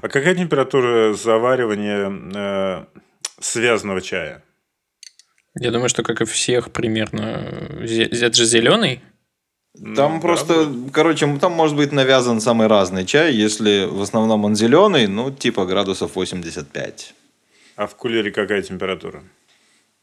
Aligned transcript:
А 0.00 0.08
какая 0.08 0.34
температура 0.34 1.14
заваривания 1.14 2.10
э, 2.34 2.84
связанного 3.40 4.00
чая? 4.00 4.42
Я 5.58 5.70
думаю, 5.70 5.88
что 5.88 6.02
как 6.02 6.20
и 6.20 6.24
всех 6.24 6.72
примерно. 6.72 7.80
Это 7.82 8.36
же 8.36 8.44
зеленый? 8.44 9.00
Там 9.96 10.14
Ну, 10.14 10.20
просто, 10.20 10.66
да, 10.66 10.90
короче, 10.92 11.26
там 11.38 11.52
может 11.52 11.76
быть 11.76 11.90
навязан 11.92 12.40
самый 12.40 12.68
разный 12.68 13.04
чай. 13.04 13.34
Если 13.34 13.86
в 13.86 14.02
основном 14.02 14.44
он 14.44 14.54
зеленый, 14.54 15.08
ну, 15.08 15.32
типа 15.32 15.66
градусов 15.66 16.14
85. 16.14 17.14
А 17.76 17.86
в 17.86 17.96
кулере 17.96 18.30
какая 18.30 18.62
температура? 18.62 19.22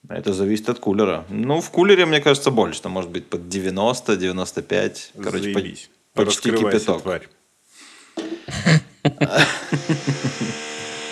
Это 0.09 0.33
зависит 0.33 0.67
от 0.69 0.79
кулера. 0.79 1.25
Ну, 1.29 1.61
в 1.61 1.69
кулере, 1.69 2.05
мне 2.05 2.19
кажется, 2.19 2.51
больше. 2.51 2.81
Там 2.81 2.91
может 2.91 3.11
быть 3.11 3.27
под 3.27 3.47
90, 3.47 4.17
95. 4.17 5.11
Короче, 5.15 5.31
по- 5.53 5.59
Заебись. 5.59 5.89
почти 6.13 6.49
Раскрывайся, 6.51 6.79
кипяток. 6.79 7.01
тварь. 7.03 7.27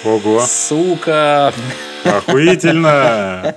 Ого, 0.05 0.45
Сука! 0.47 1.53
охуительно! 2.05 3.55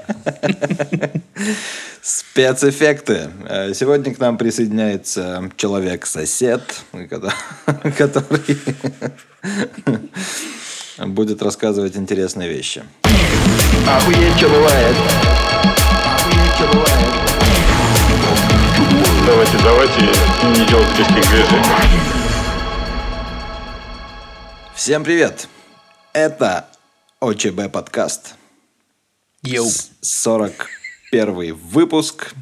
Спецэффекты. 2.03 3.29
Э, 3.49 3.73
Сегодня 3.75 4.13
к 4.13 4.19
нам 4.19 4.37
присоединяется 4.37 5.49
человек-сосед, 5.57 6.63
ко- 7.09 7.33
который 7.97 8.59
будет 11.07 11.43
рассказывать 11.43 11.97
интересные 11.97 12.49
вещи. 12.49 12.83
Охуеть, 13.89 14.37
что 14.37 14.49
бывает. 14.49 14.97
Охуеть, 16.05 16.55
что 16.57 16.67
бывает. 16.73 17.09
Давайте, 19.25 19.59
давайте 19.63 20.01
не 20.61 20.67
делать 20.67 20.99
лишних 20.99 21.15
движений. 21.31 22.12
Всем 24.83 25.05
привет! 25.05 25.47
Это 26.13 26.67
ОЧБ 27.21 27.71
подкаст. 27.71 28.35
Йоу. 29.45 29.69
С- 29.69 29.93
41 30.01 31.55
выпуск. 31.55 32.35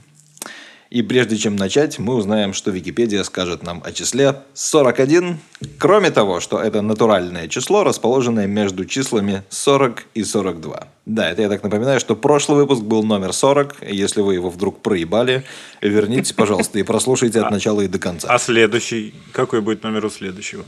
И 0.89 1.03
прежде 1.03 1.37
чем 1.37 1.57
начать, 1.57 1.99
мы 1.99 2.15
узнаем, 2.15 2.55
что 2.55 2.71
Википедия 2.71 3.25
скажет 3.25 3.63
нам 3.63 3.83
о 3.85 3.93
числе 3.93 4.37
41. 4.55 5.39
Кроме 5.79 6.11
того, 6.11 6.41
что 6.41 6.59
это 6.59 6.81
натуральное 6.81 7.47
число, 7.47 7.85
расположенное 7.85 8.47
между 8.47 8.87
числами 8.87 9.45
40 9.51 10.05
и 10.15 10.25
42. 10.25 10.89
Да, 11.05 11.31
это 11.31 11.43
я 11.43 11.49
так 11.51 11.63
напоминаю, 11.63 12.01
что 12.01 12.17
прошлый 12.17 12.57
выпуск 12.57 12.81
был 12.81 13.03
номер 13.03 13.35
40. 13.35 13.83
Если 13.83 14.23
вы 14.23 14.33
его 14.33 14.49
вдруг 14.49 14.81
проебали, 14.81 15.45
вернитесь, 15.83 16.33
пожалуйста, 16.33 16.79
и 16.79 16.85
прослушайте 16.85 17.43
от 17.43 17.51
начала 17.51 17.83
и 17.83 17.87
до 17.87 17.99
конца. 17.99 18.29
А 18.31 18.39
следующий? 18.39 19.15
Какой 19.33 19.61
будет 19.61 19.83
номер 19.83 20.07
у 20.07 20.09
следующего? 20.09 20.65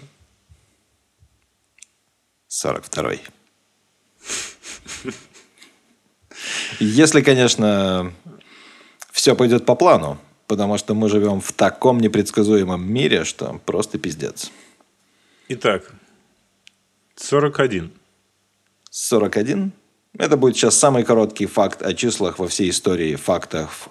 42. 2.52 3.12
Если, 6.80 7.22
конечно, 7.22 8.12
все 9.10 9.34
пойдет 9.34 9.64
по 9.64 9.74
плану, 9.74 10.18
потому 10.46 10.76
что 10.76 10.92
мы 10.92 11.08
живем 11.08 11.40
в 11.40 11.50
таком 11.52 11.98
непредсказуемом 11.98 12.92
мире, 12.92 13.24
что 13.24 13.58
просто 13.64 13.98
пиздец. 13.98 14.50
Итак, 15.48 15.94
41. 17.16 17.90
41. 18.90 19.72
Это 20.18 20.36
будет 20.36 20.54
сейчас 20.54 20.76
самый 20.76 21.04
короткий 21.04 21.46
факт 21.46 21.80
о 21.80 21.94
числах 21.94 22.38
во 22.38 22.48
всей 22.48 22.68
истории 22.68 23.16
фактов 23.16 23.88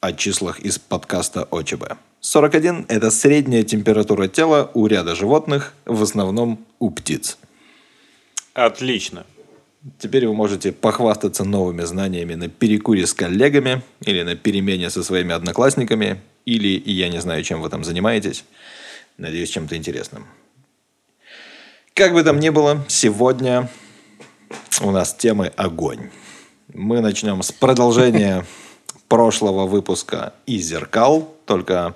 о 0.00 0.12
числах 0.12 0.58
из 0.58 0.80
подкаста 0.80 1.46
ОЧБ. 1.48 1.92
41– 2.18 2.86
это 2.88 3.12
средняя 3.12 3.62
температура 3.62 4.26
тела 4.26 4.68
у 4.74 4.88
ряда 4.88 5.14
животных, 5.14 5.74
в 5.84 6.02
основном 6.02 6.66
у 6.80 6.90
птиц. 6.90 7.38
Отлично. 8.54 9.24
Теперь 9.98 10.26
вы 10.26 10.34
можете 10.34 10.72
похвастаться 10.72 11.44
новыми 11.44 11.82
знаниями 11.82 12.34
на 12.34 12.48
перекуре 12.48 13.06
с 13.06 13.14
коллегами 13.14 13.82
или 14.04 14.22
на 14.22 14.36
перемене 14.36 14.90
со 14.90 15.02
своими 15.02 15.32
одноклассниками, 15.32 16.20
или, 16.44 16.82
я 16.90 17.08
не 17.08 17.20
знаю, 17.20 17.42
чем 17.44 17.62
вы 17.62 17.70
там 17.70 17.84
занимаетесь. 17.84 18.44
Надеюсь, 19.16 19.50
чем-то 19.50 19.76
интересным. 19.76 20.26
Как 21.94 22.12
бы 22.12 22.22
там 22.22 22.40
ни 22.40 22.50
было, 22.50 22.84
сегодня 22.88 23.70
у 24.82 24.90
нас 24.90 25.14
темы 25.14 25.52
огонь. 25.56 26.10
Мы 26.72 27.00
начнем 27.00 27.42
с 27.42 27.52
продолжения 27.52 28.46
прошлого 29.08 29.66
выпуска 29.66 30.34
и 30.46 30.58
зеркал, 30.58 31.34
только 31.46 31.94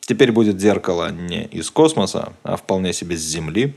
теперь 0.00 0.32
будет 0.32 0.60
зеркало 0.60 1.10
не 1.10 1.44
из 1.44 1.70
космоса, 1.70 2.32
а 2.42 2.56
вполне 2.56 2.92
себе 2.92 3.16
с 3.16 3.20
Земли. 3.20 3.74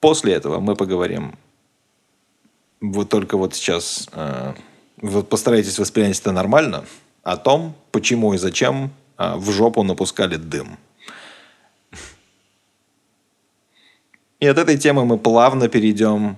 После 0.00 0.34
этого 0.34 0.60
мы 0.60 0.76
поговорим. 0.76 1.34
Вот 2.80 3.08
только 3.08 3.36
вот 3.36 3.54
сейчас 3.54 4.08
э, 4.12 4.54
вот 4.98 5.28
постарайтесь 5.28 5.78
воспринять 5.78 6.20
это 6.20 6.32
нормально. 6.32 6.84
О 7.24 7.36
том, 7.36 7.74
почему 7.90 8.34
и 8.34 8.38
зачем 8.38 8.92
э, 9.18 9.34
в 9.34 9.50
жопу 9.50 9.82
напускали 9.82 10.36
дым. 10.36 10.78
И 14.38 14.46
от 14.46 14.56
этой 14.56 14.78
темы 14.78 15.04
мы 15.04 15.18
плавно 15.18 15.68
перейдем 15.68 16.36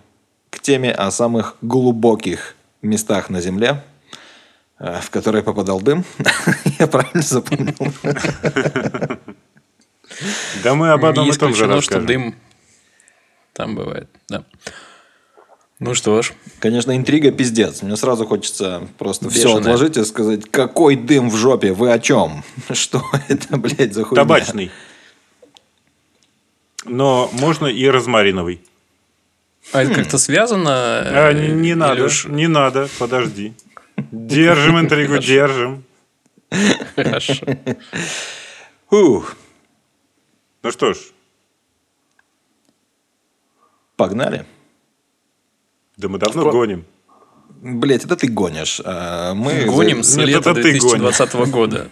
к 0.48 0.60
теме 0.60 0.90
о 0.90 1.10
самых 1.10 1.56
глубоких 1.60 2.56
местах 2.80 3.28
на 3.28 3.42
Земле, 3.42 3.82
э, 4.78 5.00
в 5.02 5.10
которые 5.10 5.42
попадал 5.42 5.82
дым. 5.82 6.04
Я 6.78 6.86
правильно 6.86 7.20
запомнил? 7.22 7.76
Да 10.64 10.74
мы 10.74 10.90
об 10.90 11.04
одном 11.04 11.28
и 11.28 11.32
том 11.32 11.50
же 11.50 11.64
исключено, 11.64 11.80
что 11.80 11.98
расскажем. 11.98 12.06
дым 12.06 12.34
там 13.60 13.74
бывает. 13.74 14.08
Да. 14.30 14.44
Ну 15.80 15.94
что 15.94 16.22
ж, 16.22 16.32
Конечно, 16.60 16.96
интрига 16.96 17.30
пиздец. 17.30 17.82
Мне 17.82 17.96
сразу 17.96 18.26
хочется 18.26 18.88
просто 18.98 19.28
все 19.30 19.44
Бешеная. 19.44 19.60
отложить 19.60 19.96
и 19.96 20.04
сказать, 20.04 20.50
какой 20.50 20.96
дым 20.96 21.28
в 21.30 21.36
жопе, 21.36 21.72
вы 21.72 21.92
о 21.92 21.98
чем? 21.98 22.42
Что 22.72 23.02
это, 23.28 23.56
блядь, 23.58 23.92
за 23.94 24.04
хуйня? 24.04 24.22
Табачный. 24.22 24.70
Но 26.84 27.28
можно 27.32 27.66
и 27.66 27.86
розмариновый. 27.86 28.62
а 29.72 29.82
это 29.82 29.94
как-то 29.94 30.16
связано? 30.18 30.70
А, 30.72 31.30
э, 31.32 31.48
не, 31.48 31.54
не 31.54 31.74
надо, 31.74 32.00
Илюш? 32.00 32.24
не 32.26 32.46
надо, 32.46 32.88
подожди. 32.98 33.52
Держим 34.10 34.78
интригу, 34.80 35.18
держим. 35.18 35.84
Хорошо. 36.96 37.46
Фух, 38.88 39.36
Ну 40.62 40.70
что 40.72 40.94
ж, 40.94 40.98
погнали. 44.00 44.46
да 45.98 46.08
мы 46.08 46.18
давно 46.18 46.42
Про- 46.42 46.52
гоним. 46.52 46.84
Блять, 47.62 48.04
это 48.06 48.16
ты 48.16 48.28
гонишь. 48.28 48.80
а 48.84 49.34
Мы 49.34 49.64
Гоним 49.66 50.02
с 50.02 50.16
Нет, 50.16 50.28
лета 50.28 50.50
это 50.50 50.62
ты 50.62 50.72
2020 50.72 51.34
года. 51.50 51.88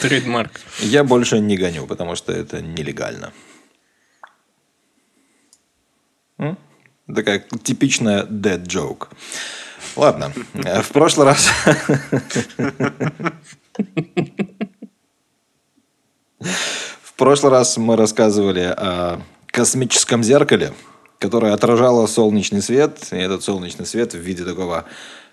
Trademark. 0.00 0.60
Я 0.80 1.04
больше 1.04 1.38
не 1.38 1.56
гоню, 1.56 1.86
потому 1.86 2.16
что 2.16 2.32
это 2.32 2.60
нелегально. 2.60 3.32
М? 6.38 6.58
Такая 7.14 7.44
типичная 7.62 8.24
dad 8.24 8.64
joke. 8.64 9.06
Ладно, 9.94 10.32
э, 10.54 10.82
в 10.82 10.88
прошлый 10.90 11.26
раз... 11.26 11.48
В 17.02 17.14
прошлый 17.16 17.50
раз 17.52 17.76
мы 17.76 17.96
рассказывали 17.96 18.60
о 18.76 19.20
космическом 19.58 20.22
зеркале, 20.22 20.72
которое 21.18 21.52
отражало 21.52 22.06
солнечный 22.06 22.62
свет, 22.62 23.08
и 23.10 23.16
этот 23.16 23.42
солнечный 23.42 23.86
свет 23.86 24.14
в 24.14 24.18
виде 24.18 24.44
такого 24.44 24.84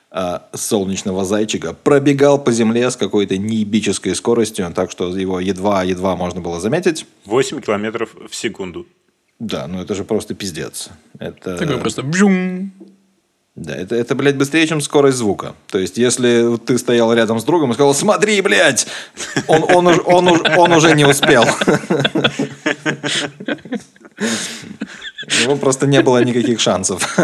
а, 0.09 0.47
солнечного 0.51 1.25
зайчика 1.25 1.75
пробегал 1.75 2.43
по 2.43 2.51
земле 2.51 2.89
с 2.89 2.95
какой-то 2.95 3.37
неебической 3.37 4.15
скоростью, 4.15 4.71
так 4.73 4.89
что 4.89 5.15
его 5.15 5.39
едва-едва 5.39 6.15
можно 6.15 6.41
было 6.41 6.59
заметить. 6.59 7.05
8 7.25 7.61
километров 7.61 8.15
в 8.27 8.33
секунду. 8.35 8.87
Да, 9.37 9.67
ну 9.67 9.79
это 9.79 9.93
же 9.93 10.03
просто 10.03 10.33
пиздец. 10.33 10.89
Это... 11.19 11.59
Такой 11.59 11.77
просто 11.77 12.01
бжум. 12.01 12.71
Да, 13.55 13.73
это, 13.73 13.95
это, 13.95 14.15
блядь, 14.15 14.35
быстрее, 14.35 14.67
чем 14.67 14.81
скорость 14.81 15.17
звука. 15.17 15.55
То 15.67 15.79
есть, 15.79 15.97
если 15.97 16.57
ты 16.57 16.77
стоял 16.77 17.13
рядом 17.13 17.39
с 17.39 17.45
другом 17.45 17.71
и 17.71 17.73
сказал, 17.73 17.93
смотри, 17.95 18.41
блядь, 18.41 18.85
он, 19.47 19.63
он, 19.73 19.87
уж- 19.87 20.01
он, 20.05 20.27
уж- 20.27 20.41
он 20.57 20.73
уже 20.73 20.93
не 20.93 21.05
успел. 21.05 21.45
У 24.17 25.43
него 25.43 25.55
просто 25.57 25.87
не 25.87 26.01
было 26.01 26.23
никаких 26.23 26.59
шансов. 26.59 27.17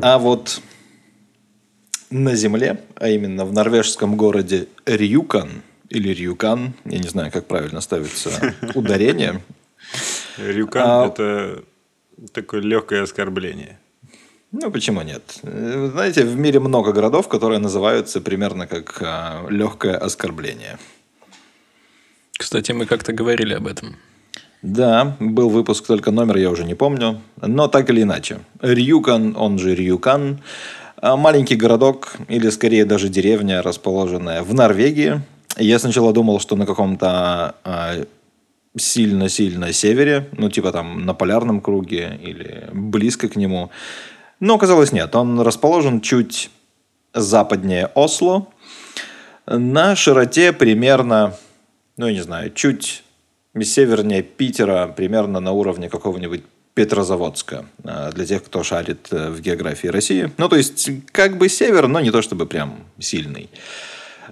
А 0.00 0.18
вот 0.18 0.60
на 2.10 2.34
Земле, 2.36 2.80
а 2.96 3.08
именно 3.08 3.44
в 3.44 3.52
норвежском 3.52 4.16
городе 4.16 4.68
Рюкан, 4.86 5.62
или 5.88 6.10
Рюкан, 6.14 6.74
я 6.84 6.98
не 6.98 7.08
знаю, 7.08 7.30
как 7.32 7.46
правильно 7.46 7.80
ставится 7.80 8.54
ударение, 8.74 9.42
Рюкан 10.38 10.82
А- 10.84 11.06
это 11.08 11.62
такое 12.32 12.60
легкое 12.60 13.02
оскорбление. 13.02 13.78
Ну, 14.62 14.70
почему 14.70 15.02
нет? 15.02 15.40
Э, 15.42 15.78
Вы 15.78 15.90
знаете, 15.90 16.24
в 16.24 16.36
мире 16.36 16.60
много 16.60 16.92
городов, 16.92 17.28
которые 17.28 17.58
называются 17.58 18.20
примерно 18.20 18.66
как 18.68 19.02
а, 19.02 19.46
легкое 19.50 19.96
оскорбление. 19.96 20.78
Кстати, 22.38 22.70
мы 22.72 22.86
как-то 22.86 23.12
говорили 23.12 23.54
об 23.54 23.66
этом. 23.66 23.96
Да, 24.62 25.16
был 25.18 25.48
выпуск, 25.48 25.86
только 25.86 26.12
номер 26.12 26.36
я 26.36 26.50
уже 26.50 26.64
не 26.64 26.76
помню. 26.76 27.20
Но 27.42 27.66
так 27.66 27.90
или 27.90 28.02
иначе. 28.02 28.38
Рюкан, 28.62 29.36
он 29.36 29.58
же 29.58 29.74
Рюкан, 29.74 30.38
а, 30.98 31.16
маленький 31.16 31.56
городок, 31.56 32.12
или 32.28 32.48
скорее 32.50 32.84
даже 32.84 33.08
деревня, 33.08 33.60
расположенная 33.60 34.44
в 34.44 34.54
Норвегии. 34.54 35.20
Я 35.58 35.80
сначала 35.80 36.12
думал, 36.12 36.38
что 36.38 36.54
на 36.54 36.64
каком-то 36.64 37.56
а, 37.64 38.04
сильно-сильно 38.76 39.72
севере, 39.72 40.28
ну 40.38 40.48
типа 40.48 40.70
там 40.70 41.04
на 41.04 41.14
полярном 41.14 41.60
круге 41.60 42.18
или 42.22 42.68
близко 42.72 43.28
к 43.28 43.34
нему. 43.34 43.70
Но 44.40 44.54
оказалось 44.54 44.92
нет, 44.92 45.14
он 45.14 45.40
расположен 45.40 46.00
чуть 46.00 46.50
западнее 47.12 47.90
Осло, 47.94 48.48
на 49.46 49.94
широте 49.94 50.52
примерно, 50.52 51.36
ну 51.96 52.06
я 52.06 52.12
не 52.12 52.22
знаю, 52.22 52.52
чуть 52.52 53.04
севернее 53.62 54.22
Питера, 54.22 54.88
примерно 54.88 55.40
на 55.40 55.52
уровне 55.52 55.88
какого-нибудь 55.88 56.42
Петрозаводска, 56.74 57.66
э, 57.84 58.10
для 58.12 58.26
тех, 58.26 58.42
кто 58.42 58.64
шарит 58.64 59.06
э, 59.12 59.30
в 59.30 59.40
географии 59.40 59.86
России. 59.86 60.32
Ну, 60.38 60.48
то 60.48 60.56
есть, 60.56 60.90
как 61.12 61.38
бы 61.38 61.48
север, 61.48 61.86
но 61.86 62.00
не 62.00 62.10
то 62.10 62.20
чтобы 62.20 62.46
прям 62.46 62.80
сильный. 62.98 63.48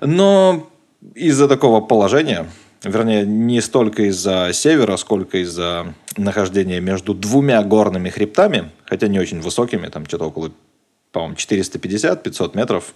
Но 0.01 0.69
из-за 1.15 1.47
такого 1.47 1.81
положения, 1.81 2.51
вернее, 2.85 3.25
не 3.25 3.61
столько 3.61 4.05
из-за 4.05 4.51
севера, 4.53 4.97
сколько 4.97 5.39
из-за 5.39 5.95
нахождения 6.17 6.81
между 6.81 7.15
двумя 7.15 7.63
горными 7.63 8.11
хребтами, 8.11 8.71
хотя 8.85 9.09
не 9.09 9.19
очень 9.19 9.41
высокими, 9.41 9.89
там 9.89 10.07
что-то 10.07 10.27
около, 10.27 10.53
по-моему, 11.13 11.37
450-500 11.37 12.57
метров, 12.57 12.95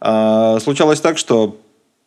а, 0.00 0.58
случалось 0.60 1.00
так, 1.00 1.18
что 1.18 1.60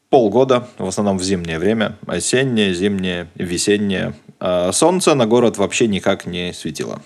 полгода, 0.10 0.68
в 0.78 0.88
основном 0.88 1.18
в 1.18 1.24
зимнее 1.24 1.60
время, 1.60 1.98
осеннее, 2.08 2.74
зимнее, 2.74 3.28
весеннее, 3.36 4.14
а 4.40 4.72
солнце 4.72 5.16
на 5.16 5.26
город 5.26 5.58
вообще 5.58 5.88
никак 5.88 6.26
не 6.26 6.54
светило. 6.54 7.02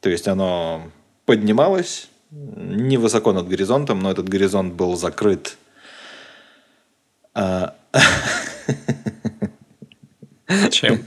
То 0.00 0.10
есть 0.10 0.28
оно 0.28 0.82
поднималось 1.26 2.08
невысоко 2.30 3.32
над 3.32 3.48
горизонтом, 3.48 4.00
но 4.00 4.10
этот 4.10 4.28
горизонт 4.28 4.74
был 4.74 4.96
закрыт 4.96 5.56
а, 7.34 7.74
Чем? 10.70 11.00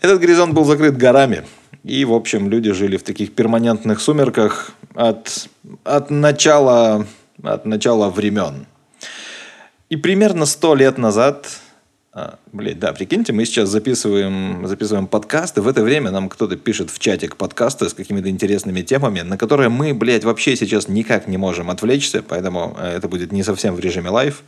Этот 0.00 0.20
горизонт 0.20 0.54
был 0.54 0.64
закрыт 0.64 0.96
горами. 0.96 1.44
И, 1.82 2.04
в 2.04 2.12
общем, 2.12 2.48
люди 2.48 2.72
жили 2.72 2.96
в 2.96 3.02
таких 3.02 3.34
перманентных 3.34 4.00
сумерках 4.00 4.72
от, 4.94 5.48
от, 5.84 6.10
начала, 6.10 7.06
от 7.42 7.66
начала 7.66 8.08
времен. 8.10 8.66
И 9.90 9.96
примерно 9.96 10.46
сто 10.46 10.74
лет 10.74 10.96
назад, 10.96 11.46
а, 12.12 12.38
блин, 12.52 12.78
да, 12.78 12.92
прикиньте, 12.92 13.32
мы 13.32 13.44
сейчас 13.44 13.68
записываем, 13.68 14.66
записываем 14.66 15.06
подкасты, 15.06 15.60
в 15.60 15.68
это 15.68 15.82
время 15.82 16.10
нам 16.10 16.28
кто-то 16.28 16.56
пишет 16.56 16.90
в 16.90 16.98
чатик 16.98 17.36
подкасты 17.36 17.88
с 17.88 17.94
какими-то 17.94 18.30
интересными 18.30 18.82
темами, 18.82 19.20
на 19.20 19.36
которые 19.36 19.68
мы, 19.68 19.92
блядь, 19.92 20.24
вообще 20.24 20.56
сейчас 20.56 20.88
никак 20.88 21.26
не 21.26 21.36
можем 21.36 21.70
отвлечься, 21.70 22.22
поэтому 22.22 22.76
э, 22.78 22.96
это 22.96 23.08
будет 23.08 23.32
не 23.32 23.42
совсем 23.42 23.74
в 23.74 23.80
режиме 23.80 24.10
live. 24.10 24.42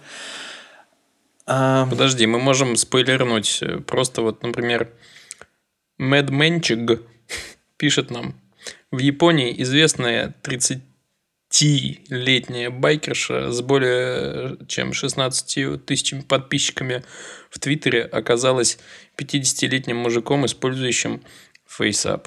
А, 1.46 1.86
Подожди, 1.86 2.26
мы 2.26 2.38
можем 2.38 2.76
спойлернуть. 2.76 3.62
Просто 3.86 4.20
вот, 4.22 4.42
например, 4.42 4.88
Мэд 5.98 6.30
Мэнчиг 6.30 7.02
пишет 7.76 8.10
нам. 8.10 8.34
В 8.90 8.98
Японии 8.98 9.54
известная 9.62 10.34
30-летняя 10.42 12.70
байкерша 12.70 13.52
с 13.52 13.60
более 13.60 14.56
чем 14.66 14.92
16 14.92 15.86
тысячами 15.86 16.22
подписчиками 16.22 17.04
в 17.50 17.60
Твиттере 17.60 18.02
оказалась 18.02 18.78
50-летним 19.16 19.96
мужиком, 19.96 20.44
использующим 20.46 21.22
FaceApp. 21.78 22.26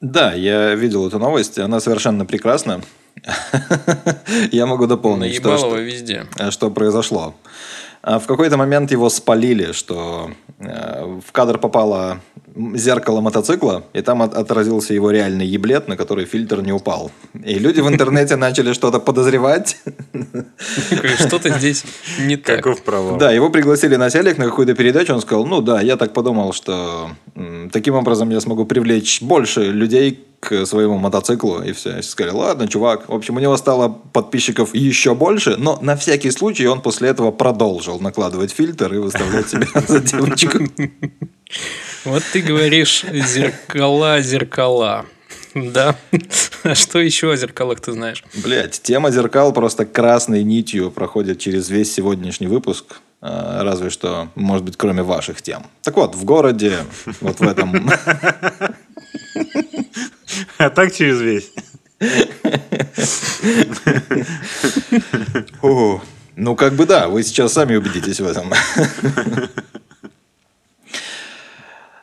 Да, 0.00 0.32
я 0.34 0.74
видел 0.74 1.06
эту 1.06 1.18
новость, 1.18 1.58
она 1.58 1.80
совершенно 1.80 2.26
прекрасна. 2.26 2.82
Я 4.52 4.66
могу 4.66 4.86
дополнить, 4.86 5.36
что, 5.36 5.56
что, 5.56 5.78
везде. 5.78 6.26
что 6.50 6.70
произошло. 6.70 7.34
А 8.06 8.20
В 8.20 8.26
какой-то 8.28 8.56
момент 8.56 8.92
его 8.92 9.10
спалили, 9.10 9.72
что 9.72 10.30
э, 10.60 11.18
в 11.26 11.32
кадр 11.32 11.58
попало 11.58 12.20
зеркало 12.74 13.20
мотоцикла, 13.20 13.82
и 13.94 14.00
там 14.00 14.22
от- 14.22 14.34
отразился 14.34 14.94
его 14.94 15.10
реальный 15.10 15.44
еблет, 15.44 15.88
на 15.88 15.96
который 15.96 16.24
фильтр 16.24 16.62
не 16.62 16.72
упал. 16.72 17.10
И 17.44 17.58
люди 17.58 17.80
в 17.80 17.88
интернете 17.88 18.36
начали 18.46 18.74
что-то 18.74 19.00
подозревать. 19.00 19.78
Что-то 21.18 21.48
здесь 21.58 21.84
не 22.20 22.36
так. 22.46 22.58
Каков 22.62 22.82
провал. 22.82 23.16
Да, 23.16 23.32
его 23.32 23.50
пригласили 23.50 23.96
на 23.96 24.08
телек 24.08 24.38
на 24.38 24.44
какую-то 24.44 24.74
передачу, 24.74 25.12
он 25.12 25.20
сказал, 25.20 25.44
ну 25.44 25.60
да, 25.60 25.80
я 25.80 25.96
так 25.96 26.12
подумал, 26.12 26.52
что 26.52 27.10
таким 27.72 27.96
образом 27.96 28.30
я 28.30 28.40
смогу 28.40 28.66
привлечь 28.66 29.20
больше 29.20 29.64
людей 29.72 30.24
к 30.40 30.66
своему 30.66 30.98
мотоциклу, 30.98 31.62
и 31.62 31.72
все. 31.72 31.98
И 31.98 32.02
сказали, 32.02 32.34
ладно, 32.34 32.68
чувак. 32.68 33.08
В 33.08 33.14
общем, 33.14 33.36
у 33.36 33.40
него 33.40 33.56
стало 33.56 33.88
подписчиков 33.88 34.74
еще 34.74 35.14
больше, 35.14 35.56
но 35.56 35.78
на 35.80 35.96
всякий 35.96 36.30
случай 36.30 36.66
он 36.66 36.80
после 36.82 37.08
этого 37.08 37.30
продолжил 37.30 37.98
накладывать 38.00 38.52
фильтр 38.52 38.94
и 38.94 38.98
выставлять 38.98 39.48
себя 39.48 39.66
за 39.88 40.00
девочку. 40.00 40.58
Вот 42.04 42.22
ты 42.32 42.42
говоришь 42.42 43.04
зеркала, 43.04 44.20
зеркала. 44.20 45.06
Да. 45.54 45.96
А 46.64 46.74
что 46.74 46.98
еще 46.98 47.32
о 47.32 47.36
зеркалах 47.36 47.80
ты 47.80 47.92
знаешь? 47.92 48.22
Блять, 48.44 48.80
тема 48.82 49.10
зеркал 49.10 49.52
просто 49.54 49.86
красной 49.86 50.42
нитью 50.42 50.90
проходит 50.90 51.38
через 51.38 51.70
весь 51.70 51.94
сегодняшний 51.94 52.46
выпуск. 52.46 53.00
А, 53.22 53.64
Разве 53.64 53.88
что, 53.88 54.28
может 54.34 54.64
быть, 54.64 54.76
кроме 54.76 55.02
ваших 55.02 55.40
тем. 55.40 55.64
Так 55.82 55.96
вот, 55.96 56.14
в 56.14 56.24
городе, 56.24 56.76
вот 57.20 57.40
в 57.40 57.42
этом 57.42 57.90
А 60.58 60.70
так 60.70 60.92
через 60.94 61.20
весь. 61.20 61.52
О, 65.62 66.00
ну, 66.36 66.56
как 66.56 66.74
бы 66.74 66.86
да, 66.86 67.08
вы 67.08 67.22
сейчас 67.22 67.52
сами 67.54 67.76
убедитесь 67.76 68.20
в 68.20 68.26
этом. 68.26 68.52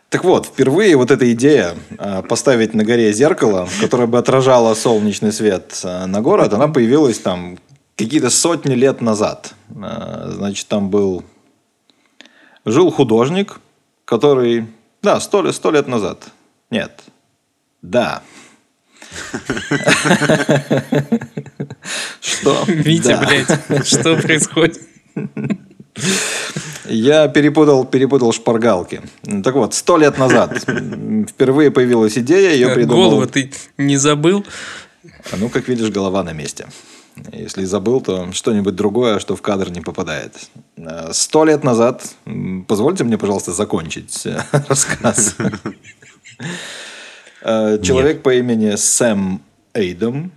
Так 0.10 0.24
вот, 0.24 0.46
впервые 0.46 0.96
вот 0.96 1.10
эта 1.10 1.32
идея 1.34 1.76
а, 1.98 2.22
поставить 2.22 2.76
на 2.76 2.84
горе 2.84 3.12
зеркало, 3.14 3.68
которое 3.82 4.06
бы 4.06 4.20
отражало 4.20 4.76
солнечный 4.76 5.34
свет 5.34 5.82
а, 5.84 6.06
на 6.06 6.22
город, 6.22 6.54
она 6.54 6.68
появилась 6.68 7.18
там 7.18 7.58
какие-то 7.96 8.30
сотни 8.30 8.76
лет 8.76 9.02
назад. 9.02 9.56
А, 9.76 10.30
Значит, 10.32 10.68
там 10.68 10.90
был... 10.92 11.24
Жил 12.64 12.92
художник, 12.92 13.60
который... 14.06 14.68
Да, 15.02 15.20
сто, 15.20 15.52
сто 15.52 15.72
лет 15.72 15.88
назад. 15.88 16.26
Нет. 16.70 17.02
Да. 17.84 18.24
Что? 22.22 22.64
Витя, 22.68 23.20
блядь, 23.20 23.88
что 23.88 24.16
происходит? 24.18 24.82
Я 26.86 27.28
перепутал, 27.28 27.86
перепутал 27.86 28.32
шпаргалки. 28.34 29.02
Так 29.44 29.54
вот, 29.54 29.74
сто 29.74 29.98
лет 29.98 30.18
назад 30.18 30.66
впервые 31.30 31.70
появилась 31.70 32.18
идея, 32.18 32.54
ее 32.54 32.70
придумал... 32.70 33.10
Голову 33.10 33.28
ты 33.28 33.52
не 33.78 33.98
забыл? 33.98 34.46
А 35.32 35.36
Ну, 35.38 35.50
как 35.50 35.68
видишь, 35.68 35.90
голова 35.92 36.24
на 36.24 36.34
месте. 36.34 36.68
Если 37.32 37.66
забыл, 37.66 38.02
то 38.02 38.32
что-нибудь 38.32 38.76
другое, 38.76 39.20
что 39.20 39.36
в 39.36 39.42
кадр 39.42 39.70
не 39.70 39.82
попадает. 39.82 40.34
Э, 40.78 41.10
Сто 41.14 41.46
лет 41.46 41.64
назад, 41.64 42.04
позвольте 42.68 43.04
мне, 43.04 43.20
пожалуйста, 43.20 43.52
закончить 43.52 44.26
э, 44.26 44.42
рассказ. 44.68 45.36
Э, 47.44 47.78
Человек 47.82 48.24
по 48.24 48.34
имени 48.34 48.76
Сэм 48.76 49.42
Эйдом, 49.74 50.32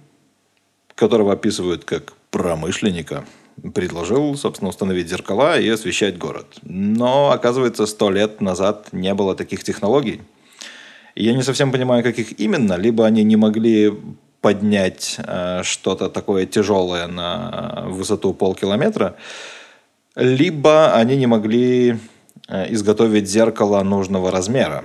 которого 0.94 1.32
описывают 1.32 1.84
как 1.84 2.14
промышленника, 2.30 3.24
предложил, 3.74 4.36
собственно, 4.36 4.70
установить 4.70 5.08
зеркала 5.08 5.58
и 5.58 5.68
освещать 5.68 6.18
город. 6.18 6.46
Но, 6.62 7.30
оказывается, 7.30 7.86
сто 7.86 8.10
лет 8.10 8.40
назад 8.40 8.88
не 8.92 9.14
было 9.14 9.34
таких 9.34 9.62
технологий. 9.64 10.20
И 11.14 11.24
Я 11.24 11.32
не 11.32 11.42
совсем 11.42 11.72
понимаю, 11.72 12.02
каких 12.02 12.38
именно. 12.40 12.74
Либо 12.74 13.06
они 13.06 13.24
не 13.24 13.36
могли 13.36 13.92
поднять 14.40 15.16
э, 15.18 15.62
что-то 15.62 16.08
такое 16.08 16.44
тяжелое 16.46 17.06
на 17.06 17.84
высоту 17.86 18.34
полкилометра, 18.34 19.16
либо 20.14 20.94
они 20.94 21.16
не 21.16 21.26
могли 21.26 21.98
э, 22.48 22.72
изготовить 22.72 23.28
зеркало 23.28 23.82
нужного 23.82 24.30
размера. 24.30 24.84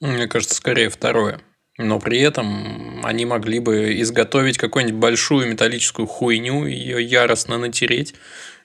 Мне 0.00 0.26
кажется, 0.28 0.54
скорее 0.54 0.90
второе. 0.90 1.40
Но 1.78 2.00
при 2.00 2.20
этом 2.20 3.04
они 3.04 3.26
могли 3.26 3.60
бы 3.60 4.00
изготовить 4.00 4.56
какую-нибудь 4.56 4.98
большую 4.98 5.48
металлическую 5.48 6.06
хуйню, 6.06 6.64
ее 6.66 7.02
яростно 7.02 7.58
натереть, 7.58 8.14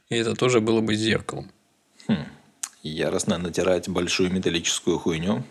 и 0.10 0.16
это 0.16 0.34
тоже 0.34 0.62
было 0.62 0.82
бы 0.82 0.96
зеркалом. 0.96 1.52
Яростно 2.84 3.38
натирать 3.38 3.90
большую 3.90 4.32
металлическую 4.32 4.98
хуйню. 4.98 5.44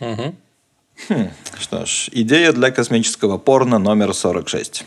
Угу. 0.00 0.34
Что 1.58 1.86
ж, 1.86 2.08
идея 2.12 2.52
для 2.52 2.70
космического 2.70 3.38
порно 3.38 3.78
номер 3.78 4.14
46. 4.14 4.84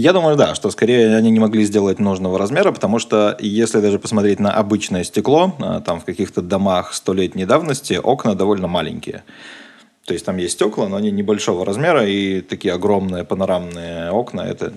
Я 0.00 0.12
думаю, 0.12 0.36
да, 0.36 0.54
что 0.54 0.70
скорее 0.70 1.16
они 1.16 1.28
не 1.28 1.40
могли 1.40 1.64
сделать 1.64 1.98
нужного 1.98 2.38
размера, 2.38 2.70
потому 2.70 3.00
что 3.00 3.36
если 3.40 3.80
даже 3.80 3.98
посмотреть 3.98 4.38
на 4.38 4.52
обычное 4.52 5.02
стекло, 5.02 5.56
а, 5.58 5.80
там 5.80 5.98
в 5.98 6.04
каких-то 6.04 6.40
домах 6.40 6.94
столетней 6.94 7.46
давности 7.46 7.94
окна 7.94 8.36
довольно 8.36 8.68
маленькие. 8.68 9.24
То 10.04 10.14
есть 10.14 10.24
там 10.24 10.36
есть 10.36 10.54
стекла, 10.54 10.86
но 10.86 10.94
они 10.94 11.10
небольшого 11.10 11.66
размера, 11.66 12.06
и 12.06 12.42
такие 12.42 12.74
огромные 12.74 13.24
панорамные 13.24 14.12
окна– 14.12 14.42
это 14.48 14.72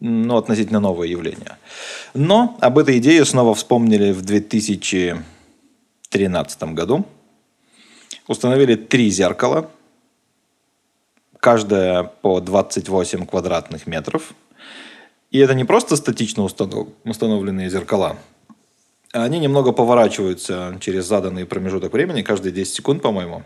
ну, 0.00 0.36
относительно 0.36 0.80
новое 0.80 1.06
явление. 1.06 1.56
Но 2.12 2.56
об 2.60 2.78
этой 2.78 2.98
идее 2.98 3.24
снова 3.24 3.54
вспомнили 3.54 4.10
в 4.10 4.22
2013 4.22 6.62
году. 6.74 7.06
Установили 8.26 8.74
три 8.74 9.08
зеркала, 9.08 9.70
каждое 11.42 12.04
по 12.04 12.40
28 12.40 13.26
квадратных 13.26 13.88
метров. 13.88 14.32
И 15.32 15.40
это 15.40 15.54
не 15.54 15.64
просто 15.64 15.96
статично 15.96 16.42
установ- 16.42 16.92
установленные 17.04 17.68
зеркала, 17.68 18.16
они 19.12 19.40
немного 19.40 19.72
поворачиваются 19.72 20.78
через 20.80 21.06
заданный 21.06 21.44
промежуток 21.44 21.92
времени, 21.92 22.22
каждые 22.22 22.52
10 22.52 22.74
секунд, 22.74 23.02
по-моему, 23.02 23.42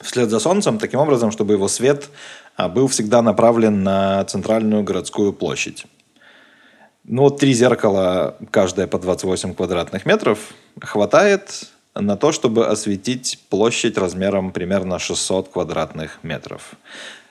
вслед 0.00 0.30
за 0.30 0.38
Солнцем, 0.38 0.78
таким 0.78 1.00
образом, 1.00 1.32
чтобы 1.32 1.54
его 1.54 1.66
свет 1.66 2.08
а, 2.56 2.68
был 2.68 2.86
всегда 2.86 3.20
направлен 3.20 3.82
на 3.82 4.24
центральную 4.24 4.84
городскую 4.84 5.32
площадь. 5.32 5.86
Ну 7.02 7.22
вот 7.22 7.40
три 7.40 7.52
зеркала, 7.52 8.36
каждое 8.52 8.86
по 8.86 8.98
28 8.98 9.54
квадратных 9.54 10.06
метров, 10.06 10.38
хватает 10.80 11.68
на 12.00 12.16
то, 12.16 12.32
чтобы 12.32 12.66
осветить 12.66 13.38
площадь 13.50 13.98
размером 13.98 14.52
примерно 14.52 14.98
600 14.98 15.48
квадратных 15.48 16.18
метров. 16.22 16.72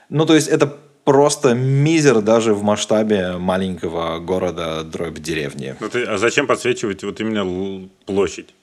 Ну, 0.10 0.26
то 0.26 0.36
есть 0.36 0.48
это 0.48 0.74
просто 1.04 1.54
мизер 1.54 2.22
даже 2.22 2.54
в 2.54 2.64
масштабе 2.64 3.38
маленького 3.38 4.20
города 4.20 4.84
дробь 4.84 5.20
деревни. 5.20 5.76
Ну, 5.80 5.90
ты- 5.90 6.04
а 6.04 6.18
зачем 6.18 6.48
подсвечивать 6.48 7.04
вот 7.04 7.20
именно 7.22 7.88
площадь? 8.06 8.54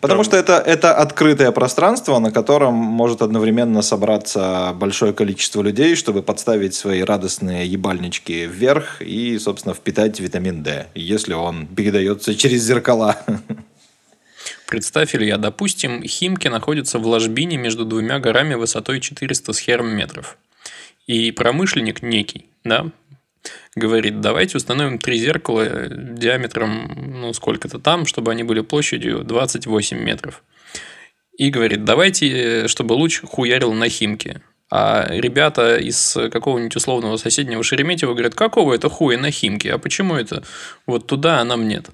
Потому 0.00 0.22
Там- 0.22 0.24
что 0.24 0.36
это, 0.36 0.52
это 0.64 0.94
открытое 0.94 1.50
пространство, 1.50 2.20
на 2.20 2.30
котором 2.30 2.74
может 2.74 3.22
одновременно 3.22 3.82
собраться 3.82 4.72
большое 4.74 5.12
количество 5.12 5.62
людей, 5.62 5.96
чтобы 5.96 6.22
подставить 6.22 6.74
свои 6.76 7.02
радостные 7.02 7.66
ебальнички 7.66 8.46
вверх 8.46 9.02
и, 9.02 9.36
собственно, 9.38 9.74
впитать 9.74 10.20
витамин 10.20 10.62
D, 10.62 10.86
если 10.94 11.34
он 11.34 11.66
передается 11.66 12.34
через 12.36 12.62
зеркала. 12.62 13.16
Представь, 14.74 15.14
Илья, 15.14 15.38
допустим, 15.38 16.02
Химки 16.02 16.48
находится 16.48 16.98
в 16.98 17.06
ложбине 17.06 17.56
между 17.56 17.84
двумя 17.84 18.18
горами 18.18 18.54
высотой 18.54 18.98
400 18.98 19.52
с 19.52 19.58
хером 19.60 19.94
метров. 19.94 20.36
И 21.06 21.30
промышленник 21.30 22.02
некий, 22.02 22.46
да, 22.64 22.90
говорит, 23.76 24.20
давайте 24.20 24.56
установим 24.56 24.98
три 24.98 25.16
зеркала 25.18 25.86
диаметром, 25.86 27.20
ну, 27.20 27.32
сколько-то 27.34 27.78
там, 27.78 28.04
чтобы 28.04 28.32
они 28.32 28.42
были 28.42 28.62
площадью 28.62 29.22
28 29.22 29.96
метров. 29.96 30.42
И 31.38 31.50
говорит, 31.50 31.84
давайте, 31.84 32.64
э, 32.64 32.66
чтобы 32.66 32.94
луч 32.94 33.20
хуярил 33.22 33.72
на 33.74 33.88
Химки. 33.88 34.40
А 34.72 35.06
ребята 35.08 35.76
из 35.76 36.14
какого-нибудь 36.32 36.74
условного 36.74 37.16
соседнего 37.16 37.62
Шереметьева 37.62 38.10
говорят, 38.10 38.34
какого 38.34 38.74
это 38.74 38.88
хуя 38.88 39.18
на 39.18 39.30
Химки? 39.30 39.68
А 39.68 39.78
почему 39.78 40.16
это 40.16 40.42
вот 40.84 41.06
туда, 41.06 41.38
а 41.38 41.44
нам 41.44 41.68
нет? 41.68 41.90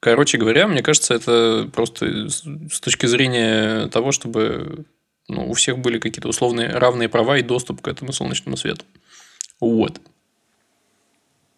Короче 0.00 0.38
говоря, 0.38 0.66
мне 0.66 0.82
кажется, 0.82 1.14
это 1.14 1.68
просто 1.72 2.28
с 2.28 2.80
точки 2.80 3.04
зрения 3.04 3.86
того, 3.88 4.12
чтобы 4.12 4.86
ну, 5.28 5.48
у 5.48 5.52
всех 5.52 5.78
были 5.78 5.98
какие-то 5.98 6.28
условные 6.28 6.70
равные 6.70 7.08
права 7.08 7.36
и 7.36 7.42
доступ 7.42 7.82
к 7.82 7.88
этому 7.88 8.12
солнечному 8.12 8.56
свету. 8.56 8.84
Вот. 9.60 10.00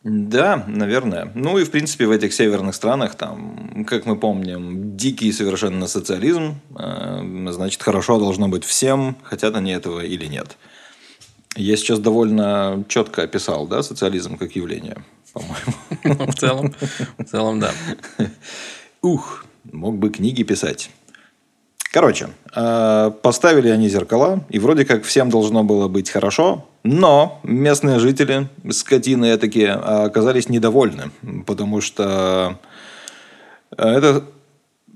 Да, 0.02 0.64
наверное. 0.66 1.30
Ну 1.36 1.58
и, 1.58 1.64
в 1.64 1.70
принципе, 1.70 2.06
в 2.06 2.10
этих 2.10 2.34
северных 2.34 2.74
странах, 2.74 3.14
там, 3.14 3.84
как 3.88 4.04
мы 4.04 4.18
помним, 4.18 4.96
дикий 4.96 5.30
совершенно 5.30 5.86
социализм, 5.86 6.56
э, 6.76 7.48
значит, 7.52 7.80
хорошо 7.80 8.18
должно 8.18 8.48
быть 8.48 8.64
всем, 8.64 9.16
хотят 9.22 9.54
они 9.54 9.70
этого 9.70 10.00
или 10.00 10.26
нет. 10.26 10.58
Я 11.54 11.76
сейчас 11.76 12.00
довольно 12.00 12.84
четко 12.88 13.22
описал, 13.22 13.68
да, 13.68 13.84
социализм 13.84 14.38
как 14.38 14.56
явление, 14.56 15.04
по-моему. 15.32 16.26
В 16.32 16.34
целом, 16.34 16.74
в 17.18 17.24
целом, 17.24 17.60
да. 17.60 17.70
Ух, 19.02 19.44
мог 19.72 19.96
бы 19.96 20.10
книги 20.10 20.42
писать. 20.42 20.90
Короче, 21.92 22.30
э, 22.56 23.10
поставили 23.22 23.68
они 23.68 23.88
зеркала, 23.90 24.44
и 24.48 24.58
вроде 24.58 24.86
как 24.86 25.04
всем 25.04 25.28
должно 25.28 25.62
было 25.62 25.88
быть 25.88 26.08
хорошо, 26.08 26.66
но 26.84 27.38
местные 27.42 27.98
жители, 27.98 28.48
скотины 28.70 29.36
такие, 29.36 29.72
оказались 29.72 30.48
недовольны, 30.48 31.10
потому 31.46 31.82
что 31.82 32.58
э, 33.76 33.86
это, 33.86 34.24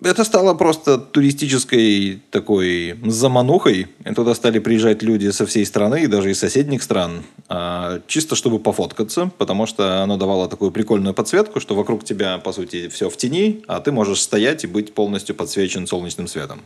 это 0.06 0.24
стало 0.24 0.54
просто 0.54 0.98
туристической 0.98 2.22
такой 2.30 2.98
заманухой. 3.04 3.88
И 4.04 4.14
туда 4.14 4.34
стали 4.34 4.58
приезжать 4.58 5.02
люди 5.02 5.30
со 5.30 5.46
всей 5.46 5.66
страны, 5.66 6.04
и 6.04 6.06
даже 6.06 6.30
из 6.30 6.38
соседних 6.38 6.82
стран, 6.82 7.22
а, 7.48 8.00
чисто 8.06 8.36
чтобы 8.36 8.58
пофоткаться, 8.58 9.30
потому 9.38 9.66
что 9.66 10.02
оно 10.02 10.16
давало 10.16 10.48
такую 10.48 10.70
прикольную 10.70 11.14
подсветку, 11.14 11.60
что 11.60 11.74
вокруг 11.74 12.04
тебя, 12.04 12.38
по 12.38 12.52
сути, 12.52 12.88
все 12.88 13.10
в 13.10 13.16
тени, 13.16 13.62
а 13.66 13.80
ты 13.80 13.92
можешь 13.92 14.20
стоять 14.20 14.64
и 14.64 14.66
быть 14.66 14.94
полностью 14.94 15.34
подсвечен 15.34 15.86
солнечным 15.86 16.28
светом. 16.28 16.62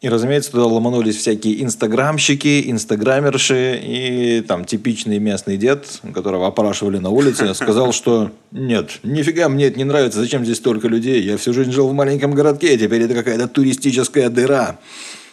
И, 0.00 0.08
разумеется, 0.08 0.52
туда 0.52 0.64
ломанулись 0.64 1.16
всякие 1.16 1.62
инстаграмщики, 1.62 2.70
инстаграмерши 2.70 3.78
и 3.82 4.40
там 4.40 4.64
типичный 4.64 5.18
местный 5.18 5.58
дед, 5.58 6.00
которого 6.14 6.46
опрашивали 6.46 6.96
на 6.96 7.10
улице, 7.10 7.52
сказал, 7.52 7.92
что 7.92 8.30
нет, 8.50 8.92
нифига 9.02 9.50
мне 9.50 9.66
это 9.66 9.76
не 9.76 9.84
нравится, 9.84 10.18
зачем 10.20 10.42
здесь 10.44 10.56
столько 10.56 10.88
людей, 10.88 11.22
я 11.22 11.36
всю 11.36 11.52
жизнь 11.52 11.70
жил 11.70 11.86
в 11.88 11.92
маленьком 11.92 12.32
городке, 12.32 12.78
теперь 12.78 13.02
это 13.02 13.12
какая-то 13.12 13.46
туристическая 13.46 14.30
дыра. 14.30 14.78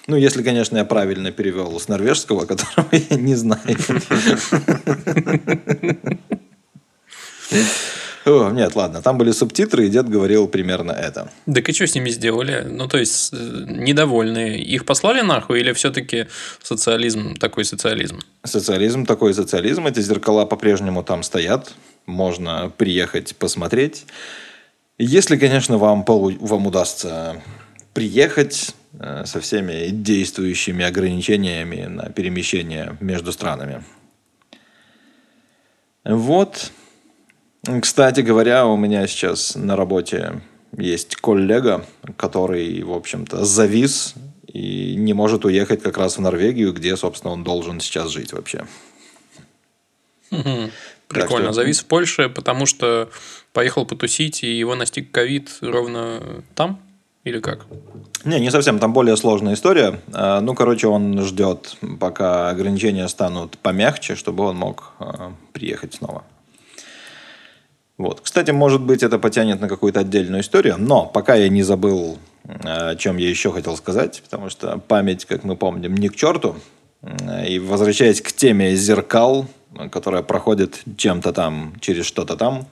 Ну, 0.05 0.17
если, 0.17 0.43
конечно, 0.43 0.75
я 0.75 0.83
правильно 0.83 1.31
перевел 1.31 1.79
с 1.79 1.87
норвежского, 1.87 2.45
которого 2.45 2.89
я 2.91 3.15
не 3.15 3.35
знаю. 3.35 3.61
О, 8.27 8.49
Нет, 8.51 8.75
ладно, 8.75 9.01
там 9.01 9.17
были 9.17 9.31
субтитры, 9.31 9.85
и 9.85 9.89
дед 9.89 10.09
говорил 10.09 10.49
примерно 10.49 10.91
это. 10.91 11.31
Так 11.45 11.69
и 11.69 11.73
что 11.73 11.87
с 11.87 11.95
ними 11.95 12.09
сделали? 12.09 12.65
Ну, 12.69 12.89
то 12.89 12.97
есть, 12.97 13.31
э, 13.31 13.37
недовольные. 13.67 14.61
Их 14.61 14.85
послали 14.85 15.21
нахуй 15.21 15.61
или 15.61 15.71
все-таки 15.71 16.27
социализм 16.61 17.35
такой 17.35 17.63
социализм? 17.63 18.19
Социализм 18.43 19.05
такой 19.05 19.33
социализм. 19.33 19.87
Эти 19.87 20.01
зеркала 20.01 20.45
по-прежнему 20.45 21.03
там 21.03 21.23
стоят. 21.23 21.73
Можно 22.05 22.69
приехать 22.75 23.33
посмотреть. 23.37 24.05
Если, 24.97 25.37
конечно, 25.37 25.77
вам, 25.77 26.03
полу- 26.03 26.37
вам 26.41 26.67
удастся 26.67 27.41
приехать 27.93 28.75
э, 28.99 29.23
со 29.25 29.39
всеми 29.39 29.87
действующими 29.87 30.83
ограничениями 30.83 31.85
на 31.85 32.09
перемещение 32.09 32.97
между 32.99 33.31
странами. 33.31 33.85
Вот. 36.03 36.71
Кстати 37.81 38.21
говоря, 38.21 38.65
у 38.65 38.77
меня 38.77 39.07
сейчас 39.07 39.55
на 39.55 39.75
работе 39.75 40.41
есть 40.77 41.15
коллега, 41.17 41.85
который, 42.17 42.81
в 42.83 42.93
общем-то, 42.93 43.43
завис 43.45 44.13
и 44.47 44.95
не 44.95 45.13
может 45.13 45.43
уехать 45.45 45.81
как 45.81 45.97
раз 45.97 46.17
в 46.17 46.21
Норвегию, 46.21 46.73
где, 46.73 46.95
собственно, 46.95 47.33
он 47.33 47.43
должен 47.43 47.79
сейчас 47.79 48.09
жить 48.11 48.31
вообще. 48.33 48.65
Прикольно. 51.07 51.47
что- 51.47 51.53
Завис 51.53 51.79
в 51.81 51.85
Польше, 51.85 52.29
потому 52.29 52.65
что 52.65 53.09
поехал 53.53 53.85
потусить, 53.85 54.43
и 54.43 54.57
его 54.57 54.75
настиг 54.75 55.11
ковид 55.11 55.57
ровно 55.61 56.43
там? 56.55 56.79
Или 57.23 57.39
как? 57.39 57.65
Не, 58.23 58.39
не 58.39 58.51
совсем, 58.51 58.79
там 58.79 58.93
более 58.93 59.17
сложная 59.17 59.53
история. 59.53 59.99
А, 60.13 60.39
Ну, 60.41 60.53
короче, 60.53 60.87
он 60.87 61.21
ждет, 61.23 61.77
пока 61.99 62.49
ограничения 62.49 63.07
станут 63.09 63.57
помягче, 63.57 64.15
чтобы 64.15 64.45
он 64.45 64.55
мог 64.57 64.93
а, 64.99 65.33
приехать 65.53 65.95
снова. 65.95 66.23
Вот. 67.97 68.21
Кстати, 68.21 68.51
может 68.51 68.81
быть, 68.81 69.01
это 69.01 69.17
потянет 69.17 69.59
на 69.59 69.67
какую-то 69.67 70.01
отдельную 70.01 70.41
историю, 70.41 70.75
но 70.77 71.05
пока 71.05 71.33
я 71.33 71.49
не 71.49 71.63
забыл, 71.63 72.19
а, 72.63 72.89
о 72.89 72.95
чем 72.95 73.17
я 73.17 73.27
еще 73.29 73.51
хотел 73.51 73.75
сказать, 73.75 74.21
потому 74.23 74.49
что 74.49 74.77
память, 74.77 75.25
как 75.25 75.43
мы 75.43 75.55
помним, 75.55 75.95
не 75.95 76.09
к 76.09 76.15
черту. 76.15 76.55
М, 77.01 77.17
И 77.45 77.57
возвращаясь 77.59 78.21
к 78.21 78.31
теме 78.31 78.75
зеркал, 78.75 79.47
которая 79.91 80.21
проходит 80.21 80.81
чем-то 80.95 81.33
там, 81.33 81.73
через 81.81 82.05
что-то 82.05 82.37
там, 82.37 82.67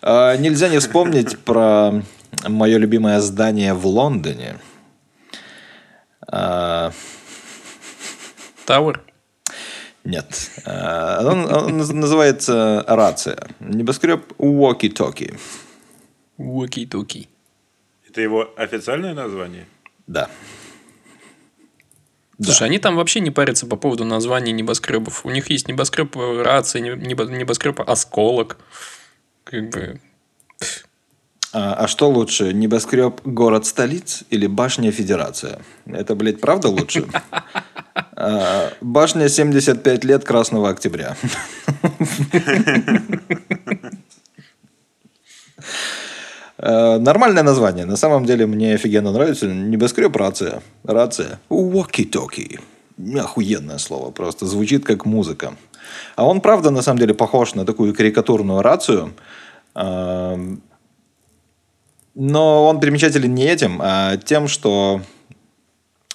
а, 0.00 0.36
нельзя 0.36 0.68
не 0.68 0.78
вспомнить 0.78 1.38
про 1.44 2.02
мое 2.48 2.78
любимое 2.78 3.20
здание 3.20 3.74
в 3.74 3.86
Лондоне. 3.86 4.56
Тауэр? 8.66 9.02
Нет. 10.04 10.50
А, 10.66 11.20
Он, 11.26 11.44
он 11.52 11.80
наз- 11.80 11.92
называется 11.94 12.84
рация. 12.86 13.48
Небоскреб 13.60 14.32
Уоки-Токи. 14.38 15.34
Уоки-токи. 16.36 17.28
Это 18.08 18.20
его 18.20 18.50
официальное 18.56 19.14
название? 19.14 19.66
Да. 20.06 20.28
Слушай, 22.42 22.66
они 22.66 22.78
там 22.78 22.96
вообще 22.96 23.20
не 23.20 23.30
парятся 23.30 23.66
по 23.66 23.76
поводу 23.76 24.04
названий 24.04 24.52
небоскребов. 24.52 25.24
У 25.24 25.30
них 25.30 25.50
есть 25.50 25.68
небоскреб 25.68 26.16
рация, 26.16 26.82
небо- 26.82 27.26
небоскреб 27.30 27.80
осколок. 27.80 28.58
Как 29.44 29.70
бы... 29.70 30.00
А, 31.52 31.74
а 31.74 31.88
что 31.88 32.10
лучше, 32.10 32.52
небоскреб 32.52 33.20
город 33.24 33.64
столиц 33.66 34.24
или 34.30 34.48
башня 34.48 34.90
федерация? 34.90 35.60
Это, 35.86 36.16
блядь, 36.16 36.40
правда 36.40 36.68
лучше? 36.68 37.06
А, 37.94 38.72
Башня 38.80 39.28
75 39.28 40.04
лет 40.04 40.24
Красного 40.24 40.68
Октября. 40.70 41.16
Э, 46.58 46.98
Нормальное 46.98 47.42
название. 47.42 47.84
На 47.84 47.96
самом 47.96 48.24
деле 48.24 48.46
мне 48.46 48.74
офигенно 48.74 49.12
нравится. 49.12 49.46
Небоскреб 49.46 50.14
рация. 50.16 50.62
Рация. 50.84 51.40
Walkie-talkie. 51.50 52.60
Охуенное 53.18 53.78
слово. 53.78 54.10
Просто 54.10 54.46
звучит 54.46 54.84
как 54.84 55.04
музыка. 55.04 55.54
А 56.16 56.24
он, 56.26 56.40
правда, 56.40 56.70
на 56.70 56.82
самом 56.82 56.98
деле 57.00 57.14
похож 57.14 57.54
на 57.54 57.64
такую 57.64 57.94
карикатурную 57.94 58.62
рацию. 58.62 59.12
А, 59.74 60.38
Но 62.14 62.68
он 62.68 62.80
примечателен 62.80 63.34
не 63.34 63.44
этим, 63.44 63.80
а 63.82 64.16
тем, 64.16 64.48
что 64.48 65.00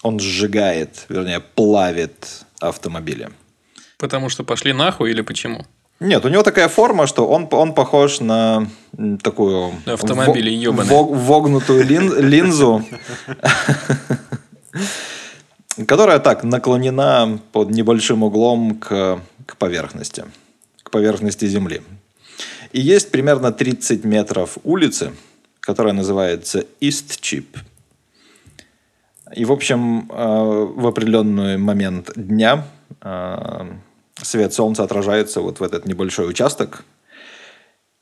он 0.01 0.19
сжигает, 0.19 1.05
вернее, 1.09 1.39
плавит 1.39 2.45
автомобили. 2.59 3.29
Потому 3.97 4.29
что 4.29 4.43
пошли 4.43 4.73
нахуй 4.73 5.11
или 5.11 5.21
почему? 5.21 5.65
Нет, 5.99 6.23
у 6.23 6.29
него 6.29 6.43
такая 6.43 6.69
форма, 6.69 7.07
что 7.07 7.27
он, 7.27 7.47
он 7.51 7.73
похож 7.73 8.21
на 8.21 8.69
такую... 9.21 9.73
Автомобили 9.85 10.49
во- 10.49 10.63
ёбаные. 10.63 10.89
во- 10.89 11.03
вогнутую 11.03 11.83
лин- 11.85 12.17
линзу, 12.29 12.85
которая 15.87 16.19
так 16.19 16.43
наклонена 16.43 17.39
под 17.51 17.69
небольшим 17.71 18.23
углом 18.23 18.79
к, 18.79 19.19
к 19.45 19.57
поверхности, 19.57 20.23
к 20.83 20.89
поверхности 20.91 21.45
Земли. 21.45 21.81
И 22.71 22.79
есть 22.79 23.11
примерно 23.11 23.51
30 23.51 24.03
метров 24.05 24.57
улицы, 24.63 25.11
которая 25.59 25.93
называется 25.93 26.65
East 26.79 27.19
Chip. 27.21 27.45
И, 29.35 29.45
в 29.45 29.51
общем, 29.51 30.09
э, 30.11 30.67
в 30.75 30.87
определенный 30.87 31.57
момент 31.57 32.11
дня 32.15 32.65
э, 33.01 33.65
свет 34.21 34.53
солнца 34.53 34.83
отражается 34.83 35.41
вот 35.41 35.59
в 35.59 35.63
этот 35.63 35.85
небольшой 35.85 36.29
участок 36.29 36.83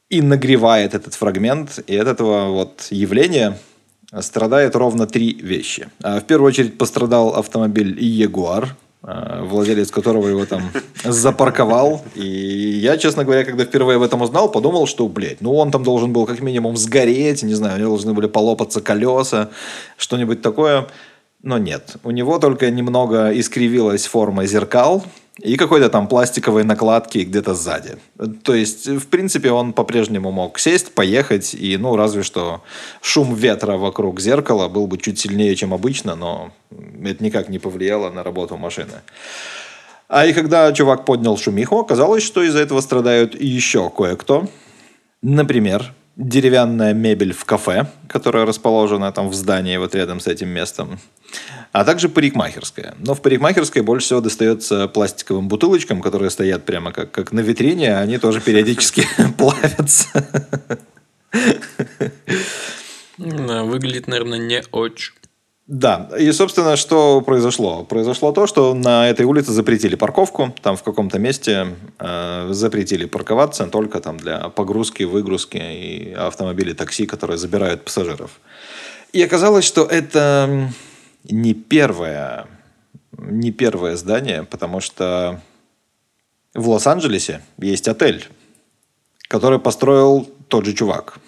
и 0.10 0.22
нагревает 0.22 0.94
этот 0.94 1.16
фрагмент. 1.16 1.80
И 1.88 1.98
от 1.98 2.08
этого 2.08 2.50
вот 2.50 2.88
явления 2.92 3.58
страдает 4.20 4.76
ровно 4.76 5.06
три 5.06 5.34
вещи. 5.34 5.90
А 6.02 6.20
В 6.20 6.24
первую 6.24 6.50
очередь 6.50 6.78
пострадал 6.78 7.36
автомобиль 7.36 8.02
Ягуар, 8.02 8.76
э, 9.04 9.42
владелец 9.44 9.92
которого 9.92 10.30
его 10.30 10.46
там 10.46 10.72
запарковал. 11.04 12.06
И 12.16 12.26
я, 12.26 12.98
честно 12.98 13.26
говоря, 13.26 13.44
когда 13.44 13.66
впервые 13.66 13.98
об 13.98 14.04
этом 14.04 14.22
узнал, 14.22 14.50
подумал, 14.50 14.88
что, 14.88 15.08
блядь, 15.10 15.42
ну 15.42 15.54
он 15.56 15.72
там 15.72 15.84
должен 15.84 16.14
был 16.14 16.26
как 16.26 16.40
минимум 16.40 16.78
сгореть, 16.78 17.44
не 17.44 17.54
знаю, 17.54 17.76
у 17.76 17.80
него 17.80 17.90
должны 17.90 18.14
были 18.14 18.28
полопаться 18.28 18.80
колеса, 18.80 19.50
что-нибудь 19.98 20.42
такое. 20.42 20.88
Но 21.44 21.58
нет, 21.58 21.98
у 22.04 22.12
него 22.12 22.40
только 22.40 22.72
немного 22.72 23.32
искривилась 23.32 24.08
форма 24.08 24.46
зеркал 24.46 25.04
и 25.40 25.56
какой-то 25.56 25.90
там 25.90 26.08
пластиковой 26.08 26.64
накладки 26.64 27.20
где-то 27.20 27.54
сзади. 27.54 27.98
То 28.44 28.56
есть, 28.56 28.88
в 28.88 29.08
принципе, 29.08 29.52
он 29.52 29.74
по-прежнему 29.74 30.32
мог 30.32 30.58
сесть, 30.58 30.94
поехать, 30.94 31.54
и, 31.54 31.78
ну, 31.78 31.96
разве 31.96 32.24
что 32.24 32.64
шум 33.02 33.36
ветра 33.36 33.78
вокруг 33.78 34.20
зеркала 34.20 34.68
был 34.68 34.88
бы 34.88 34.98
чуть 34.98 35.20
сильнее, 35.20 35.56
чем 35.56 35.74
обычно, 35.74 36.16
но 36.16 36.52
это 37.04 37.24
никак 37.24 37.50
не 37.50 37.60
повлияло 37.60 38.10
на 38.10 38.24
работу 38.24 38.58
машины. 38.58 39.02
А 40.08 40.26
и 40.26 40.34
когда 40.34 40.72
чувак 40.74 41.06
поднял 41.06 41.38
шумиху, 41.38 41.80
оказалось, 41.80 42.24
что 42.24 42.42
из-за 42.42 42.60
этого 42.60 42.82
страдают 42.82 43.40
еще 43.40 43.90
кое-кто. 43.90 44.48
Например, 45.22 45.94
деревянная 46.18 46.94
мебель 46.94 47.34
в 47.34 47.46
кафе, 47.46 47.88
которая 48.08 48.46
расположена 48.46 49.12
там 49.12 49.30
в 49.30 49.36
здании 49.36 49.78
вот 49.78 49.96
рядом 49.96 50.20
с 50.20 50.28
этим 50.28 50.50
местом. 50.50 51.00
А 51.72 51.86
также 51.86 52.10
парикмахерская. 52.10 52.96
Но 52.98 53.14
в 53.14 53.22
парикмахерской 53.22 53.84
больше 53.84 54.08
всего 54.08 54.22
достается 54.22 54.88
пластиковым 54.88 55.48
бутылочкам, 55.48 56.02
которые 56.02 56.32
стоят 56.32 56.66
прямо 56.66 56.92
как, 56.92 57.12
как 57.12 57.32
на 57.32 57.42
витрине, 57.42 57.96
а 57.96 58.00
они 58.00 58.18
тоже 58.18 58.42
периодически 58.42 59.06
плавятся. 59.38 60.08
Выглядит, 63.18 64.08
наверное, 64.08 64.40
не 64.40 64.64
очень. 64.72 65.14
Да, 65.68 66.10
и, 66.18 66.32
собственно, 66.32 66.78
что 66.78 67.20
произошло? 67.20 67.84
Произошло 67.84 68.32
то, 68.32 68.48
что 68.48 68.74
на 68.74 69.10
этой 69.10 69.26
улице 69.26 69.52
запретили 69.52 69.96
парковку, 69.96 70.56
там 70.62 70.78
в 70.78 70.84
каком-то 70.84 71.20
месте 71.20 71.76
э, 72.00 72.48
запретили 72.52 73.04
парковаться 73.06 73.66
только 73.68 74.00
там 74.00 74.16
для 74.16 74.48
погрузки, 74.48 75.04
выгрузки 75.04 75.58
и 75.58 76.14
автомобилей 76.14 76.74
такси, 76.74 77.06
которые 77.06 77.38
забирают 77.38 77.84
пассажиров. 77.84 78.40
И 79.12 79.22
оказалось, 79.22 79.66
что 79.66 79.84
это 79.84 80.72
не 81.26 81.54
первое, 81.54 82.48
не 83.18 83.52
первое 83.52 83.98
здание, 83.98 84.44
потому 84.44 84.80
что 84.80 85.42
в 86.54 86.70
Лос-Анджелесе 86.70 87.42
есть 87.58 87.90
отель, 87.90 88.26
который 89.28 89.60
построил 89.60 90.30
тот 90.48 90.66
же 90.66 90.72
чувак. 90.72 91.20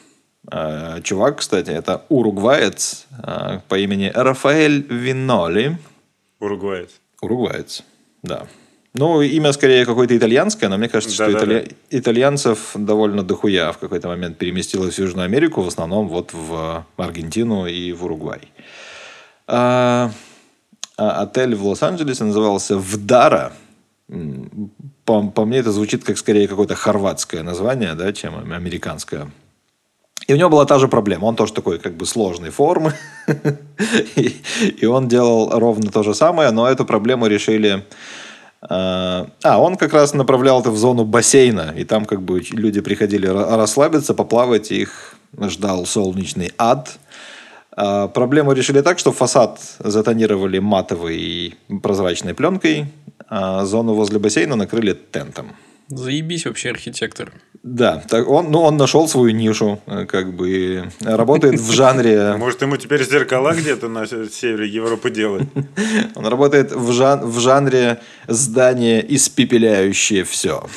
Э, 0.52 1.02
Чувак, 1.04 1.40
кстати, 1.40 1.70
это 1.70 2.04
уругваец 2.10 3.06
э, 3.24 3.60
по 3.68 3.78
имени 3.78 4.12
Рафаэль 4.14 4.86
Виноли. 4.90 5.78
Уругваец. 6.40 6.90
Уругваец, 7.22 7.84
да. 8.24 8.48
Ну, 8.96 9.22
имя 9.22 9.52
скорее 9.54 9.86
какое-то 9.86 10.18
итальянское, 10.18 10.68
но 10.68 10.78
мне 10.78 10.90
кажется, 10.90 11.14
что 11.14 11.32
Да-да-да. 11.32 11.60
италья- 11.60 11.72
итальянцев 11.92 12.72
довольно 12.74 13.22
дохуя 13.22 13.72
в 13.72 13.78
какой-то 13.78 14.08
момент 14.08 14.38
переместилось 14.38 14.96
в 14.96 15.00
Южную 15.00 15.26
Америку, 15.26 15.62
в 15.62 15.68
основном 15.68 16.08
вот 16.08 16.34
в 16.34 16.86
Аргентину 16.98 17.68
и 17.68 17.92
в 17.92 18.06
Уругвай. 18.06 18.42
А, 19.46 20.12
а 20.98 21.22
отель 21.22 21.56
в 21.56 21.66
Лос-Анджелесе 21.68 22.24
назывался 22.24 22.78
«Вдара». 22.78 23.54
По, 25.06 25.28
по 25.28 25.46
мне 25.46 25.60
это 25.60 25.72
звучит 25.72 26.04
как 26.04 26.18
скорее 26.18 26.48
какое-то 26.48 26.74
хорватское 26.74 27.44
название, 27.44 27.94
да, 27.94 28.12
чем 28.12 28.52
американское. 28.52 29.30
И 30.30 30.34
у 30.34 30.36
него 30.36 30.50
была 30.50 30.66
та 30.66 30.78
же 30.78 30.88
проблема. 30.88 31.26
Он 31.26 31.36
тоже 31.36 31.54
такой 31.54 31.80
как 31.80 31.94
бы 31.98 32.06
сложной 32.06 32.52
формы. 32.52 32.94
И 34.82 34.86
он 34.86 35.08
делал 35.08 35.50
ровно 35.60 35.90
то 35.90 36.04
же 36.04 36.14
самое, 36.14 36.52
но 36.52 36.68
эту 36.68 36.86
проблему 36.86 37.26
решили... 37.26 37.84
э, 38.62 39.26
А, 39.44 39.58
он 39.60 39.76
как 39.76 39.92
раз 39.94 40.14
направлял 40.14 40.62
это 40.62 40.70
в 40.70 40.78
зону 40.78 41.04
бассейна. 41.04 41.74
И 41.76 41.84
там 41.84 42.06
как 42.06 42.22
бы 42.22 42.44
люди 42.52 42.80
приходили 42.80 43.28
ра- 43.28 43.56
расслабиться, 43.58 44.14
поплавать. 44.14 44.72
Их 44.72 45.16
ждал 45.48 45.88
солнечный 45.88 46.52
ад. 46.60 47.00
А, 47.76 48.08
Проблему 48.08 48.52
решили 48.52 48.82
так, 48.82 49.00
что 49.00 49.12
фасад 49.12 49.60
затонировали 49.80 50.60
матовой 50.60 51.56
прозрачной 51.82 52.36
пленкой, 52.36 52.86
а 53.28 53.66
зону 53.66 53.96
возле 53.96 54.20
бассейна 54.20 54.56
накрыли 54.56 54.94
тентом. 54.94 55.56
Заебись 55.90 56.46
вообще 56.46 56.70
архитектор. 56.70 57.34
Да, 57.64 57.98
так 58.08 58.30
он, 58.30 58.52
ну, 58.52 58.62
он 58.62 58.78
нашел 58.78 59.08
свою 59.08 59.32
нишу, 59.32 59.82
э, 59.88 60.06
как 60.06 60.34
бы 60.34 60.92
работает 61.02 61.60
в 61.60 61.72
жанре, 61.72 62.34
Может, 62.38 62.62
ему 62.62 62.78
теперь 62.78 63.04
зеркала 63.04 63.54
где-то 63.54 63.90
на 63.90 64.06
севере 64.06 64.68
Европы 64.68 65.10
делать? 65.10 65.48
он 66.16 66.28
работает 66.28 66.72
в, 66.72 66.92
жан, 66.92 67.26
в 67.26 67.40
жанре 67.40 68.00
здания, 68.28 69.04
испепеляющее 69.08 70.24
все. 70.24 70.70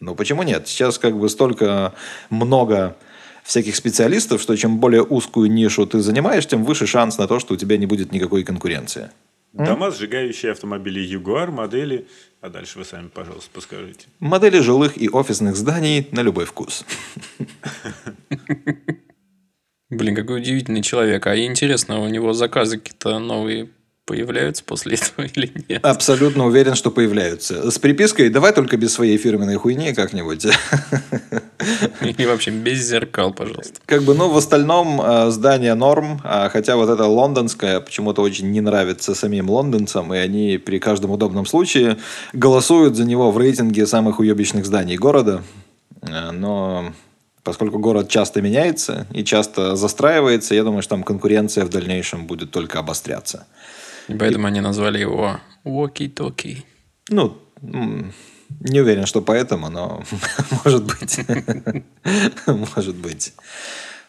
Ну, 0.00 0.14
почему 0.14 0.42
нет? 0.42 0.68
Сейчас 0.68 0.98
как 0.98 1.18
бы 1.18 1.30
столько 1.30 1.94
много 2.28 2.96
всяких 3.44 3.74
специалистов, 3.76 4.42
что 4.42 4.56
чем 4.56 4.78
более 4.78 5.02
узкую 5.02 5.50
нишу 5.50 5.86
ты 5.86 6.00
занимаешь, 6.00 6.46
тем 6.46 6.64
выше 6.64 6.86
шанс 6.86 7.16
на 7.16 7.26
то, 7.26 7.40
что 7.40 7.54
у 7.54 7.56
тебя 7.56 7.78
не 7.78 7.86
будет 7.86 8.12
никакой 8.12 8.44
конкуренции. 8.44 9.10
Дома, 9.54 9.92
сжигающие 9.92 10.50
автомобили 10.50 10.98
Ягуар, 10.98 11.52
модели. 11.52 12.08
А 12.40 12.48
дальше 12.48 12.78
вы 12.78 12.84
сами, 12.84 13.06
пожалуйста, 13.06 13.50
подскажите. 13.52 14.06
Модели 14.18 14.58
жилых 14.58 15.00
и 15.00 15.08
офисных 15.08 15.54
зданий 15.54 16.08
на 16.10 16.22
любой 16.22 16.44
вкус. 16.44 16.84
Блин, 19.90 20.16
какой 20.16 20.40
удивительный 20.40 20.82
человек. 20.82 21.26
А 21.28 21.36
интересно, 21.36 22.00
у 22.00 22.08
него 22.08 22.32
заказы 22.32 22.78
какие-то 22.78 23.20
новые 23.20 23.70
появляются 24.04 24.64
после 24.64 24.96
этого 24.96 25.26
или 25.34 25.52
нет? 25.68 25.84
Абсолютно 25.84 26.46
уверен, 26.46 26.74
что 26.74 26.90
появляются. 26.90 27.70
С 27.70 27.78
припиской 27.78 28.28
«давай 28.28 28.52
только 28.52 28.76
без 28.76 28.92
своей 28.92 29.16
фирменной 29.18 29.56
хуйни 29.56 29.92
как-нибудь». 29.92 30.46
Или 32.00 32.26
вообще 32.26 32.50
без 32.50 32.86
зеркал, 32.86 33.32
пожалуйста. 33.32 33.80
Как 33.86 34.02
бы, 34.02 34.14
ну, 34.14 34.28
в 34.28 34.36
остальном 34.36 35.00
э, 35.00 35.30
здание 35.30 35.74
норм, 35.74 36.20
а 36.22 36.48
хотя 36.50 36.76
вот 36.76 36.90
это 36.90 37.06
лондонское 37.06 37.80
почему-то 37.80 38.22
очень 38.22 38.50
не 38.50 38.60
нравится 38.60 39.14
самим 39.14 39.48
лондонцам, 39.48 40.12
и 40.12 40.18
они 40.18 40.58
при 40.58 40.78
каждом 40.78 41.10
удобном 41.12 41.46
случае 41.46 41.96
голосуют 42.32 42.96
за 42.96 43.04
него 43.04 43.30
в 43.30 43.38
рейтинге 43.38 43.86
самых 43.86 44.18
уебищных 44.18 44.66
зданий 44.66 44.96
города. 44.96 45.42
Э, 46.02 46.32
Но 46.32 46.92
поскольку 47.44 47.78
город 47.78 48.08
часто 48.08 48.42
меняется 48.42 49.06
и 49.12 49.24
часто 49.24 49.76
застраивается, 49.76 50.54
я 50.54 50.64
думаю, 50.64 50.82
что 50.82 50.90
там 50.90 51.02
конкуренция 51.02 51.64
в 51.64 51.68
дальнейшем 51.68 52.26
будет 52.26 52.50
только 52.50 52.78
обостряться. 52.78 53.46
И 54.08 54.14
поэтому 54.14 54.46
они 54.46 54.60
назвали 54.60 54.98
его 54.98 55.40
Walkie-Talkie. 55.64 56.58
Ну, 57.10 57.36
не 58.60 58.80
уверен, 58.80 59.06
что 59.06 59.22
поэтому, 59.22 59.70
но 59.70 60.02
может 60.64 60.84
быть. 60.84 61.20
Может 62.46 62.96
быть. 62.96 63.32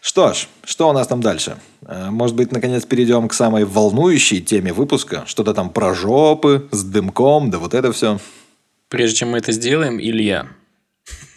Что 0.01 0.33
ж, 0.33 0.47
что 0.63 0.87
у 0.87 0.93
нас 0.93 1.07
там 1.07 1.19
дальше? 1.21 1.57
Э, 1.81 2.11
Может 2.11 2.35
быть, 2.35 2.51
наконец 2.51 2.85
перейдем 2.85 3.27
к 3.27 3.33
самой 3.33 3.65
волнующей 3.65 4.39
теме 4.39 4.71
выпуска? 4.71 5.23
Что-то 5.25 5.53
там 5.53 5.71
про 5.71 5.95
жопы, 5.95 6.67
с 6.71 6.83
дымком, 6.83 7.49
да 7.49 7.57
вот 7.57 7.73
это 7.73 7.91
все. 7.91 8.19
Прежде 8.89 9.17
чем 9.17 9.31
мы 9.31 9.39
это 9.39 9.51
сделаем, 9.51 9.99
Илья, 9.99 10.47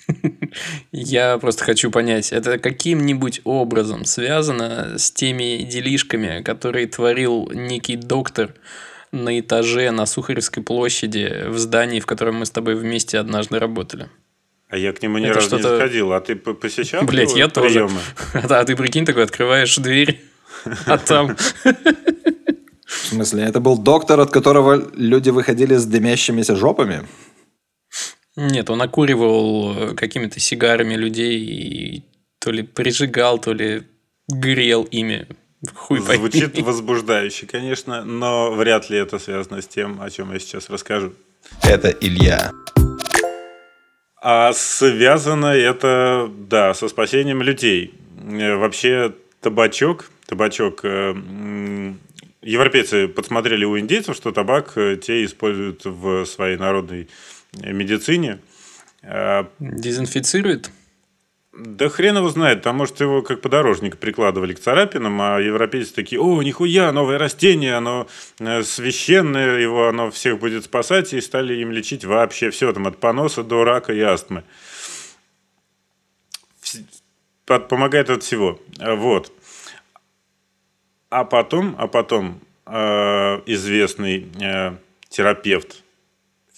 я 0.92 1.38
просто 1.38 1.64
хочу 1.64 1.90
понять, 1.90 2.33
это 2.33 2.59
каким-нибудь 2.59 3.40
образом 3.44 4.05
связано 4.05 4.99
с 4.99 5.11
теми 5.11 5.62
делишками, 5.62 6.42
которые 6.42 6.87
творил 6.87 7.51
некий 7.53 7.97
доктор 7.97 8.55
на 9.12 9.38
этаже 9.40 9.90
на 9.90 10.07
Сухаревской 10.07 10.62
площади 10.62 11.44
в 11.49 11.59
здании, 11.59 12.01
в 12.01 12.07
котором 12.07 12.37
мы 12.37 12.47
с 12.47 12.51
тобой 12.51 12.75
вместе 12.75 13.18
однажды 13.18 13.59
работали? 13.59 14.09
А 14.68 14.77
я 14.77 14.92
к 14.92 15.03
нему 15.03 15.18
ни 15.18 15.27
Это 15.27 15.37
разу 15.37 15.57
не 15.57 15.62
заходил. 15.62 16.12
А 16.12 16.21
ты 16.21 16.37
посещал 16.37 17.03
Блять, 17.07 17.35
я 17.35 17.49
тоже. 17.49 17.87
приемы? 17.87 18.01
А 18.51 18.64
ты 18.64 18.77
прикинь, 18.77 19.07
такой 19.07 19.25
открываешь 19.25 19.77
дверь, 19.77 20.21
а 20.87 20.99
там... 20.99 21.37
В 22.87 23.07
смысле, 23.11 23.44
это 23.44 23.61
был 23.61 23.79
доктор, 23.79 24.21
от 24.21 24.31
которого 24.31 24.90
люди 24.94 25.31
выходили 25.31 25.77
с 25.77 25.87
дымящимися 25.87 26.57
жопами? 26.57 27.07
Нет, 28.40 28.70
он 28.70 28.81
окуривал 28.81 29.74
э, 29.77 29.94
какими-то 29.94 30.38
сигарами 30.38 30.94
людей 30.94 31.40
и 31.40 32.05
то 32.38 32.53
ли 32.53 32.62
прижигал, 32.62 33.40
то 33.40 33.53
ли 33.53 33.83
грел 34.29 34.85
ими. 34.85 35.27
Хуй 35.74 36.01
пойми. 36.01 36.31
Звучит 36.31 36.57
возбуждающе, 36.61 37.46
конечно, 37.46 38.05
но 38.05 38.53
вряд 38.53 38.90
ли 38.90 38.98
это 38.98 39.18
связано 39.18 39.61
с 39.61 39.66
тем, 39.66 40.01
о 40.01 40.09
чем 40.09 40.33
я 40.33 40.38
сейчас 40.38 40.70
расскажу. 40.70 41.14
Это 41.64 41.88
Илья. 41.88 42.53
А 44.22 44.53
связано 44.53 45.46
это, 45.46 46.31
да, 46.33 46.74
со 46.74 46.87
спасением 46.87 47.42
людей. 47.42 47.92
Э, 48.22 48.55
Вообще 48.55 49.14
табачок, 49.40 50.12
табачок, 50.27 50.85
э, 50.85 51.12
европейцы 52.42 53.09
подсмотрели 53.09 53.64
у 53.64 53.77
индейцев, 53.81 54.14
что 54.14 54.31
табак 54.31 54.74
те 54.74 55.24
используют 55.24 55.85
в 55.85 56.24
своей 56.24 56.57
народной 56.57 57.09
медицине. 57.54 58.38
А, 59.02 59.50
Дезинфицирует? 59.58 60.70
Да 61.52 61.88
хрен 61.88 62.16
его 62.18 62.28
знает, 62.28 62.62
там, 62.62 62.76
может, 62.76 63.00
его 63.00 63.22
как 63.22 63.40
подорожник 63.40 63.98
прикладывали 63.98 64.54
к 64.54 64.61
царапинам, 64.61 65.20
а 65.20 65.38
европейцы 65.40 65.92
такие, 65.92 66.20
о, 66.20 66.40
нихуя, 66.42 66.92
новое 66.92 67.18
растение, 67.18 67.74
оно 67.74 68.06
э, 68.38 68.62
священное, 68.62 69.58
его 69.58 69.88
оно 69.88 70.12
всех 70.12 70.38
будет 70.38 70.66
спасать, 70.66 71.12
и 71.14 71.20
стали 71.20 71.54
им 71.54 71.72
лечить 71.72 72.04
вообще 72.04 72.50
все, 72.50 72.72
там, 72.72 72.87
от 72.87 72.98
поноса 72.98 73.42
до 73.42 73.64
рака 73.64 73.92
и 73.92 74.00
астмы. 74.00 74.44
Под- 77.44 77.68
Помогает 77.68 78.11
от 78.11 78.22
всего. 78.22 78.61
Вот. 78.78 79.32
А 81.11 81.24
потом, 81.24 81.74
а 81.78 81.88
потом 81.88 82.40
э, 82.66 82.72
известный 83.46 84.28
э, 84.40 84.76
терапевт, 85.08 85.82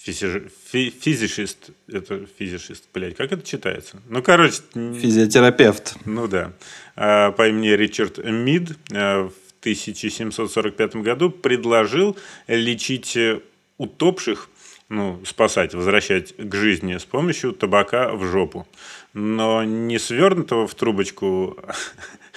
физишист, 0.03 1.69
это 1.87 2.25
физишист, 2.37 2.85
блядь, 2.93 3.15
как 3.15 3.31
это 3.31 3.45
читается? 3.45 4.01
Ну, 4.09 4.21
короче, 4.23 4.61
Физиотерапевт. 4.73 5.95
ну 6.05 6.27
да. 6.27 6.53
А, 6.95 7.31
По 7.31 7.47
имени 7.47 7.69
Ричард 7.69 8.17
Мид 8.23 8.71
а, 8.91 9.29
в 9.29 9.33
1745 9.61 10.95
году 10.97 11.29
предложил 11.29 12.17
лечить 12.47 13.15
э, 13.15 13.41
утопших, 13.77 14.49
ну, 14.89 15.21
спасать, 15.25 15.73
возвращать 15.75 16.35
к 16.35 16.55
жизни 16.55 16.97
с 16.97 17.05
помощью 17.05 17.53
табака 17.53 18.11
в 18.13 18.25
жопу. 18.25 18.67
Но 19.13 19.63
не 19.63 19.99
свернутого 19.99 20.67
в 20.67 20.73
трубочку, 20.73 21.57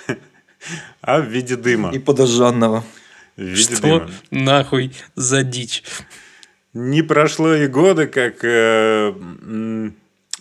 а 1.01 1.21
в 1.21 1.27
виде 1.27 1.57
дыма. 1.57 1.93
И 1.95 1.99
подожженного. 1.99 2.85
В 3.37 3.43
виде 3.43 3.75
Что 3.75 3.81
дыма. 3.81 4.11
нахуй 4.31 4.93
за 5.15 5.43
дичь? 5.43 5.83
Не 6.75 7.03
прошло 7.03 7.55
и 7.55 7.69
года, 7.69 8.09
как 8.09 8.39
э, 8.43 9.15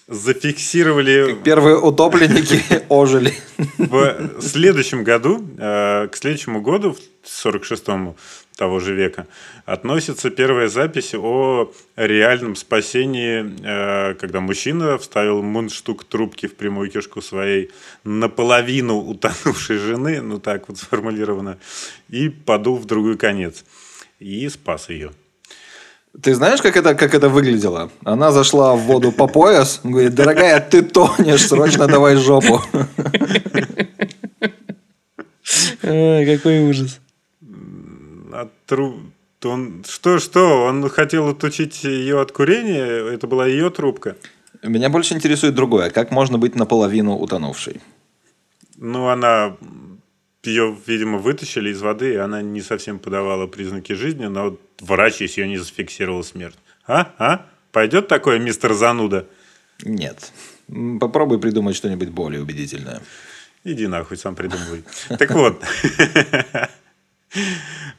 зафиксировали 0.08 1.38
Первые 1.43 1.78
утопленники 1.78 2.60
ожили. 2.89 3.34
В 3.78 4.41
следующем 4.41 5.04
году, 5.04 5.48
э, 5.60 6.08
к 6.12 6.17
следующему 6.17 6.62
году, 6.62 6.98
в 7.22 7.46
46-му 7.46 8.15
того 8.56 8.80
же 8.80 8.96
века, 8.96 9.28
относится 9.65 10.32
первая 10.32 10.69
запись 10.69 11.13
о 11.13 11.72
реальном 11.96 12.56
спасении, 12.56 13.46
э, 13.63 14.15
когда 14.15 14.39
мужчина 14.39 14.98
вставил 14.98 15.43
мундштук 15.43 16.04
трубки 16.04 16.48
в 16.48 16.56
прямую 16.56 16.89
кишку 16.89 17.22
своей 17.22 17.69
наполовину 18.04 18.98
утонувшей 18.98 19.78
жены, 19.78 20.19
ну 20.22 20.39
так 20.39 20.67
вот 20.67 20.80
сформулировано, 20.80 21.60
и 22.10 22.30
подул 22.30 22.78
в 22.78 22.86
другой 22.86 23.17
конец. 23.17 23.63
И 24.19 24.50
спас 24.50 24.89
ее. 24.89 25.12
Ты 26.21 26.36
знаешь, 26.36 26.62
как 26.62 26.78
это, 26.78 26.93
как 26.93 27.15
это 27.15 27.28
выглядело? 27.28 27.89
Она 28.04 28.32
зашла 28.32 28.76
в 28.76 28.82
воду 28.82 29.12
по 29.12 29.28
пояс, 29.28 29.80
говорит, 29.84 30.13
дорогая, 30.13 30.60
ты 30.60 30.84
тонешь, 30.84 31.47
срочно 31.47 31.88
давай 31.88 32.15
жопу. 32.15 32.62
какой 35.82 36.69
ужас. 36.69 36.99
А 38.32 38.47
он, 39.43 39.84
что, 39.88 40.19
что, 40.19 40.65
он 40.65 40.88
хотел 40.89 41.30
отучить 41.30 41.84
ее 41.84 42.21
от 42.21 42.32
курения, 42.32 43.13
это 43.13 43.28
была 43.28 43.47
ее 43.47 43.69
трубка. 43.69 44.15
Меня 44.62 44.89
больше 44.89 45.15
интересует 45.15 45.56
другое. 45.56 45.89
Как 45.89 46.12
можно 46.12 46.38
быть 46.38 46.56
наполовину 46.56 47.17
утонувшей? 47.17 47.82
Ну, 48.78 49.10
она 49.10 49.58
ее, 50.44 50.78
видимо, 50.86 51.18
вытащили 51.18 51.70
из 51.70 51.82
воды, 51.82 52.14
и 52.14 52.18
она 52.18 52.42
не 52.42 52.62
совсем 52.62 53.00
подавала 53.00 53.48
признаки 53.48 53.94
жизни, 53.94 54.26
но 54.26 54.52
вот 54.52 54.62
врач 54.82 55.22
из 55.22 55.38
ее 55.38 55.48
не 55.48 55.58
зафиксировал 55.58 56.24
смерть. 56.24 56.58
А? 56.86 57.14
А? 57.18 57.46
Пойдет 57.72 58.08
такое, 58.08 58.40
мистер 58.40 58.74
Зануда? 58.74 59.26
Нет. 59.84 60.32
Попробуй 61.00 61.40
придумать 61.40 61.76
что-нибудь 61.76 62.10
более 62.10 62.42
убедительное. 62.42 63.02
Иди 63.64 63.88
нахуй, 63.88 64.18
сам 64.18 64.36
придумывай. 64.36 64.84
Так 65.18 65.32
вот. 65.32 65.64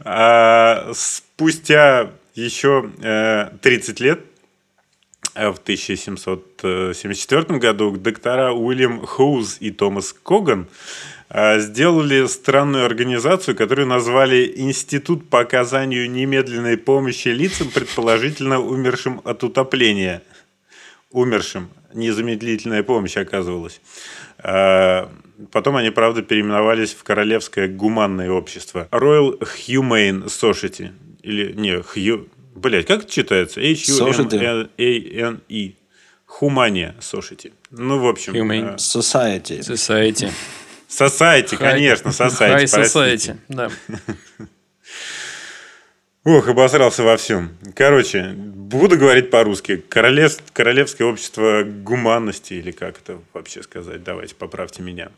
А, 0.06 0.92
Спустя 0.94 2.10
еще 2.34 2.90
э, 3.02 3.48
30 3.62 4.00
лет, 4.00 4.20
э, 5.34 5.48
в 5.48 5.58
1774 5.58 7.58
году, 7.58 7.96
доктора 7.96 8.52
Уильям 8.52 9.04
Хоуз 9.04 9.56
и 9.58 9.72
Томас 9.72 10.12
Коган 10.12 10.62
э, 10.62 10.66
сделали 11.58 12.26
странную 12.26 12.84
организацию, 12.84 13.56
которую 13.56 13.88
назвали 13.88 14.52
«Институт 14.56 15.28
по 15.28 15.40
оказанию 15.40 16.10
немедленной 16.10 16.76
помощи 16.76 17.28
лицам, 17.28 17.70
предположительно 17.70 18.60
умершим 18.60 19.20
от 19.24 19.42
утопления» 19.44 20.22
умершим 21.10 21.70
незамедлительная 21.94 22.82
помощь 22.82 23.16
оказывалась. 23.16 23.80
А, 24.38 25.08
Потом 25.50 25.76
они, 25.76 25.90
правда, 25.90 26.22
переименовались 26.22 26.94
в 26.94 27.02
Королевское 27.02 27.66
гуманное 27.66 28.30
общество. 28.30 28.86
Royal 28.92 29.36
Humane 29.40 30.26
Society. 30.26 30.92
Или, 31.22 31.52
не, 31.52 31.82
Хью... 31.82 32.28
Блять, 32.54 32.86
как 32.86 33.02
это 33.02 33.10
читается? 33.10 33.60
H-U-M-A-N-E. 33.60 34.72
Humania 36.40 36.94
Society. 37.00 37.52
Ну, 37.70 37.98
в 37.98 38.06
общем... 38.06 38.32
Humane. 38.34 38.74
э, 38.74 38.76
Society. 38.76 39.58
Society. 39.60 40.30
Society, 40.98 41.56
конечно. 41.56 42.08
High 42.10 42.70
простите. 42.70 42.82
Society, 42.82 43.36
да. 43.48 43.70
Ох, 46.24 46.48
обосрался 46.48 47.02
во 47.02 47.16
всем. 47.18 47.56
Короче, 47.74 48.32
буду 48.34 48.96
говорить 48.96 49.30
по-русски. 49.30 49.76
Королев... 49.76 50.38
Королевское 50.54 51.04
общество 51.04 51.64
гуманности, 51.64 52.54
или 52.54 52.70
как 52.70 52.98
это 52.98 53.20
вообще 53.34 53.62
сказать, 53.62 54.02
давайте 54.02 54.34
поправьте 54.34 54.82
меня. 54.82 55.10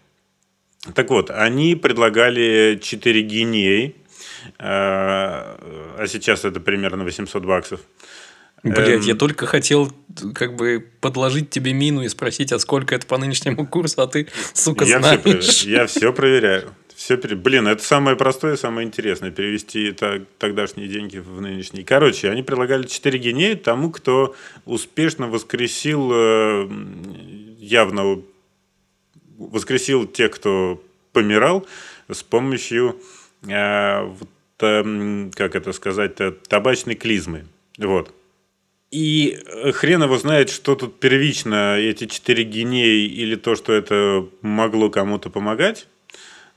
Так 0.95 1.11
вот, 1.11 1.31
они 1.31 1.77
предлагали 1.77 2.79
4 2.83 3.23
гинеи, 3.23 3.95
э, 4.59 4.63
а 4.63 6.05
сейчас 6.09 6.45
это 6.45 6.59
примерно 6.59 7.05
800 7.05 7.45
баксов. 7.45 7.81
Блять, 8.63 8.89
Эм. 8.89 9.01
я 9.03 9.15
только 9.15 9.47
хотел 9.47 9.93
как 10.35 10.57
бы 10.57 10.85
подложить 11.01 11.51
тебе 11.51 11.73
мину 11.73 12.03
и 12.03 12.09
спросить, 12.09 12.53
а 12.53 12.59
сколько 12.59 12.95
это 12.95 13.07
по 13.07 13.17
нынешнему 13.19 13.67
курсу, 13.67 14.03
а 14.03 14.07
ты, 14.07 14.29
сука, 14.55 14.85
Я 14.85 15.01
все, 15.01 15.19
знаешь. 15.21 15.63
я 15.65 15.87
все 15.87 16.13
проверяю. 16.13 16.75
Все 16.97 17.19
пере- 17.19 17.37
Блин, 17.37 17.69
это 17.69 17.85
самое 17.85 18.17
простое 18.17 18.55
и 18.55 18.57
самое 18.57 18.87
интересное. 18.87 19.31
Перевести 19.31 19.93
та- 19.93 20.21
тогдашние 20.39 20.89
деньги 20.89 21.19
в 21.19 21.41
нынешние. 21.43 21.85
Короче, 21.85 22.31
они 22.31 22.43
предлагали 22.43 22.87
4 22.87 23.19
гинеи 23.19 23.55
тому, 23.55 23.91
кто 23.93 24.35
успешно 24.65 25.29
воскресил 25.29 26.11
э, 26.13 26.69
явно 27.59 28.23
воскресил 29.39 30.07
тех, 30.07 30.31
кто 30.33 30.83
помирал 31.13 31.67
с 32.11 32.23
помощью 32.23 32.99
э, 33.47 34.03
вот 34.05 34.29
м, 34.61 35.31
как 35.35 35.55
это 35.55 35.73
сказать-то, 35.75 36.33
табачной 36.33 36.95
клизмы. 36.95 37.45
Вот. 37.79 38.15
И 38.91 39.39
э, 39.47 39.73
хрен 39.73 40.03
его 40.05 40.17
знает, 40.19 40.49
что 40.51 40.75
тут 40.75 41.01
первично, 41.01 41.77
эти 41.77 42.07
четыре 42.07 42.45
гинеи 42.45 43.07
или 43.07 43.35
то, 43.35 43.57
что 43.57 43.73
это 43.73 44.27
могло 44.43 44.91
кому-то 44.91 45.29
помогать. 45.29 45.89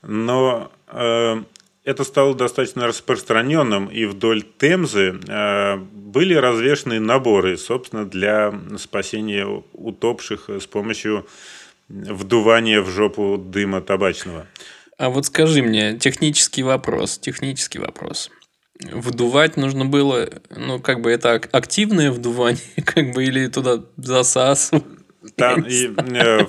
Но 0.02 0.70
э, 0.88 1.42
это 1.84 2.04
стало 2.04 2.34
достаточно 2.34 2.86
распространенным, 2.86 3.86
и 3.86 4.04
вдоль 4.04 4.44
Темзы 4.58 5.18
э, 5.26 5.76
были 5.76 6.34
развешаны 6.34 7.00
наборы, 7.00 7.56
собственно, 7.56 8.04
для 8.04 8.54
спасения 8.78 9.46
утопших 9.72 10.48
с 10.50 10.66
помощью 10.66 11.26
вдувания 11.88 12.80
в 12.80 12.88
жопу 12.90 13.36
дыма 13.36 13.80
табачного. 13.80 14.46
А 14.98 15.10
вот 15.10 15.26
скажи 15.26 15.62
мне, 15.62 15.98
технический 15.98 16.62
вопрос, 16.62 17.18
технический 17.18 17.78
вопрос. 17.78 18.30
Вдувать 18.82 19.56
нужно 19.56 19.84
было, 19.84 20.28
ну, 20.56 20.80
как 20.80 21.00
бы 21.02 21.10
это 21.10 21.32
ак- 21.34 21.48
активное 21.52 22.10
вдувание, 22.10 22.62
как 22.84 23.12
бы, 23.12 23.24
или 23.24 23.46
туда 23.48 23.82
засасывать. 23.96 24.84
Там 25.36 25.62
и, 25.62 25.92
э, 26.14 26.46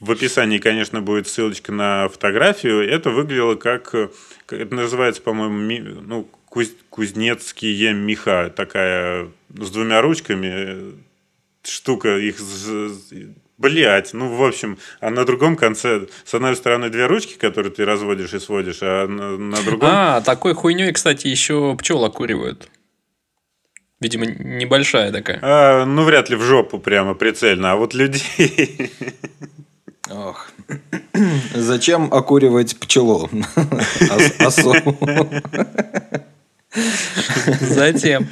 в 0.00 0.10
описании, 0.10 0.58
конечно, 0.58 1.00
будет 1.00 1.28
ссылочка 1.28 1.70
на 1.72 2.08
фотографию. 2.08 2.88
Это 2.88 3.10
выглядело 3.10 3.54
как, 3.54 3.94
э, 3.94 4.08
это 4.50 4.74
называется, 4.74 5.22
по-моему, 5.22 5.56
ми- 5.58 5.80
ну, 5.80 6.28
куз- 6.50 6.74
кузнецкие 6.90 7.94
меха, 7.94 8.52
такая 8.54 9.28
с 9.50 9.70
двумя 9.70 10.02
ручками 10.02 10.50
э, 10.52 10.92
штука, 11.62 12.18
их 12.18 12.36
Блять, 13.56 14.12
ну, 14.14 14.34
в 14.34 14.42
общем, 14.42 14.78
а 15.00 15.10
на 15.10 15.24
другом 15.24 15.54
конце, 15.56 16.06
с 16.24 16.34
одной 16.34 16.56
стороны, 16.56 16.90
две 16.90 17.06
ручки, 17.06 17.34
которые 17.34 17.70
ты 17.72 17.84
разводишь 17.84 18.34
и 18.34 18.40
сводишь, 18.40 18.78
а 18.82 19.06
на, 19.06 19.36
на 19.38 19.62
другом... 19.62 19.88
А, 19.92 20.20
такой 20.22 20.54
хуйней, 20.54 20.92
кстати, 20.92 21.28
еще 21.28 21.76
пчел 21.78 22.04
окуривают. 22.04 22.68
Видимо, 24.00 24.26
небольшая 24.26 25.12
такая. 25.12 25.38
А, 25.40 25.84
ну, 25.84 26.02
вряд 26.02 26.30
ли 26.30 26.36
в 26.36 26.42
жопу 26.42 26.80
прямо 26.80 27.14
прицельно, 27.14 27.72
а 27.72 27.76
вот 27.76 27.94
людей... 27.94 28.90
Ох. 30.10 30.48
Зачем 31.54 32.12
окуривать 32.12 32.78
пчелу? 32.80 33.30
Ос- 33.56 34.40
Осу. 34.40 34.74
Затем. 37.60 38.26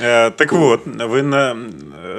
Э, 0.00 0.30
Так 0.30 0.52
вот, 0.52 0.86
вы 0.86 1.22
на... 1.22 1.54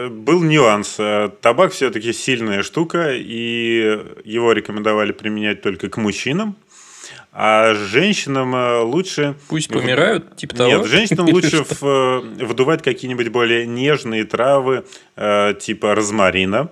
был 0.10 0.41
нюанс. 0.43 0.95
Э, 0.99 1.30
Табак 1.41 1.71
все-таки 1.73 2.13
сильная 2.13 2.63
штука, 2.63 3.12
и 3.13 3.99
его 4.23 4.51
рекомендовали 4.54 5.12
применять 5.12 5.62
только 5.62 5.89
к 5.89 5.97
мужчинам. 5.97 6.56
А 7.32 7.73
женщинам 7.73 8.56
э, 8.56 8.80
лучше... 8.80 9.36
Пусть 9.49 9.67
помирают, 9.69 10.38
типа 10.38 10.56
того. 10.56 10.69
Нет, 10.69 10.86
женщинам 10.88 11.28
лучше 11.30 11.65
в- 11.80 12.21
вдувать 12.45 12.82
какие-нибудь 12.82 13.28
более 13.28 13.67
нежные 13.67 14.23
травы, 14.23 14.86
типа 15.15 15.95
розмарина, 15.95 16.69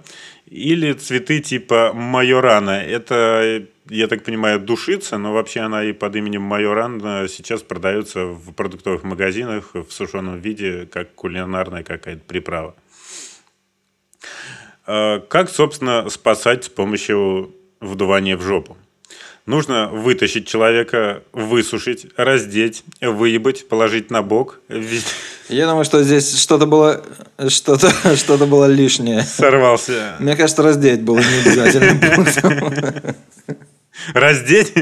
или 0.47 0.93
цветы 0.93 1.39
типа 1.41 1.91
майорана. 1.93 2.81
Это, 2.81 3.65
я 3.89 4.07
так 4.07 4.23
понимаю, 4.23 4.59
душица, 4.59 5.17
но 5.17 5.33
вообще 5.33 5.61
она 5.61 5.83
и 5.83 5.93
под 5.93 6.15
именем 6.15 6.41
майоран 6.41 6.99
сейчас 7.27 7.61
продается 7.61 8.25
в 8.25 8.51
продуктовых 8.53 9.03
магазинах 9.03 9.71
в 9.73 9.91
сушеном 9.91 10.39
виде, 10.39 10.87
как 10.91 11.13
кулинарная 11.15 11.83
какая-то 11.83 12.21
приправа. 12.25 12.75
Э, 14.87 15.19
Как, 15.29 15.49
собственно, 15.49 16.09
спасать 16.09 16.65
с 16.65 16.69
помощью 16.69 17.53
вдувания 17.79 18.37
в 18.37 18.41
жопу? 18.41 18.77
Нужно 19.45 19.89
вытащить 19.89 20.47
человека, 20.47 21.21
высушить, 21.33 22.07
раздеть, 22.15 22.85
выебать, 23.01 23.67
положить 23.67 24.09
на 24.09 24.21
бок, 24.21 24.61
Я 25.49 25.67
думаю, 25.67 25.83
что 25.83 26.01
здесь 26.01 26.39
что-то 26.39 26.65
было, 26.65 27.03
что-то, 27.49 27.91
что-то 28.15 28.45
было 28.45 28.65
лишнее. 28.65 29.23
сорвался. 29.23 30.15
Мне 30.19 30.37
кажется, 30.37 30.63
раздеть 30.63 31.01
было 31.01 31.17
не 31.19 31.41
обязательным 31.41 31.99
пунктом. 31.99 33.15
Раздеть? 34.13 34.73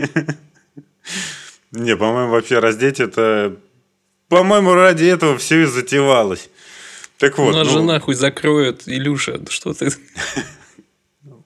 Не, 1.72 1.96
по-моему, 1.96 2.32
вообще 2.32 2.60
раздеть 2.60 3.00
это... 3.00 3.58
По-моему, 4.28 4.74
ради 4.74 5.06
этого 5.06 5.38
все 5.38 5.64
и 5.64 5.66
затевалось. 5.66 6.50
Так 7.18 7.38
вот, 7.38 7.54
Нас 7.54 7.68
ну, 7.68 7.74
же 7.74 7.82
нахуй 7.84 8.16
закроют, 8.16 8.84
Илюша. 8.88 9.42
Что 9.50 9.74
ты? 9.74 9.90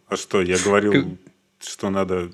а 0.08 0.16
что, 0.16 0.42
я 0.42 0.58
говорил, 0.58 1.18
что 1.60 1.90
надо... 1.90 2.32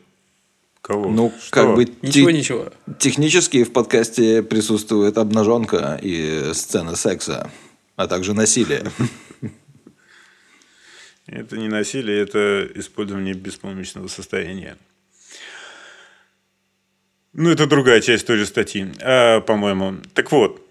Кого? 0.82 1.10
Ну, 1.10 1.32
Что? 1.40 1.52
как 1.52 1.76
бы 1.76 1.86
Ничего, 2.02 2.32
те- 2.32 2.38
ничего. 2.38 2.74
технически 2.98 3.64
в 3.64 3.72
подкасте 3.72 4.42
присутствует 4.42 5.18
обнаженка 5.18 6.00
и 6.02 6.54
сцены 6.54 6.96
секса, 6.96 7.52
а 7.96 8.08
также 8.08 8.34
насилие. 8.34 8.92
Это 11.28 11.58
не 11.58 11.68
насилие, 11.68 12.20
это 12.22 12.68
использование 12.76 13.36
беспомощного 13.36 14.08
состояния. 14.08 14.76
Ну, 17.34 17.50
это 17.50 17.66
другая 17.66 18.02
часть 18.02 18.28
той 18.28 18.38
же 18.38 18.46
статьи, 18.46 18.88
а, 19.02 19.40
по-моему. 19.42 19.98
Так 20.14 20.32
вот. 20.32 20.62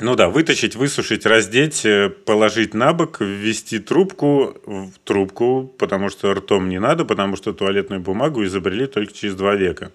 Ну 0.00 0.16
да, 0.16 0.28
вытащить, 0.28 0.74
высушить, 0.74 1.24
раздеть, 1.24 1.86
э, 1.86 2.10
положить 2.10 2.74
на 2.74 2.92
бок, 2.92 3.20
ввести 3.20 3.78
трубку 3.78 4.56
в 4.66 4.90
трубку, 5.04 5.72
потому 5.78 6.10
что 6.10 6.34
ртом 6.34 6.68
не 6.68 6.80
надо, 6.80 7.04
потому 7.04 7.36
что 7.36 7.52
туалетную 7.52 8.00
бумагу 8.00 8.44
изобрели 8.44 8.88
только 8.88 9.12
через 9.12 9.36
два 9.36 9.54
века. 9.54 9.92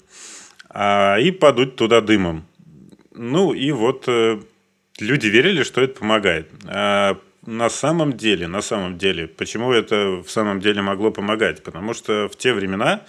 А, 0.70 1.18
и 1.18 1.32
подуть 1.32 1.76
туда 1.76 2.00
дымом. 2.00 2.46
Ну 3.14 3.54
и 3.54 3.72
вот 3.72 4.06
э, 4.08 4.40
люди 5.00 5.28
верили, 5.28 5.64
что 5.64 5.82
это 5.82 6.00
помогает. 6.00 6.50
А 6.66 7.20
на 7.46 7.70
самом 7.70 8.14
деле, 8.14 8.48
на 8.48 8.62
самом 8.62 8.98
деле, 8.98 9.28
почему 9.28 9.74
это 9.74 10.22
в 10.26 10.30
самом 10.30 10.62
деле 10.62 10.82
могло 10.82 11.12
помогать? 11.12 11.64
Потому 11.64 11.94
что 11.94 12.30
в 12.30 12.38
те 12.38 12.54
времена 12.54 13.02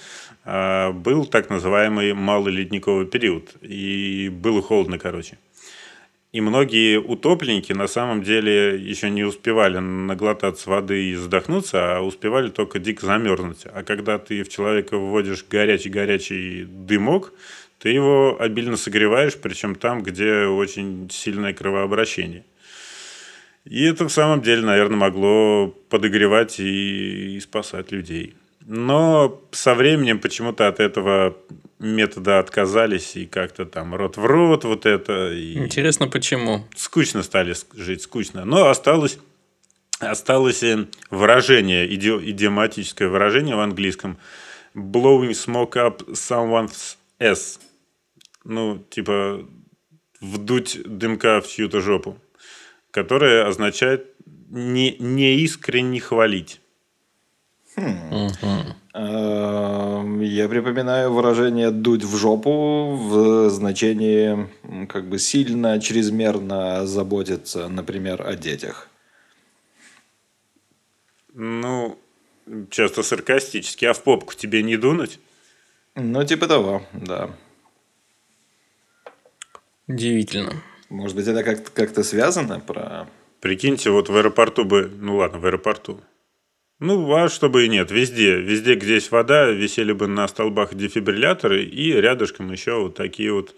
был 0.44 1.26
так 1.26 1.50
называемый 1.50 2.14
малый 2.14 2.52
ледниковый 2.52 3.06
период. 3.06 3.56
И 3.60 4.28
было 4.32 4.62
холодно, 4.62 4.98
короче. 4.98 5.38
И 6.32 6.40
многие 6.40 7.00
утопленники 7.00 7.72
на 7.72 7.88
самом 7.88 8.22
деле 8.22 8.76
еще 8.76 9.10
не 9.10 9.24
успевали 9.24 9.78
наглотаться 9.78 10.70
воды 10.70 11.10
и 11.10 11.16
задохнуться, 11.16 11.96
а 11.96 12.00
успевали 12.02 12.50
только 12.50 12.78
дико 12.78 13.04
замерзнуть. 13.04 13.64
А 13.64 13.82
когда 13.82 14.16
ты 14.18 14.44
в 14.44 14.48
человека 14.48 14.96
вводишь 14.96 15.44
горячий-горячий 15.50 16.66
дымок, 16.68 17.32
ты 17.80 17.88
его 17.88 18.36
обильно 18.38 18.76
согреваешь, 18.76 19.36
причем 19.36 19.74
там, 19.74 20.04
где 20.04 20.44
очень 20.44 21.08
сильное 21.10 21.52
кровообращение. 21.52 22.44
И 23.64 23.82
это 23.82 24.06
в 24.06 24.12
самом 24.12 24.40
деле, 24.40 24.62
наверное, 24.62 24.98
могло 24.98 25.74
подогревать 25.88 26.60
и, 26.60 27.36
и 27.36 27.40
спасать 27.40 27.90
людей. 27.90 28.34
Но 28.72 29.42
со 29.50 29.74
временем 29.74 30.20
почему-то 30.20 30.68
от 30.68 30.78
этого 30.78 31.36
метода 31.80 32.38
отказались, 32.38 33.16
и 33.16 33.26
как-то 33.26 33.66
там 33.66 33.96
рот 33.96 34.16
в 34.16 34.24
рот 34.24 34.62
вот 34.62 34.86
это. 34.86 35.32
И 35.32 35.58
Интересно, 35.58 36.06
почему? 36.06 36.68
скучно 36.76 37.24
стали 37.24 37.56
жить, 37.74 38.02
скучно. 38.02 38.44
Но 38.44 38.68
осталось, 38.68 39.18
осталось 39.98 40.62
э, 40.62 40.86
выражение, 41.10 41.92
иди- 41.92 42.30
идиоматическое 42.30 43.08
выражение 43.08 43.56
в 43.56 43.58
английском. 43.60 44.18
Blowing 44.76 45.30
smoke 45.32 45.72
up 45.72 46.06
someone's 46.12 46.96
ass. 47.18 47.58
Ну, 48.44 48.78
типа, 48.88 49.48
вдуть 50.20 50.78
дымка 50.84 51.40
в 51.40 51.48
чью-то 51.48 51.80
жопу. 51.80 52.20
Которое 52.92 53.48
означает 53.48 54.14
не, 54.48 54.96
неискренне 55.00 55.98
хвалить. 55.98 56.60
Эм, 58.92 60.20
Я 60.20 60.48
припоминаю 60.48 61.12
выражение 61.12 61.70
«дуть 61.70 62.04
в 62.04 62.16
жопу» 62.16 62.96
в 62.96 63.50
значении 63.50 64.48
как 64.86 65.08
бы 65.08 65.18
сильно, 65.18 65.80
чрезмерно 65.80 66.86
заботиться, 66.86 67.68
например, 67.68 68.26
о 68.26 68.34
детях. 68.34 68.88
Ну, 71.32 71.98
часто 72.70 73.02
саркастически. 73.02 73.84
А 73.84 73.92
в 73.92 74.02
попку 74.02 74.34
тебе 74.34 74.62
не 74.62 74.76
дунуть? 74.76 75.20
Ну, 75.94 76.24
типа 76.24 76.48
того, 76.48 76.82
да. 76.92 77.30
Удивительно. 79.86 80.52
Может 80.88 81.16
быть, 81.16 81.28
это 81.28 81.44
как- 81.44 81.72
как-то 81.72 82.02
связано 82.02 82.60
про... 82.60 83.08
Прикиньте, 83.40 83.90
вот 83.90 84.08
в 84.08 84.16
аэропорту 84.16 84.64
бы... 84.64 84.90
Ну 85.00 85.16
ладно, 85.16 85.38
в 85.38 85.46
аэропорту. 85.46 86.00
Ну, 86.80 87.14
а 87.14 87.28
чтобы 87.28 87.66
и 87.66 87.68
нет. 87.68 87.90
Везде, 87.90 88.40
везде, 88.40 88.74
где 88.74 88.94
есть 88.94 89.10
вода, 89.10 89.46
висели 89.50 89.92
бы 89.92 90.06
на 90.06 90.26
столбах 90.28 90.74
дефибрилляторы 90.74 91.62
и 91.64 91.92
рядышком 91.92 92.50
еще 92.50 92.80
вот 92.80 92.94
такие 92.96 93.32
вот 93.32 93.54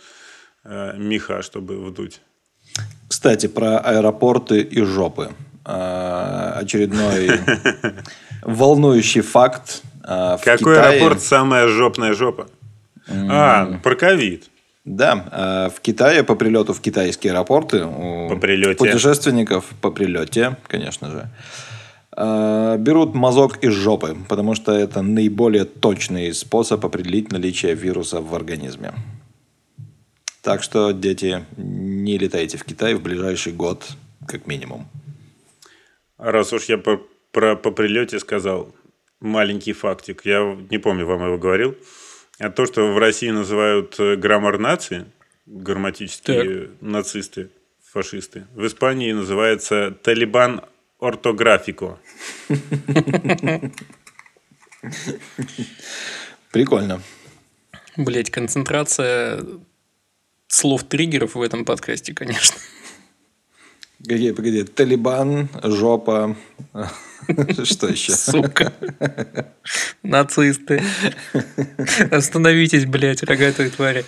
э, 0.64 0.94
меха, 0.96 1.42
чтобы 1.42 1.76
вдуть. 1.84 2.20
Кстати, 3.08 3.46
про 3.46 3.78
аэропорты 3.78 4.60
и 4.60 4.82
жопы. 4.82 5.30
А, 5.64 6.54
Очередной 6.60 7.30
волнующий 8.42 9.20
факт. 9.20 9.82
А, 10.02 10.38
Какой 10.38 10.74
Китае- 10.74 10.96
аэропорт 10.98 11.22
самая 11.22 11.68
жопная 11.68 12.14
жопа? 12.14 12.48
А, 13.08 13.78
про 13.82 13.94
ковид. 13.94 14.44
Да, 14.84 15.28
а 15.30 15.70
в 15.70 15.80
Китае 15.80 16.24
по 16.24 16.34
прилету 16.34 16.72
в 16.74 16.80
китайские 16.80 17.32
аэропорты 17.32 17.84
у 17.84 18.28
По 18.30 18.36
прилете. 18.36 18.74
путешественников 18.76 19.64
по 19.80 19.92
прилете, 19.92 20.56
конечно 20.66 21.08
же, 21.08 21.28
берут 22.14 23.14
мазок 23.14 23.64
из 23.64 23.72
жопы, 23.72 24.16
потому 24.28 24.54
что 24.54 24.72
это 24.72 25.00
наиболее 25.02 25.64
точный 25.64 26.34
способ 26.34 26.84
определить 26.84 27.32
наличие 27.32 27.74
вируса 27.74 28.20
в 28.20 28.34
организме. 28.34 28.92
Так 30.42 30.62
что, 30.62 30.90
дети, 30.90 31.46
не 31.56 32.18
летайте 32.18 32.58
в 32.58 32.64
Китай 32.64 32.94
в 32.94 33.02
ближайший 33.02 33.52
год, 33.52 33.88
как 34.26 34.46
минимум. 34.46 34.88
А 36.18 36.32
Раз 36.32 36.52
уж 36.52 36.64
я 36.64 36.78
по, 36.78 37.00
про 37.30 37.54
по 37.54 37.70
прилете 37.70 38.18
сказал, 38.18 38.74
маленький 39.20 39.72
фактик, 39.72 40.22
я 40.24 40.58
не 40.68 40.78
помню, 40.78 41.06
вам 41.06 41.24
его 41.24 41.38
говорил, 41.38 41.76
а 42.38 42.50
то, 42.50 42.66
что 42.66 42.92
в 42.92 42.98
России 42.98 43.30
называют 43.30 43.98
э, 44.00 44.16
граммар 44.16 44.58
нации, 44.58 45.06
грамматические 45.46 46.70
нацисты, 46.80 47.50
фашисты, 47.80 48.46
в 48.54 48.66
Испании 48.66 49.12
называется 49.12 49.96
талибан 50.02 50.62
ортографико. 51.02 51.98
Прикольно. 56.52 57.02
Блять, 57.96 58.30
концентрация 58.30 59.44
слов-триггеров 60.46 61.34
в 61.34 61.42
этом 61.42 61.64
подкасте, 61.64 62.14
конечно. 62.14 62.56
Погоди, 63.98 64.32
погоди. 64.32 64.62
Талибан, 64.64 65.48
жопа. 65.62 66.36
Что 67.64 67.88
еще? 67.88 68.12
Сука. 68.12 68.72
Нацисты. 70.02 70.82
Остановитесь, 72.10 72.86
блядь, 72.86 73.22
рогатые 73.22 73.70
твари. 73.70 74.04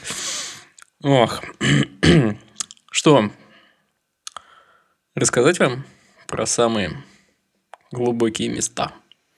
Ох. 1.03 1.43
Что? 2.91 3.31
Рассказать 5.15 5.59
вам 5.61 5.85
про 6.27 6.47
самые 6.47 7.03
глубокие 7.93 8.49
места 8.49 8.93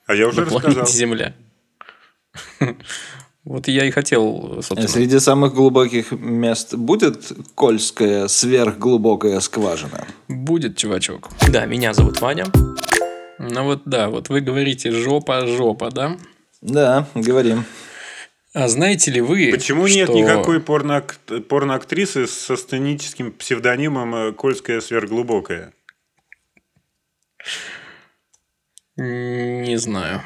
А 0.05 0.15
я 0.15 0.27
уже 0.27 0.41
на 0.41 0.47
планете 0.47 0.67
рассказал. 0.79 0.87
Земля? 0.95 1.33
Вот 3.43 3.67
я 3.69 3.85
и 3.85 3.91
хотел, 3.91 4.55
собственно. 4.61 4.87
Среди 4.89 5.19
самых 5.19 5.53
глубоких 5.53 6.11
мест 6.11 6.73
будет 6.75 7.31
Кольская 7.55 8.27
сверхглубокая 8.27 9.39
скважина. 9.39 10.05
Будет, 10.27 10.75
чувачок. 10.75 11.29
Да, 11.49 11.65
меня 11.65 11.93
зовут 11.93 12.19
Ваня. 12.19 12.45
Ну 13.39 13.63
вот 13.63 13.83
да, 13.85 14.09
вот 14.09 14.27
вы 14.27 14.41
говорите 14.41 14.91
жопа, 14.91 15.47
жопа, 15.47 15.91
да? 15.91 16.17
Да, 16.61 17.07
говорим. 17.15 17.63
А 18.53 18.67
знаете 18.67 19.11
ли 19.11 19.21
вы, 19.21 19.49
Почему 19.53 19.87
нет 19.87 20.09
что- 20.09 20.17
никакой 20.17 20.59
порноак- 20.59 21.41
порноактрисы 21.47 22.27
со 22.27 22.57
сценическим 22.57 23.31
псевдонимом 23.31 24.33
Кольская 24.33 24.81
сверхглубокая? 24.81 25.71
Не 28.97 29.77
знаю. 29.77 30.21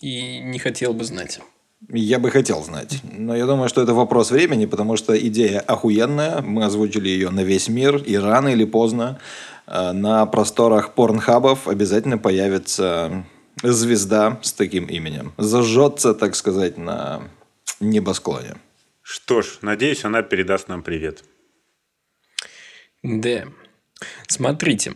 И 0.00 0.38
не 0.40 0.58
хотел 0.58 0.94
бы 0.94 1.04
знать. 1.04 1.40
Я 1.88 2.18
бы 2.18 2.30
хотел 2.30 2.62
знать. 2.62 3.00
Но 3.02 3.36
я 3.36 3.46
думаю, 3.46 3.68
что 3.68 3.82
это 3.82 3.92
вопрос 3.92 4.30
времени, 4.30 4.66
потому 4.66 4.96
что 4.96 5.18
идея 5.18 5.60
охуенная. 5.60 6.40
Мы 6.40 6.64
озвучили 6.64 7.08
ее 7.08 7.30
на 7.30 7.40
весь 7.40 7.68
мир. 7.68 7.96
И 7.96 8.16
рано 8.16 8.48
или 8.48 8.64
поздно 8.64 9.18
э, 9.66 9.92
на 9.92 10.24
просторах 10.26 10.94
порнхабов 10.94 11.68
обязательно 11.68 12.18
появится 12.18 13.26
звезда 13.62 14.38
с 14.42 14.52
таким 14.52 14.86
именем. 14.86 15.34
Зажжется, 15.36 16.14
так 16.14 16.34
сказать, 16.34 16.78
на 16.78 17.28
небосклоне. 17.80 18.56
Что 19.02 19.42
ж, 19.42 19.58
надеюсь, 19.62 20.04
она 20.04 20.22
передаст 20.22 20.68
нам 20.68 20.82
привет. 20.82 21.24
Да. 23.02 23.44
Смотрите. 24.28 24.94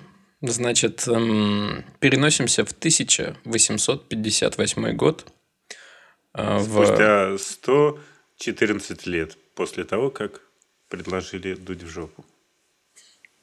Значит, 0.51 1.07
эм, 1.09 1.85
переносимся 2.01 2.65
в 2.65 2.73
1858 2.73 4.93
год. 4.93 5.25
э, 6.35 6.59
в- 6.59 6.85
Спустя 6.87 7.37
114 7.39 9.07
лет 9.07 9.37
после 9.55 9.85
того, 9.85 10.11
как 10.11 10.41
предложили 10.89 11.55
дуть 11.55 11.83
в 11.83 11.89
жопу. 11.89 12.25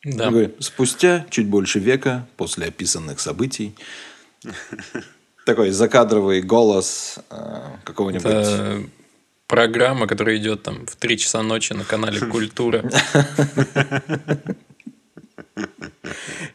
Да. 0.05 0.25
Такой, 0.25 0.53
Спустя 0.59 1.25
чуть 1.29 1.47
больше 1.47 1.79
века 1.79 2.27
после 2.37 2.67
описанных 2.67 3.19
событий 3.19 3.75
такой 5.45 5.71
закадровый 5.71 6.41
голос 6.41 7.19
э, 7.29 7.61
какого-нибудь... 7.83 8.25
Это 8.25 8.83
программа, 9.47 10.07
которая 10.07 10.37
идет 10.37 10.63
там 10.63 10.85
в 10.85 10.95
3 10.95 11.17
часа 11.17 11.41
ночи 11.41 11.73
на 11.73 11.83
канале 11.83 12.19
Культура. 12.27 12.89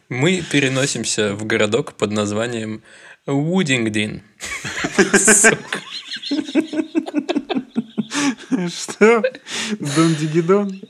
Мы 0.09 0.43
переносимся 0.51 1.35
в 1.35 1.45
городок 1.45 1.93
под 1.93 2.11
названием 2.11 2.83
Вудингдин. 3.25 4.23
Сука. 5.13 5.79
Что? 8.67 9.23
Дон 9.79 10.15
Дигидон? 10.15 10.81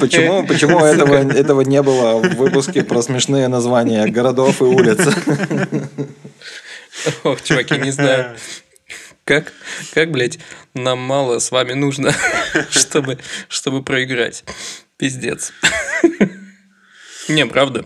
Почему, 0.00 0.46
почему 0.46 0.80
этого, 0.80 1.14
этого 1.32 1.60
не 1.62 1.82
было 1.82 2.18
в 2.18 2.36
выпуске 2.36 2.82
про 2.82 3.02
смешные 3.02 3.48
названия 3.48 4.06
городов 4.06 4.60
и 4.60 4.64
улиц? 4.64 4.98
Ох, 7.22 7.42
чуваки, 7.42 7.78
не 7.78 7.92
знаю. 7.92 8.36
Как, 9.24 9.52
как, 9.94 10.10
блядь, 10.10 10.38
нам 10.74 10.98
мало 10.98 11.38
с 11.38 11.50
вами 11.50 11.72
нужно, 11.72 12.14
чтобы, 12.70 13.18
чтобы 13.48 13.82
проиграть. 13.82 14.44
Пиздец. 14.98 15.52
Не, 17.28 17.46
правда. 17.46 17.84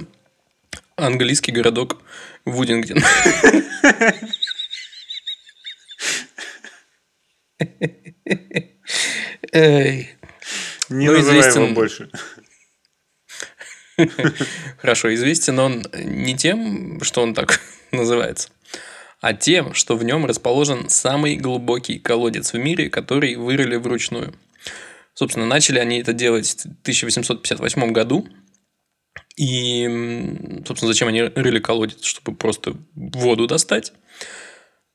Английский 0.97 1.53
городок 1.53 2.03
Вудингден. 2.45 3.03
Эй. 9.53 10.11
Не 10.89 11.07
Ну, 11.07 11.13
называй 11.19 11.41
известен- 11.41 11.63
его 11.65 11.75
больше. 11.75 12.11
Хорошо, 14.81 15.13
известен 15.15 15.59
он 15.59 15.85
не 15.93 16.37
тем, 16.37 17.03
что 17.03 17.21
он 17.23 17.35
так 17.35 17.61
называется, 17.91 18.49
а 19.21 19.35
тем, 19.35 19.75
что 19.75 19.97
в 19.97 20.05
нем 20.05 20.27
расположен 20.27 20.89
самый 20.89 21.37
глубокий 21.37 21.99
колодец 21.99 22.53
в 22.53 22.59
мире, 22.59 22.89
который 22.89 23.35
вырыли 23.37 23.77
вручную. 23.77 24.35
Собственно, 25.15 25.47
начали 25.47 25.79
они 25.81 26.01
это 26.01 26.13
делать 26.13 26.49
в 26.49 26.81
1858 26.83 27.93
году. 27.93 28.29
И, 29.37 29.85
собственно, 30.67 30.93
зачем 30.93 31.09
они 31.09 31.23
рыли 31.23 31.59
колодец? 31.59 32.03
Чтобы 32.03 32.37
просто 32.37 32.75
воду 32.95 33.47
достать. 33.47 33.93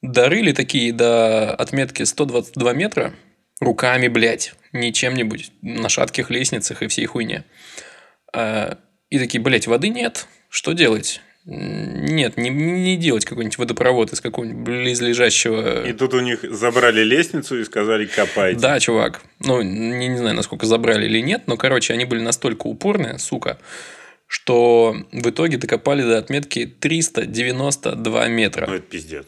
Дорыли 0.02 0.54
такие 0.54 0.94
до 0.94 1.54
отметки 1.54 2.04
122 2.04 2.74
метра 2.74 3.14
руками, 3.60 4.08
блядь, 4.08 4.54
не 4.72 4.94
чем-нибудь, 4.94 5.52
на 5.62 5.90
шатких 5.90 6.30
лестницах 6.30 6.82
и 6.82 6.88
всей 6.88 7.06
хуйне. 7.06 7.46
А, 8.34 8.78
И 9.10 9.20
такие, 9.20 9.42
блядь, 9.42 9.68
воды 9.68 9.90
нет, 9.90 10.28
что 10.50 10.74
делать? 10.74 11.22
Нет, 11.46 12.38
не, 12.38 12.50
не 12.50 12.96
делать 12.96 13.26
какой-нибудь 13.26 13.58
водопровод 13.58 14.14
из 14.14 14.22
какого-нибудь 14.22 14.64
близлежащего... 14.64 15.86
И 15.86 15.92
тут 15.92 16.14
у 16.14 16.22
них 16.22 16.40
забрали 16.44 17.04
лестницу 17.04 17.60
и 17.60 17.66
сказали 17.66 18.06
копайте. 18.06 18.60
Да, 18.60 18.80
чувак. 18.80 19.22
Ну, 19.40 19.62
не, 19.62 20.08
не 20.08 20.18
знаю, 20.18 20.36
насколько 20.36 20.66
забрали 20.66 21.06
или 21.06 21.20
нет, 21.20 21.44
но, 21.48 21.58
короче, 21.58 21.94
они 21.94 22.06
были 22.06 22.22
настолько 22.22 22.68
упорные, 22.68 23.20
сука, 23.20 23.60
что 24.28 24.96
в 25.12 25.30
итоге 25.30 25.58
докопали 25.58 26.02
до 26.02 26.18
отметки 26.18 26.66
392 26.66 28.28
метра. 28.30 28.68
Ну, 28.68 28.76
это 28.76 28.86
пиздец. 28.86 29.28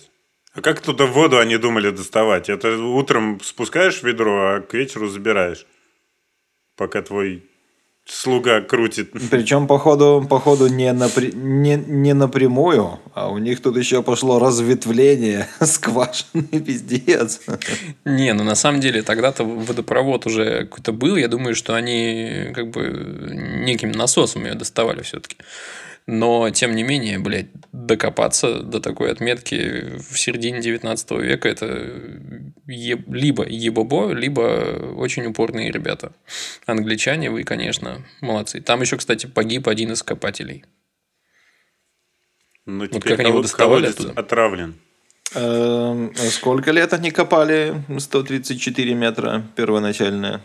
А 0.53 0.61
как 0.61 0.79
туда 0.79 1.05
воду 1.05 1.37
они 1.37 1.57
думали 1.57 1.89
доставать? 1.89 2.49
Это 2.49 2.77
утром 2.77 3.41
спускаешь 3.43 4.01
ведро, 4.03 4.55
а 4.55 4.61
к 4.61 4.73
вечеру 4.73 5.09
забираешь. 5.09 5.65
Пока 6.77 7.01
твой 7.01 7.43
слуга 8.05 8.61
крутит. 8.61 9.11
Причем, 9.31 9.67
походу, 9.67 10.25
походу 10.29 10.67
не, 10.67 10.91
напря- 10.93 11.35
не, 11.35 11.75
не 11.75 12.13
напрямую, 12.13 12.99
а 13.13 13.29
у 13.29 13.37
них 13.39 13.61
тут 13.61 13.77
еще 13.77 14.03
пошло 14.03 14.39
разветвление 14.39 15.47
скважины, 15.61 16.43
пиздец. 16.65 17.41
Не, 18.05 18.33
ну 18.33 18.43
на 18.43 18.55
самом 18.55 18.79
деле 18.79 19.01
тогда-то 19.01 19.43
водопровод 19.43 20.25
уже 20.27 20.65
какой-то 20.65 20.91
был. 20.91 21.15
Я 21.15 21.27
думаю, 21.27 21.55
что 21.55 21.73
они 21.73 22.51
как 22.53 22.69
бы 22.69 22.83
неким 23.65 23.91
насосом 23.91 24.45
ее 24.45 24.53
доставали 24.53 25.01
все-таки. 25.01 25.37
Но, 26.07 26.51
тем 26.51 26.75
не 26.75 26.83
менее, 26.83 27.17
блядь, 27.17 27.47
докопаться 27.71 28.59
до 28.61 28.79
такой 28.79 29.11
отметки 29.11 29.97
в 29.97 30.19
середине 30.19 30.61
19 30.61 31.11
века 31.19 31.49
это 31.49 31.65
е- 32.67 33.03
либо 33.07 33.43
ебобо, 33.47 34.11
либо 34.11 34.93
очень 34.97 35.25
упорные 35.25 35.71
ребята. 35.71 36.11
Англичане, 36.67 37.31
вы, 37.31 37.43
конечно, 37.43 38.05
молодцы. 38.21 38.61
Там 38.61 38.81
еще, 38.81 38.97
кстати, 38.97 39.25
погиб 39.25 39.67
один 39.67 39.93
из 39.93 40.03
копателей. 40.03 40.63
Но 42.67 42.87
как 42.87 43.19
они 43.19 43.29
его 43.29 43.41
доставали 43.41 43.81
колодец 43.81 43.99
оттуда? 43.99 44.19
отравлен. 44.19 44.75
Эм, 45.33 46.13
Сколько 46.15 46.71
лет 46.71 46.93
они 46.93 47.09
копали 47.11 47.83
134 47.97 48.93
метра 48.93 49.43
первоначально? 49.55 50.41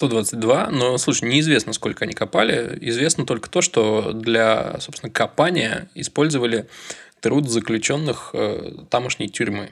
122, 0.00 0.70
но, 0.70 0.96
слушай, 0.96 1.28
неизвестно, 1.28 1.74
сколько 1.74 2.06
они 2.06 2.14
копали. 2.14 2.78
Известно 2.80 3.26
только 3.26 3.50
то, 3.50 3.60
что 3.60 4.12
для, 4.14 4.80
собственно, 4.80 5.12
копания 5.12 5.90
использовали 5.94 6.68
труд 7.20 7.50
заключенных 7.50 8.30
э, 8.32 8.76
тамошней 8.88 9.28
тюрьмы. 9.28 9.68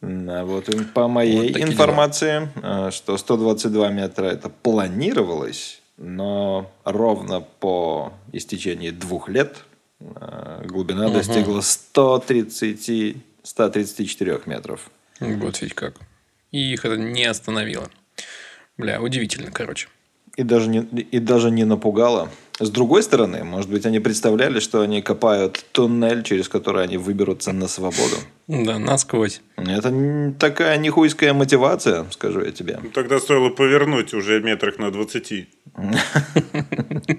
Да, 0.00 0.44
вот 0.44 0.66
по 0.92 1.06
моей 1.06 1.52
Вот 1.52 1.60
информации, 1.60 2.48
э, 2.56 2.90
что 2.90 3.16
122 3.16 3.90
метра 3.90 4.24
это 4.26 4.48
планировалось, 4.48 5.82
но 5.96 6.68
ровно 6.82 7.40
по 7.40 8.12
истечении 8.32 8.90
двух 8.90 9.28
лет 9.28 9.58
э, 10.00 10.64
глубина 10.64 11.10
достигла 11.10 11.60
130, 11.60 13.16
134 13.44 14.40
метров. 14.46 14.90
Вот 15.20 15.60
ведь 15.62 15.74
как. 15.74 15.94
И 16.50 16.72
их 16.72 16.84
это 16.84 16.96
не 16.96 17.24
остановило. 17.24 17.88
Бля, 18.78 19.00
удивительно, 19.02 19.50
короче. 19.52 19.88
И 20.36 20.44
даже, 20.44 20.68
не, 20.68 20.78
и 20.80 21.18
даже 21.18 21.50
не 21.50 21.64
напугало. 21.64 22.30
С 22.60 22.70
другой 22.70 23.02
стороны, 23.02 23.44
может 23.44 23.70
быть, 23.70 23.86
они 23.86 24.00
представляли, 24.00 24.60
что 24.60 24.80
они 24.80 25.02
копают 25.02 25.64
туннель, 25.72 26.22
через 26.22 26.48
который 26.48 26.84
они 26.84 26.96
выберутся 26.96 27.52
на 27.52 27.68
свободу. 27.68 28.16
Да, 28.46 28.78
насквозь. 28.78 29.40
Это 29.56 30.34
такая 30.38 30.76
нихуйская 30.78 31.34
мотивация, 31.34 32.06
скажу 32.10 32.40
я 32.44 32.52
тебе. 32.52 32.78
Ну, 32.82 32.90
Тогда 32.90 33.18
стоило 33.18 33.50
повернуть 33.50 34.14
уже 34.14 34.40
метрах 34.40 34.78
на 34.78 34.90
20. 34.90 35.48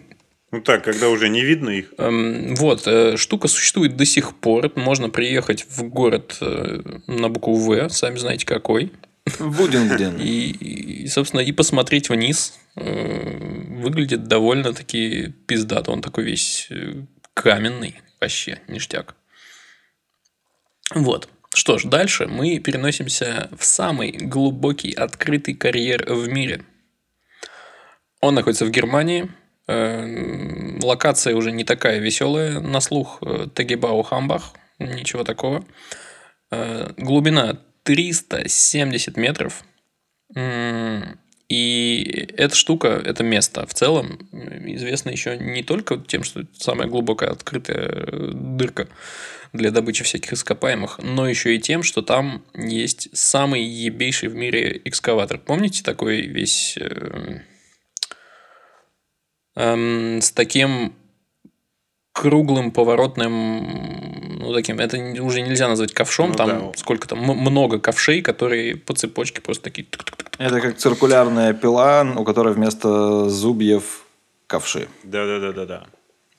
Ну 0.51 0.61
так, 0.61 0.83
когда 0.83 1.09
уже 1.09 1.29
не 1.29 1.41
видно 1.41 1.69
их. 1.69 1.93
Эм, 1.99 2.55
Вот, 2.55 2.87
э, 2.87 3.17
штука 3.17 3.47
существует 3.47 3.95
до 3.95 4.05
сих 4.05 4.33
пор. 4.33 4.71
Можно 4.75 5.11
приехать 5.11 5.63
в 5.69 5.83
город 5.83 6.37
э, 6.41 6.81
на 7.05 7.29
букву 7.29 7.53
В, 7.53 7.89
сами 7.89 8.17
знаете 8.17 8.47
какой. 8.47 8.91
Будингден. 9.39 10.17
И, 10.21 10.51
и, 10.51 11.07
собственно, 11.07 11.41
и 11.41 11.51
посмотреть 11.51 12.09
вниз 12.09 12.53
э, 12.75 13.37
выглядит 13.81 14.27
довольно-таки 14.27 15.33
пиздато. 15.47 15.91
Он 15.91 16.01
такой 16.01 16.23
весь 16.23 16.67
э, 16.69 17.03
каменный. 17.33 18.01
Вообще, 18.19 18.59
ништяк. 18.67 19.15
Вот. 20.93 21.29
Что 21.53 21.77
ж, 21.77 21.85
дальше 21.85 22.27
мы 22.27 22.59
переносимся 22.59 23.49
в 23.57 23.65
самый 23.65 24.11
глубокий 24.11 24.91
открытый 24.91 25.55
карьер 25.55 26.05
в 26.07 26.27
мире. 26.27 26.63
Он 28.21 28.35
находится 28.35 28.65
в 28.65 28.71
Германии. 28.71 29.31
Э, 29.67 30.79
Локация 30.81 31.35
уже 31.35 31.51
не 31.51 31.63
такая 31.63 31.99
веселая 31.99 32.59
на 32.59 32.81
слух. 32.81 33.21
Тегебау 33.55 34.03
Хамбах. 34.03 34.53
Ничего 34.79 35.23
такого. 35.23 35.65
Глубина 36.97 37.59
370 37.83 39.17
метров. 39.17 39.63
И 41.49 42.27
эта 42.37 42.55
штука, 42.55 43.01
это 43.03 43.23
место 43.23 43.65
в 43.65 43.73
целом 43.73 44.19
известно 44.31 45.09
еще 45.09 45.35
не 45.35 45.63
только 45.63 45.97
тем, 45.97 46.23
что 46.23 46.41
это 46.41 46.49
самая 46.55 46.87
глубокая 46.87 47.31
открытая 47.31 47.87
э, 47.87 48.31
дырка 48.33 48.87
для 49.51 49.71
добычи 49.71 50.03
всяких 50.03 50.33
ископаемых, 50.33 50.99
но 50.99 51.27
еще 51.27 51.55
и 51.55 51.59
тем, 51.59 51.81
что 51.81 52.03
там 52.03 52.45
есть 52.53 53.09
самый 53.17 53.63
ебейший 53.63 54.29
в 54.29 54.35
мире 54.35 54.79
экскаватор. 54.85 55.39
Помните 55.39 55.81
такой 55.81 56.21
весь 56.21 56.77
э, 56.77 57.41
эм, 59.55 60.21
с 60.21 60.31
таким 60.31 60.93
круглым 62.19 62.71
поворотным, 62.71 64.39
ну 64.39 64.53
таким, 64.53 64.77
это 64.79 64.97
уже 65.21 65.39
нельзя 65.41 65.69
назвать 65.69 65.93
ковшом, 65.93 66.31
Ну 66.31 66.35
там 66.35 66.49
да. 66.49 66.71
сколько 66.75 67.07
там 67.07 67.19
много 67.19 67.79
ковшей, 67.79 68.21
которые 68.21 68.75
по 68.75 68.93
цепочке 68.93 69.39
просто 69.39 69.63
такие. 69.63 69.87
Это 70.37 70.59
как 70.59 70.75
циркулярная 70.77 71.53
пила, 71.53 72.05
у 72.17 72.25
которой 72.25 72.53
вместо 72.53 73.29
зубьев 73.29 74.03
ковши. 74.47 74.89
Да-да-да-да-да. 75.03 75.87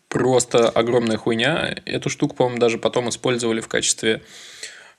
Просто 0.08 0.68
огромная 0.68 1.16
хуйня. 1.16 1.74
Эту 1.86 2.10
штуку, 2.10 2.36
по-моему, 2.36 2.58
даже 2.60 2.76
потом 2.76 3.08
использовали 3.08 3.62
в 3.62 3.68
качестве 3.68 4.22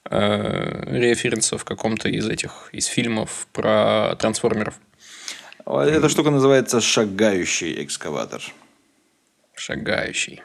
э, 0.09 0.99
референса 0.99 1.59
в 1.59 1.63
каком-то 1.63 2.09
из 2.09 2.27
этих 2.27 2.69
из 2.71 2.87
фильмов 2.87 3.45
про 3.53 4.15
трансформеров. 4.15 4.79
Вот 5.63 5.87
Эта 5.87 6.09
штука 6.09 6.31
называется 6.31 6.81
шагающий 6.81 7.83
экскаватор. 7.83 8.41
Шагающий. 9.61 10.41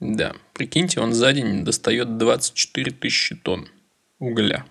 Да. 0.00 0.34
Прикиньте, 0.52 1.00
он 1.00 1.14
за 1.14 1.32
день 1.32 1.64
достает 1.64 2.18
24 2.18 2.90
тысячи 2.92 3.34
тонн 3.34 3.68
угля. 4.18 4.66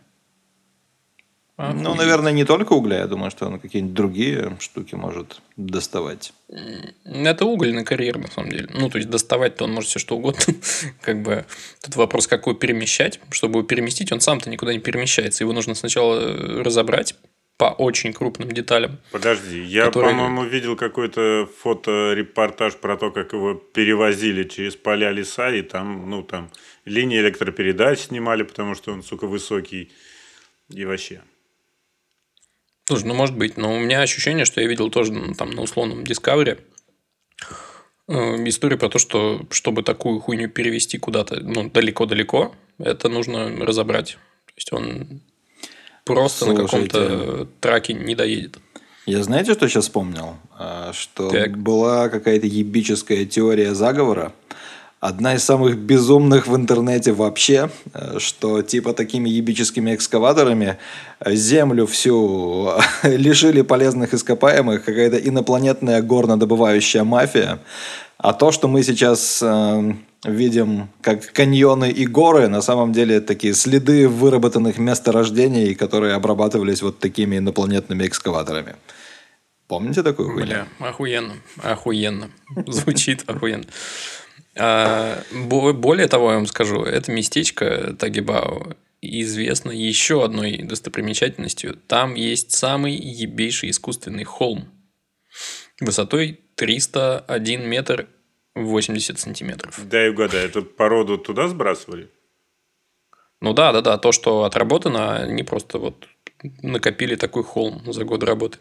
Ну, 1.57 1.65
Охуеть. 1.65 1.97
наверное, 1.97 2.31
не 2.31 2.45
только 2.45 2.73
угля, 2.73 2.99
я 2.99 3.07
думаю, 3.07 3.31
что 3.31 3.47
он 3.47 3.59
какие-нибудь 3.59 3.95
другие 3.95 4.57
штуки 4.59 4.93
может 4.95 5.41
доставать. 5.57 6.33
Это 7.03 7.45
угольный 7.45 7.83
карьер, 7.83 8.17
на 8.17 8.27
самом 8.27 8.51
деле. 8.51 8.69
Ну, 8.73 8.89
то 8.89 8.97
есть, 8.97 9.09
доставать-то 9.09 9.65
он 9.65 9.73
может 9.73 9.89
все 9.89 9.99
что 9.99 10.15
угодно. 10.15 10.41
как 11.01 11.21
бы 11.21 11.45
тут 11.81 11.95
вопрос, 11.95 12.27
какой 12.27 12.55
перемещать. 12.55 13.19
Чтобы 13.31 13.59
его 13.59 13.67
переместить, 13.67 14.11
он 14.11 14.21
сам-то 14.21 14.49
никуда 14.49 14.71
не 14.71 14.79
перемещается. 14.79 15.43
Его 15.43 15.51
нужно 15.51 15.73
сначала 15.73 16.19
э, 16.19 16.61
разобрать 16.61 17.15
по 17.59 17.65
очень 17.65 18.13
крупным 18.13 18.49
деталям. 18.53 18.99
Подожди, 19.11 19.61
я, 19.61 19.87
Который- 19.87 20.11
по-моему, 20.11 20.45
видел 20.45 20.77
какой-то 20.77 21.45
фоторепортаж 21.61 22.77
про 22.77 22.95
то, 22.95 23.11
как 23.11 23.33
его 23.33 23.53
перевозили 23.53 24.45
через 24.45 24.77
поля 24.77 25.11
леса, 25.11 25.53
и 25.53 25.61
там, 25.61 26.09
ну, 26.09 26.23
там 26.23 26.49
линии 26.85 27.19
электропередач 27.19 27.99
снимали, 27.99 28.43
потому 28.43 28.75
что 28.75 28.93
он, 28.93 29.03
сука, 29.03 29.27
высокий. 29.27 29.91
И 30.69 30.85
вообще. 30.85 31.21
Слушай, 32.85 33.07
ну, 33.07 33.13
может 33.13 33.35
быть, 33.35 33.57
но 33.57 33.75
у 33.75 33.79
меня 33.79 34.01
ощущение, 34.03 34.45
что 34.45 34.61
я 34.61 34.67
видел 34.67 34.89
тоже 34.89 35.11
ну, 35.11 35.33
там 35.33 35.51
на 35.51 35.61
условном 35.61 36.03
Discovery 36.03 36.61
э, 38.07 38.13
историю 38.47 38.79
про 38.79 38.87
то, 38.87 38.99
что 38.99 39.45
чтобы 39.51 39.83
такую 39.83 40.21
хуйню 40.21 40.47
перевести 40.47 40.97
куда-то 40.97 41.41
ну, 41.41 41.69
далеко-далеко, 41.69 42.55
это 42.77 43.09
нужно 43.09 43.49
разобрать. 43.65 44.17
То 44.45 44.53
есть, 44.55 44.71
он 44.71 45.21
просто 46.15 46.45
на 46.47 46.55
Слушайте. 46.67 46.89
каком-то 46.89 47.47
траке 47.59 47.93
не 47.93 48.15
доедет. 48.15 48.57
Я 49.05 49.23
знаете, 49.23 49.53
что 49.53 49.67
сейчас 49.67 49.85
вспомнил? 49.85 50.35
А, 50.57 50.91
Что 50.93 51.29
Так. 51.29 51.57
была 51.57 52.09
какая-то 52.09 52.45
ебическая 52.45 53.25
теория 53.25 53.73
заговора. 53.73 54.33
Одна 54.99 55.35
из 55.35 55.43
самых 55.45 55.77
безумных 55.77 56.47
в 56.47 56.55
интернете 56.55 57.13
вообще, 57.13 57.69
э, 57.93 58.17
что 58.19 58.61
типа 58.61 58.91
такими 58.93 59.29
ебическими 59.29 59.95
экскаваторами 59.95 60.77
э, 61.21 61.33
землю 61.35 61.85
всю 61.87 62.71
лишили 63.03 63.61
полезных 63.61 64.13
ископаемых 64.13 64.83
какая-то 64.83 65.17
инопланетная 65.17 66.01
горнодобывающая 66.01 67.05
мафия. 67.05 67.59
А 68.17 68.33
то, 68.33 68.51
что 68.51 68.67
мы 68.67 68.83
сейчас 68.83 69.39
э, 69.41 69.93
видим 70.25 70.89
как 71.01 71.31
каньоны 71.31 71.89
и 71.91 72.05
горы, 72.05 72.47
на 72.47 72.61
самом 72.61 72.91
деле 72.91 73.21
такие 73.21 73.53
следы 73.53 74.07
выработанных 74.07 74.77
месторождений, 74.77 75.75
которые 75.75 76.13
обрабатывались 76.13 76.81
вот 76.81 76.99
такими 76.99 77.37
инопланетными 77.37 78.05
экскаваторами. 78.05 78.75
Помните 79.67 80.03
такую 80.03 80.31
хуйню? 80.31 80.47
Бля, 80.47 80.67
охуенно, 80.79 81.35
охуенно. 81.61 82.31
Звучит 82.67 83.23
охуенно. 83.29 83.65
А, 84.57 85.23
бо- 85.31 85.73
более 85.73 86.07
того, 86.07 86.31
я 86.31 86.37
вам 86.37 86.47
скажу, 86.47 86.83
это 86.83 87.11
местечко 87.11 87.95
Тагибао 87.97 88.75
известно 89.01 89.71
еще 89.71 90.25
одной 90.25 90.57
достопримечательностью. 90.57 91.77
Там 91.87 92.15
есть 92.15 92.51
самый 92.51 92.93
ебейший 92.95 93.69
искусственный 93.69 94.23
холм 94.23 94.69
высотой 95.79 96.41
301 96.55 97.69
метр 97.69 98.07
80 98.55 99.19
сантиметров. 99.19 99.79
Дай 99.85 100.09
угадай, 100.09 100.45
эту 100.45 100.63
породу 100.63 101.17
туда 101.17 101.47
сбрасывали? 101.47 102.09
Ну 103.41 103.53
да, 103.53 103.71
да, 103.71 103.81
да, 103.81 103.97
то, 103.97 104.11
что 104.11 104.43
отработано, 104.43 105.15
они 105.15 105.43
просто 105.43 105.77
вот 105.77 106.07
накопили 106.61 107.15
такой 107.15 107.43
холм 107.43 107.81
за 107.91 108.03
год 108.03 108.23
работы. 108.23 108.59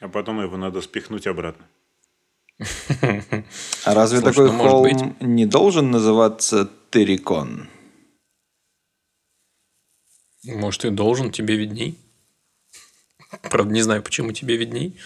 А 0.00 0.08
потом 0.08 0.40
его 0.40 0.56
надо 0.56 0.80
спихнуть 0.80 1.26
обратно. 1.26 1.66
А 3.84 3.94
разве 3.94 4.20
такой 4.20 4.50
ну, 4.50 4.58
холм 4.58 5.16
не 5.20 5.46
должен 5.46 5.90
называться 5.90 6.68
Террикон? 6.90 7.68
Может, 10.44 10.84
и 10.84 10.90
должен, 10.90 11.30
тебе 11.30 11.56
видней. 11.56 11.98
Правда, 13.42 13.72
не 13.72 13.82
знаю, 13.82 14.02
почему 14.02 14.32
тебе 14.32 14.56
видней. 14.56 14.96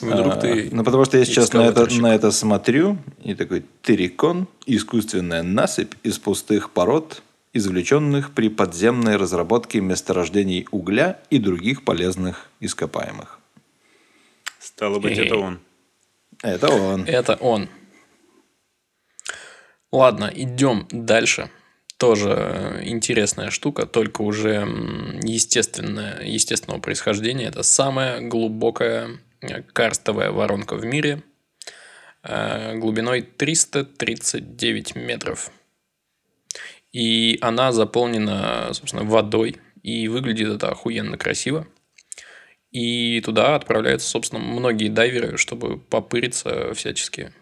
Вдруг 0.00 0.34
А, 0.34 0.36
ты... 0.36 0.68
Ну, 0.70 0.84
потому 0.84 1.04
что 1.04 1.18
я 1.18 1.24
сейчас 1.24 1.52
на 1.52 1.62
это, 1.62 1.86
на 2.00 2.14
это 2.14 2.30
смотрю, 2.30 2.98
и 3.24 3.34
такой 3.34 3.64
Террикон– 3.82 4.46
искусственная 4.66 5.42
насыпь 5.42 5.94
из 6.04 6.18
пустых 6.18 6.70
пород, 6.70 7.22
извлеченных 7.52 8.32
при 8.32 8.48
подземной 8.48 9.16
разработке 9.16 9.80
месторождений 9.80 10.66
угля 10.70 11.20
и 11.28 11.38
других 11.38 11.84
полезных 11.84 12.48
ископаемых. 12.60 13.40
Стало 14.60 15.00
быть, 15.00 15.18
Эй. 15.18 15.26
это 15.26 15.36
он. 15.36 15.60
Это 16.42 16.68
он. 16.70 17.04
Это 17.04 17.34
он. 17.34 17.68
Ладно, 19.90 20.30
идем 20.34 20.86
дальше. 20.90 21.50
Тоже 22.02 22.80
интересная 22.82 23.50
штука, 23.50 23.86
только 23.86 24.22
уже 24.22 24.54
м, 24.54 25.20
естественная, 25.20 26.20
естественного 26.24 26.80
происхождения. 26.80 27.44
Это 27.44 27.62
самая 27.62 28.20
глубокая 28.20 29.20
э, 29.40 29.62
карстовая 29.72 30.32
воронка 30.32 30.74
в 30.74 30.84
мире 30.84 31.22
э, 32.24 32.74
глубиной 32.76 33.22
339 33.22 34.96
метров. 34.96 35.52
И 36.90 37.38
она 37.40 37.70
заполнена, 37.70 38.70
собственно, 38.72 39.04
водой. 39.04 39.58
И 39.84 40.08
выглядит 40.08 40.48
это 40.48 40.70
охуенно 40.72 41.16
красиво. 41.16 41.68
И 42.72 43.20
туда 43.20 43.54
отправляются, 43.54 44.08
собственно, 44.08 44.42
многие 44.42 44.88
дайверы, 44.88 45.36
чтобы 45.36 45.78
попыриться 45.78 46.74
всячески. 46.74 47.32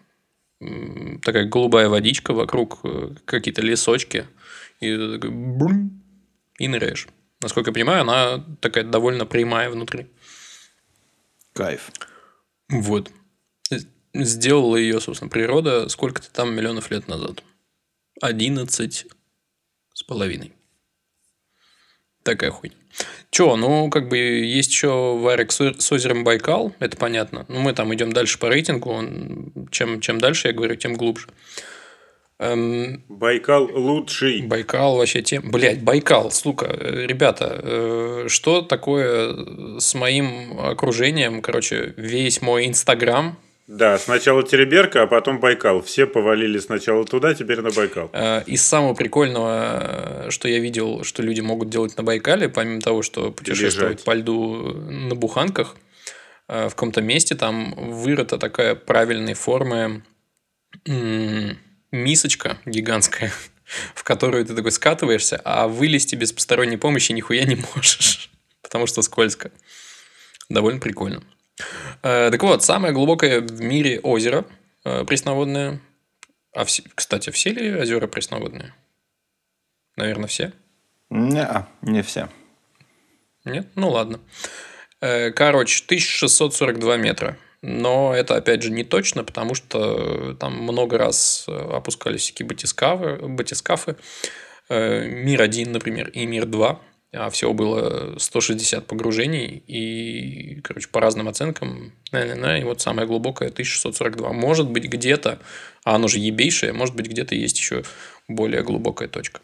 Такая 1.23 1.45
голубая 1.45 1.89
водичка, 1.89 2.31
вокруг 2.33 2.81
э, 2.83 3.15
какие-то 3.25 3.63
лесочки. 3.63 4.27
И 4.81 4.95
ты 4.95 5.13
такой 5.13 5.29
брум, 5.29 6.03
и 6.57 6.67
ныряешь. 6.67 7.07
Насколько 7.41 7.69
я 7.69 7.73
понимаю, 7.73 8.01
она 8.01 8.43
такая 8.59 8.83
довольно 8.83 9.25
прямая 9.25 9.69
внутри. 9.69 10.07
Кайф. 11.53 11.91
Вот. 12.69 13.11
Сделала 14.13 14.75
ее, 14.75 14.99
собственно, 14.99 15.29
природа 15.29 15.87
сколько-то 15.89 16.29
там 16.31 16.53
миллионов 16.53 16.91
лет 16.91 17.07
назад. 17.07 17.43
11 18.21 19.05
с 19.93 20.03
половиной. 20.03 20.53
Такая 22.23 22.51
хуйня. 22.51 22.75
Че, 23.31 23.55
ну, 23.55 23.89
как 23.89 24.09
бы 24.09 24.17
есть 24.17 24.71
еще 24.71 25.17
варик 25.17 25.51
с 25.51 25.61
с 25.79 25.91
озером 25.91 26.23
Байкал, 26.23 26.75
это 26.79 26.97
понятно. 26.97 27.45
Ну, 27.47 27.61
мы 27.61 27.73
там 27.73 27.93
идем 27.95 28.11
дальше 28.11 28.37
по 28.37 28.49
рейтингу. 28.49 28.91
он- 28.91 29.67
чем, 29.71 30.01
чем 30.01 30.19
дальше, 30.19 30.49
я 30.49 30.53
говорю, 30.53 30.75
тем 30.75 30.93
глубже. 30.95 31.27
Эм, 32.41 33.03
Байкал 33.07 33.69
лучший. 33.71 34.41
Байкал 34.41 34.97
вообще 34.97 35.21
тем... 35.21 35.51
Блять, 35.51 35.83
Байкал, 35.83 36.31
сука, 36.31 36.65
э, 36.65 37.05
ребята, 37.05 37.59
э, 37.63 38.25
что 38.29 38.61
такое 38.63 39.79
с 39.79 39.93
моим 39.93 40.59
окружением? 40.59 41.43
Короче, 41.43 41.93
весь 41.97 42.41
мой 42.41 42.65
Инстаграм, 42.65 43.37
Да, 43.67 43.97
сначала 43.99 44.41
Тереберка, 44.41 45.03
а 45.03 45.07
потом 45.07 45.39
Байкал. 45.39 45.81
Все 45.83 46.07
повалили 46.07 46.57
сначала 46.57 47.05
туда, 47.05 47.35
теперь 47.35 47.61
на 47.61 47.69
Байкал. 47.69 48.09
Э, 48.11 48.41
Из 48.47 48.61
самого 48.65 48.95
прикольного, 48.95 50.25
что 50.29 50.47
я 50.47 50.57
видел, 50.59 51.03
что 51.03 51.21
люди 51.21 51.41
могут 51.41 51.69
делать 51.69 51.95
на 51.95 52.03
Байкале, 52.03 52.49
помимо 52.49 52.81
того, 52.81 53.03
что 53.03 53.31
путешествовать 53.31 53.93
Лежать. 53.99 54.03
по 54.03 54.13
льду 54.15 54.73
на 54.89 55.13
буханках, 55.15 55.75
э, 56.47 56.65
в 56.69 56.71
каком-то 56.71 57.01
месте 57.01 57.35
там 57.35 57.75
вырыта 57.77 58.39
такая 58.39 58.73
правильной 58.73 59.35
формы 59.35 60.01
мисочка 61.91 62.57
гигантская, 62.65 63.31
в 63.95 64.03
которую 64.03 64.45
ты 64.45 64.55
такой 64.55 64.71
скатываешься, 64.71 65.39
а 65.43 65.67
вылезти 65.67 66.15
без 66.15 66.31
посторонней 66.33 66.77
помощи 66.77 67.11
нихуя 67.11 67.43
не 67.45 67.55
можешь, 67.75 68.29
потому 68.61 68.87
что 68.87 69.01
скользко. 69.01 69.51
Довольно 70.49 70.79
прикольно. 70.79 71.23
Э, 72.03 72.29
Так 72.31 72.41
вот, 72.43 72.63
самое 72.63 72.93
глубокое 72.93 73.41
в 73.41 73.61
мире 73.61 73.99
озеро 74.01 74.45
э, 74.83 75.03
пресноводное. 75.05 75.79
А 76.53 76.65
все, 76.65 76.83
кстати, 76.95 77.29
все 77.29 77.51
ли 77.51 77.73
озера 77.73 78.07
пресноводные? 78.07 78.73
Наверное, 79.95 80.27
все. 80.27 80.51
Не, 81.09 81.47
не 81.81 82.01
все. 82.03 82.29
Нет? 83.45 83.67
Ну 83.75 83.89
ладно. 83.89 84.19
Э, 84.99 85.31
Короче, 85.31 85.83
1642 85.85 86.97
метра. 86.97 87.37
Но 87.61 88.13
это, 88.15 88.35
опять 88.35 88.63
же, 88.63 88.71
не 88.71 88.83
точно, 88.83 89.23
потому 89.23 89.53
что 89.53 90.33
там 90.39 90.57
много 90.63 90.97
раз 90.97 91.45
э, 91.47 91.51
опускались 91.51 92.21
всякие 92.21 92.47
батискафы, 92.47 93.17
батискафы. 93.27 93.97
Э, 94.67 95.05
Мир-1, 95.07 95.69
например, 95.69 96.09
и 96.09 96.25
Мир-2. 96.25 96.79
А 97.13 97.29
всего 97.29 97.53
было 97.53 98.17
160 98.17 98.87
погружений. 98.87 99.63
И, 99.67 100.61
короче, 100.61 100.87
по 100.87 101.01
разным 101.01 101.27
оценкам. 101.27 101.93
на-на-на, 102.11 102.59
И 102.59 102.63
вот 102.63 102.81
самое 102.81 103.07
глубокое 103.07 103.49
1642. 103.49 104.31
Может 104.33 104.69
быть, 104.69 104.85
где-то, 104.85 105.39
а 105.83 105.95
оно 105.95 106.07
же 106.07 106.17
ебейшее, 106.19 106.73
может 106.73 106.95
быть, 106.95 107.07
где-то 107.07 107.35
есть 107.35 107.59
еще 107.59 107.83
более 108.27 108.63
глубокая 108.63 109.07
точка. 109.07 109.41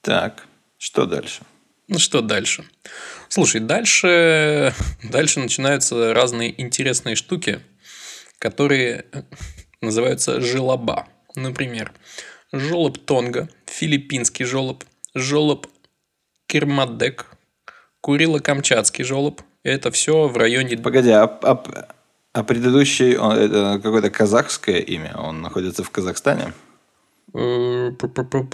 Так, 0.00 0.46
что 0.78 1.06
дальше? 1.06 1.42
Ну 1.88 1.98
что 1.98 2.20
дальше? 2.20 2.64
Слушай, 3.28 3.60
дальше, 3.60 4.74
дальше 5.04 5.40
начинаются 5.40 6.12
разные 6.14 6.60
интересные 6.60 7.14
штуки, 7.14 7.60
которые 8.38 9.04
называются 9.80 10.40
желоба. 10.40 11.06
Например, 11.36 11.92
жолоб 12.52 12.98
Тонга, 13.04 13.48
филиппинский 13.66 14.44
жолоб, 14.44 14.84
жолоб 15.14 15.66
Кермадек, 16.48 17.26
Курило-Камчатский 18.04 19.04
жолоб. 19.04 19.42
Это 19.62 19.90
все 19.90 20.28
в 20.28 20.36
районе... 20.36 20.78
Погоди, 20.78 21.10
а, 21.10 21.24
а- 21.24 21.88
а 22.32 22.42
предыдущий, 22.44 23.16
он- 23.16 23.36
это 23.36 23.80
какое-то 23.82 24.10
казахское 24.10 24.78
имя, 24.78 25.16
он 25.16 25.40
находится 25.42 25.82
в 25.84 25.90
Казахстане? 25.90 26.52
Э, 27.36 27.92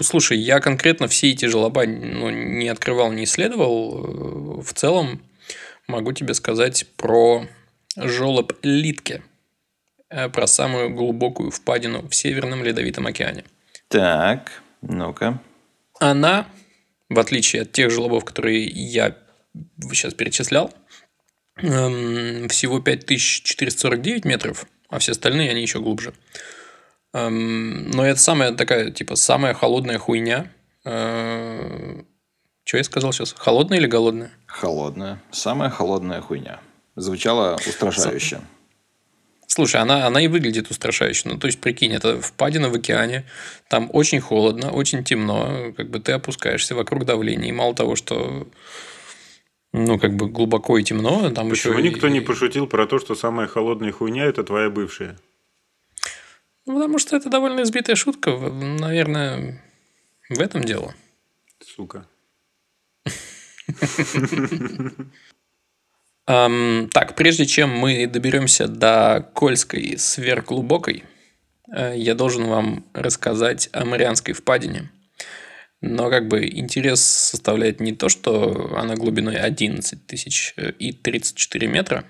Слушай, 0.01 0.39
я 0.39 0.61
конкретно 0.61 1.07
все 1.07 1.31
эти 1.31 1.47
желоба 1.47 1.87
ну, 1.87 2.31
не 2.31 2.69
открывал, 2.69 3.13
не 3.13 3.25
исследовал. 3.25 4.59
Э, 4.59 4.61
В 4.63 4.73
целом 4.75 5.23
могу 5.87 6.13
тебе 6.13 6.35
сказать 6.35 6.87
про 6.97 7.47
жолоб 7.97 8.53
Литке, 8.63 9.23
э, 10.11 10.29
про 10.29 10.47
самую 10.47 10.91
глубокую 10.91 11.51
впадину 11.51 12.09
в 12.09 12.15
Северном 12.15 12.65
Ледовитом 12.65 13.07
океане. 13.07 13.45
Так, 13.89 14.63
ну-ка. 14.81 15.41
Она, 16.01 16.49
в 17.09 17.21
отличие 17.21 17.63
от 17.63 17.73
тех 17.73 17.91
желобов, 17.91 18.25
которые 18.25 18.65
я 18.65 19.17
сейчас 19.93 20.15
перечислял, 20.15 20.73
эм, 21.57 22.49
всего 22.49 22.81
5449 22.81 24.25
метров, 24.25 24.67
а 24.89 24.99
все 24.99 25.13
остальные 25.13 25.51
они 25.51 25.63
еще 25.63 25.79
глубже. 25.79 26.15
Эм, 27.13 27.91
Но 27.91 28.05
это 28.07 28.19
самая 28.21 28.53
такая, 28.53 28.91
типа, 28.91 29.17
самая 29.17 29.55
холодная 29.55 29.99
хуйня. 29.99 30.51
Что 30.85 32.77
я 32.79 32.85
сказал 32.85 33.13
сейчас? 33.13 33.35
Холодная 33.37 33.79
или 33.79 33.87
голодная? 33.87 34.31
Холодная. 34.47 35.23
Самая 35.31 35.71
холодная 35.71 36.21
хуйня. 36.21 36.61
Звучало 36.97 37.57
устрашающе. 37.67 38.41
Слушай, 39.47 39.83
она, 39.83 40.07
она 40.07 40.23
и 40.23 40.29
выглядит 40.29 40.71
устрашающе. 40.71 41.29
Ну, 41.29 41.39
то 41.39 41.47
есть, 41.47 41.61
прикинь, 41.61 41.93
это 41.93 42.21
впадина 42.21 42.71
в 42.71 42.75
океане, 42.75 43.25
там 43.69 43.91
очень 43.93 44.21
холодно, 44.21 44.71
очень 44.71 45.05
темно, 45.05 45.73
как 45.77 45.91
бы 45.91 46.01
ты 46.01 46.13
опускаешься 46.13 46.75
вокруг 46.75 47.05
давления, 47.05 47.51
и 47.51 47.53
мало 47.53 47.75
того, 47.75 47.95
что 47.95 48.49
ну, 49.75 49.99
как 49.99 50.15
бы 50.17 50.29
глубоко 50.29 50.79
и 50.79 50.83
темно, 50.83 51.31
там 51.31 51.51
Почему 51.51 51.75
еще... 51.79 51.83
никто 51.91 52.07
и- 52.09 52.13
не 52.13 52.21
пошутил 52.21 52.67
про 52.67 52.87
то, 52.87 52.99
что 52.99 53.15
самая 53.15 53.47
холодная 53.47 53.93
хуйня 53.93 54.25
это 54.25 54.43
твоя 54.43 54.71
бывшая? 54.71 55.19
Ну, 56.67 56.75
потому 56.75 56.99
что 56.99 57.17
это 57.17 57.29
довольно 57.29 57.63
избитая 57.63 57.97
шутка, 57.97 58.31
наверное, 58.31 59.63
в 60.29 60.41
этом 60.41 60.63
дело. 60.63 60.95
Сука. 61.61 62.07
Так, 66.25 67.17
прежде 67.17 67.47
чем 67.47 67.71
мы 67.71 68.07
доберемся 68.07 68.69
до 68.69 69.29
Кольской 69.35 69.99
сверхглубокой, 69.99 71.05
э, 71.75 71.95
я 71.97 72.15
должен 72.15 72.45
вам 72.45 72.85
рассказать 72.95 73.69
о 73.73 73.85
Марианской 73.85 74.33
впадине. 74.33 74.91
Но 75.81 76.11
как 76.11 76.29
бы 76.29 76.49
интерес 76.49 77.01
составляет 77.03 77.81
не 77.81 77.93
то, 77.93 78.09
что 78.09 78.77
она 78.77 78.95
глубиной 78.95 79.37
11 79.37 80.07
тысяч 80.07 80.55
э, 80.57 80.71
и 80.79 80.93
34 80.93 81.67
метра, 81.67 82.05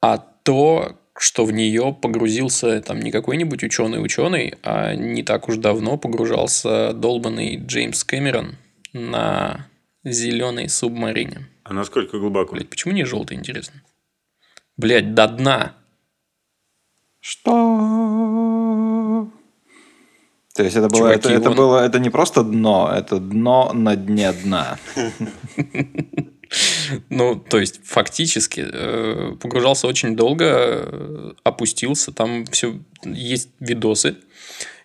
а 0.00 0.18
то, 0.18 0.99
что 1.20 1.44
в 1.44 1.52
нее 1.52 1.94
погрузился 2.00 2.80
там 2.80 2.98
не 3.00 3.10
какой-нибудь 3.10 3.62
ученый-ученый, 3.62 4.54
а 4.62 4.94
не 4.94 5.22
так 5.22 5.50
уж 5.50 5.58
давно 5.58 5.98
погружался 5.98 6.94
долбанный 6.94 7.56
Джеймс 7.56 8.04
Кэмерон 8.04 8.56
на 8.94 9.66
зеленой 10.02 10.70
субмарине. 10.70 11.46
А 11.62 11.74
насколько 11.74 12.18
глубоко? 12.18 12.54
Блять, 12.54 12.70
почему 12.70 12.94
не 12.94 13.04
желтый, 13.04 13.36
интересно? 13.36 13.82
Блять, 14.78 15.12
до 15.12 15.28
дна. 15.28 15.74
Что? 17.20 17.50
То 20.54 20.62
есть 20.62 20.74
это 20.74 20.88
было, 20.88 21.00
Чуваки, 21.00 21.28
это, 21.28 21.32
это 21.32 21.48
вон- 21.50 21.56
было, 21.58 21.84
это 21.84 21.98
не 21.98 22.08
просто 22.08 22.42
дно, 22.42 22.90
это 22.96 23.20
дно 23.20 23.74
на 23.74 23.94
дне 23.94 24.32
дна. 24.32 24.78
Ну, 27.08 27.36
то 27.36 27.58
есть, 27.58 27.80
фактически, 27.84 28.64
э, 28.70 29.36
погружался 29.40 29.86
очень 29.86 30.16
долго, 30.16 30.44
э, 30.46 31.32
опустился, 31.44 32.12
там 32.12 32.44
все 32.46 32.80
есть 33.04 33.50
видосы. 33.60 34.16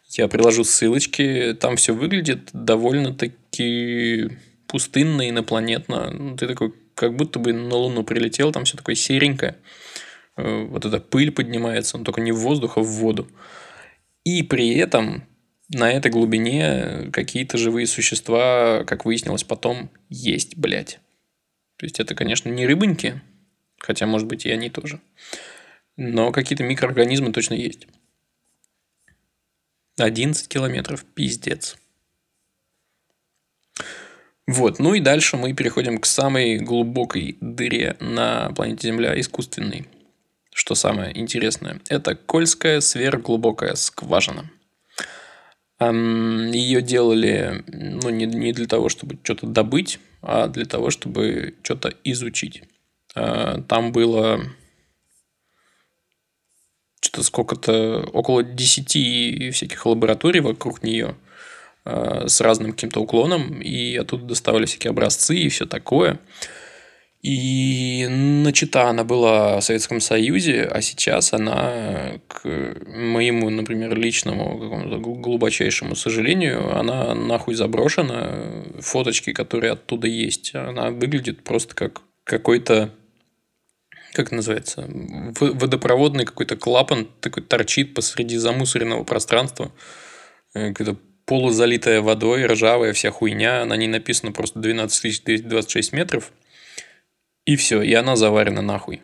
Я 0.10 0.28
приложу 0.28 0.64
ссылочки, 0.64 1.56
там 1.60 1.76
все 1.76 1.94
выглядит 1.94 2.50
довольно-таки 2.54 4.30
пустынно, 4.68 5.30
инопланетно. 5.30 6.12
Ну, 6.12 6.38
Ты 6.38 6.48
такой, 6.48 6.74
как 6.96 7.16
будто 7.16 7.40
бы 7.40 7.54
на 7.54 7.76
Луну 7.76 8.04
прилетел, 8.04 8.52
там 8.52 8.66
все 8.66 8.78
такое 8.78 8.96
серенькое. 8.96 9.58
Э, 10.38 10.66
Вот 10.66 10.86
эта 10.86 11.00
пыль 11.00 11.32
поднимается, 11.32 11.98
но 11.98 12.04
только 12.04 12.22
не 12.22 12.32
в 12.32 12.38
воздух, 12.40 12.78
а 12.78 12.82
в 12.82 12.88
воду. 12.88 13.28
И 14.24 14.44
при 14.44 14.76
этом 14.76 15.24
на 15.70 15.92
этой 15.92 16.12
глубине 16.12 17.10
какие-то 17.12 17.58
живые 17.58 17.88
существа, 17.88 18.84
как 18.86 19.06
выяснилось 19.06 19.44
потом, 19.44 19.90
есть, 20.10 20.58
блядь. 20.58 21.00
То 21.78 21.86
есть, 21.86 22.00
это, 22.00 22.16
конечно, 22.16 22.50
не 22.50 22.66
рыбоньки, 22.66 23.22
хотя, 23.78 24.06
может 24.06 24.28
быть, 24.28 24.46
и 24.46 24.52
они 24.52 24.70
тоже. 24.70 25.00
Но 25.98 26.32
какие-то 26.32 26.64
микроорганизмы 26.64 27.32
точно 27.32 27.54
есть. 27.54 27.88
11 29.98 30.48
километров, 30.48 31.06
пиздец. 31.06 31.78
Вот, 34.48 34.78
ну 34.78 34.94
и 34.94 35.00
дальше 35.00 35.38
мы 35.38 35.54
переходим 35.54 35.98
к 35.98 36.06
самой 36.06 36.58
глубокой 36.58 37.38
дыре 37.42 37.98
на 38.00 38.52
планете 38.52 38.90
Земля, 38.90 39.20
искусственной. 39.20 39.88
Что 40.54 40.76
самое 40.76 41.18
интересное, 41.18 41.82
это 41.90 42.16
Кольская 42.16 42.80
сверхглубокая 42.80 43.76
скважина. 43.76 44.50
Ее 45.80 46.82
делали 46.82 47.64
ну, 47.68 48.10
не, 48.10 48.26
не 48.26 48.54
для 48.54 48.68
того, 48.68 48.88
чтобы 48.88 49.18
что-то 49.24 49.48
добыть, 49.48 50.00
а 50.26 50.48
для 50.48 50.66
того, 50.66 50.90
чтобы 50.90 51.54
что-то 51.62 51.94
изучить. 52.04 52.64
А, 53.14 53.62
там 53.62 53.92
было 53.92 54.42
что-то 57.00 57.24
сколько-то, 57.24 58.10
около 58.12 58.44
10 58.44 59.54
всяких 59.54 59.86
лабораторий 59.86 60.40
вокруг 60.40 60.82
нее 60.82 61.16
а, 61.86 62.28
с 62.28 62.42
разным 62.42 62.72
каким-то 62.72 63.02
уклоном, 63.02 63.62
и 63.62 63.96
оттуда 63.96 64.26
доставали 64.26 64.66
всякие 64.66 64.90
образцы 64.90 65.38
и 65.38 65.50
все 65.50 65.68
такое. 65.68 66.20
И 67.26 68.06
начата 68.08 68.84
она 68.84 69.04
была 69.04 69.60
в 69.60 69.64
Советском 69.64 70.00
Союзе, 70.00 70.70
а 70.72 70.80
сейчас 70.82 71.34
она, 71.34 72.20
к 72.28 72.48
моему, 72.86 73.50
например, 73.50 73.98
личному 73.98 74.60
какому-то 74.60 75.00
глубочайшему 75.00 75.96
сожалению, 75.96 76.78
она 76.78 77.16
нахуй 77.16 77.56
заброшена. 77.56 78.64
Фоточки, 78.80 79.34
которые 79.34 79.72
оттуда 79.72 80.06
есть, 80.06 80.54
она 80.54 80.92
выглядит 80.92 81.44
просто 81.44 81.74
как 81.74 82.04
какой-то 82.26 82.94
как 84.14 84.32
называется, 84.32 84.88
водопроводный 84.88 86.26
какой-то 86.26 86.56
клапан 86.56 87.08
такой 87.22 87.42
торчит 87.42 87.96
посреди 87.96 88.38
замусоренного 88.38 89.04
пространства, 89.04 89.72
э, 90.54 90.74
какая-то 90.74 91.00
полузалитая 91.26 92.02
водой, 92.02 92.46
ржавая 92.46 92.94
вся 92.94 93.10
хуйня, 93.10 93.66
на 93.66 93.76
ней 93.76 93.88
написано 93.88 94.32
просто 94.32 94.60
12 94.60 95.26
226 95.26 95.92
метров, 95.92 96.32
и 97.46 97.56
все, 97.56 97.82
и 97.82 97.94
она 97.94 98.16
заварена 98.16 98.62
нахуй. 98.62 99.02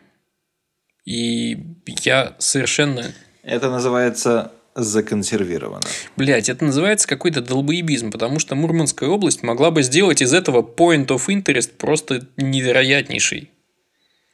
И 1.05 1.57
я 2.03 2.35
совершенно... 2.39 3.13
Это 3.43 3.69
называется 3.69 4.51
законсервировано. 4.75 5.81
Блять, 6.15 6.47
это 6.49 6.63
называется 6.63 7.07
какой-то 7.07 7.41
долбоебизм, 7.41 8.11
потому 8.11 8.39
что 8.39 8.55
Мурманская 8.55 9.09
область 9.09 9.43
могла 9.43 9.71
бы 9.71 9.83
сделать 9.83 10.21
из 10.21 10.33
этого 10.33 10.61
point 10.61 11.07
of 11.07 11.27
interest 11.27 11.71
просто 11.77 12.27
невероятнейший. 12.37 13.49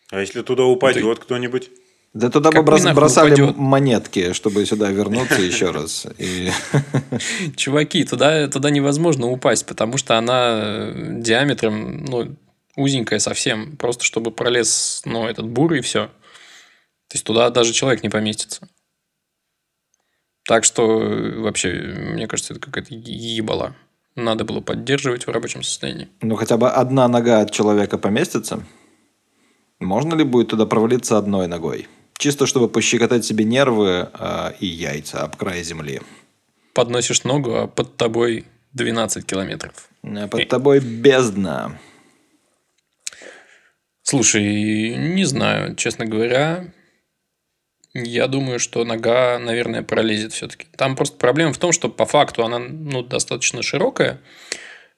А 0.10 0.20
если 0.20 0.42
туда 0.42 0.64
упадет 0.64 1.20
кто-нибудь? 1.20 1.70
Да 2.14 2.30
туда 2.30 2.52
бы 2.52 2.60
брос- 2.60 2.94
бросали 2.94 3.34
упадет? 3.34 3.58
монетки, 3.58 4.34
чтобы 4.34 4.66
сюда 4.66 4.90
вернуться 4.92 5.42
еще 5.42 5.72
раз. 5.72 6.08
Чуваки, 7.56 8.04
туда, 8.06 8.48
туда 8.48 8.70
невозможно 8.70 9.28
упасть, 9.28 9.66
потому 9.66 9.98
что 9.98 10.18
она 10.18 10.92
диаметром 10.96 12.06
ну, 12.06 12.36
узенькая 12.78 13.20
совсем, 13.20 13.76
просто 13.76 14.06
чтобы 14.06 14.32
пролез 14.32 15.02
ну, 15.04 15.28
этот 15.28 15.48
бур 15.48 15.74
и 15.74 15.82
все. 15.82 16.08
То 17.10 17.16
есть 17.16 17.26
туда 17.26 17.50
даже 17.50 17.74
человек 17.74 18.04
не 18.04 18.10
поместится. 18.10 18.70
Так 20.46 20.64
что 20.64 20.86
вообще, 21.38 21.74
мне 21.74 22.28
кажется, 22.28 22.54
это 22.54 22.62
какая-то 22.62 22.94
ебала. 22.94 23.76
Надо 24.16 24.46
было 24.46 24.62
поддерживать 24.62 25.28
в 25.28 25.32
рабочем 25.32 25.62
состоянии. 25.64 26.08
Ну, 26.22 26.36
хотя 26.36 26.58
бы 26.58 26.70
одна 26.70 27.08
нога 27.08 27.42
от 27.42 27.52
человека 27.52 27.98
поместится. 27.98 28.64
Можно 29.80 30.16
ли 30.16 30.24
будет 30.24 30.50
туда 30.50 30.66
провалиться 30.66 31.18
одной 31.18 31.48
ногой? 31.48 31.88
Чисто 32.18 32.48
чтобы 32.48 32.68
пощекотать 32.68 33.26
себе 33.26 33.46
нервы 33.46 34.10
э, 34.12 34.52
и 34.60 34.66
яйца 34.66 35.22
об 35.22 35.36
край 35.36 35.64
земли. 35.64 36.02
Подносишь 36.74 37.24
ногу, 37.24 37.56
а 37.56 37.68
под 37.68 37.96
тобой 37.96 38.46
12 38.74 39.26
километров. 39.26 39.90
А 40.04 40.28
под 40.28 40.48
тобой 40.48 40.80
бездна. 40.80 41.78
Слушай, 44.10 44.96
не 44.96 45.26
знаю, 45.26 45.76
честно 45.76 46.06
говоря. 46.06 46.72
Я 47.94 48.28
думаю, 48.28 48.58
что 48.58 48.86
нога, 48.86 49.38
наверное, 49.38 49.84
пролезет 49.84 50.32
все-таки. 50.32 50.66
Там 50.78 50.96
просто 50.96 51.18
проблема 51.18 51.52
в 51.52 51.58
том, 51.58 51.74
что 51.74 51.90
по 51.90 52.06
факту 52.06 52.46
она 52.46 52.58
ну, 52.58 53.04
достаточно 53.04 53.62
широкая. 53.62 54.22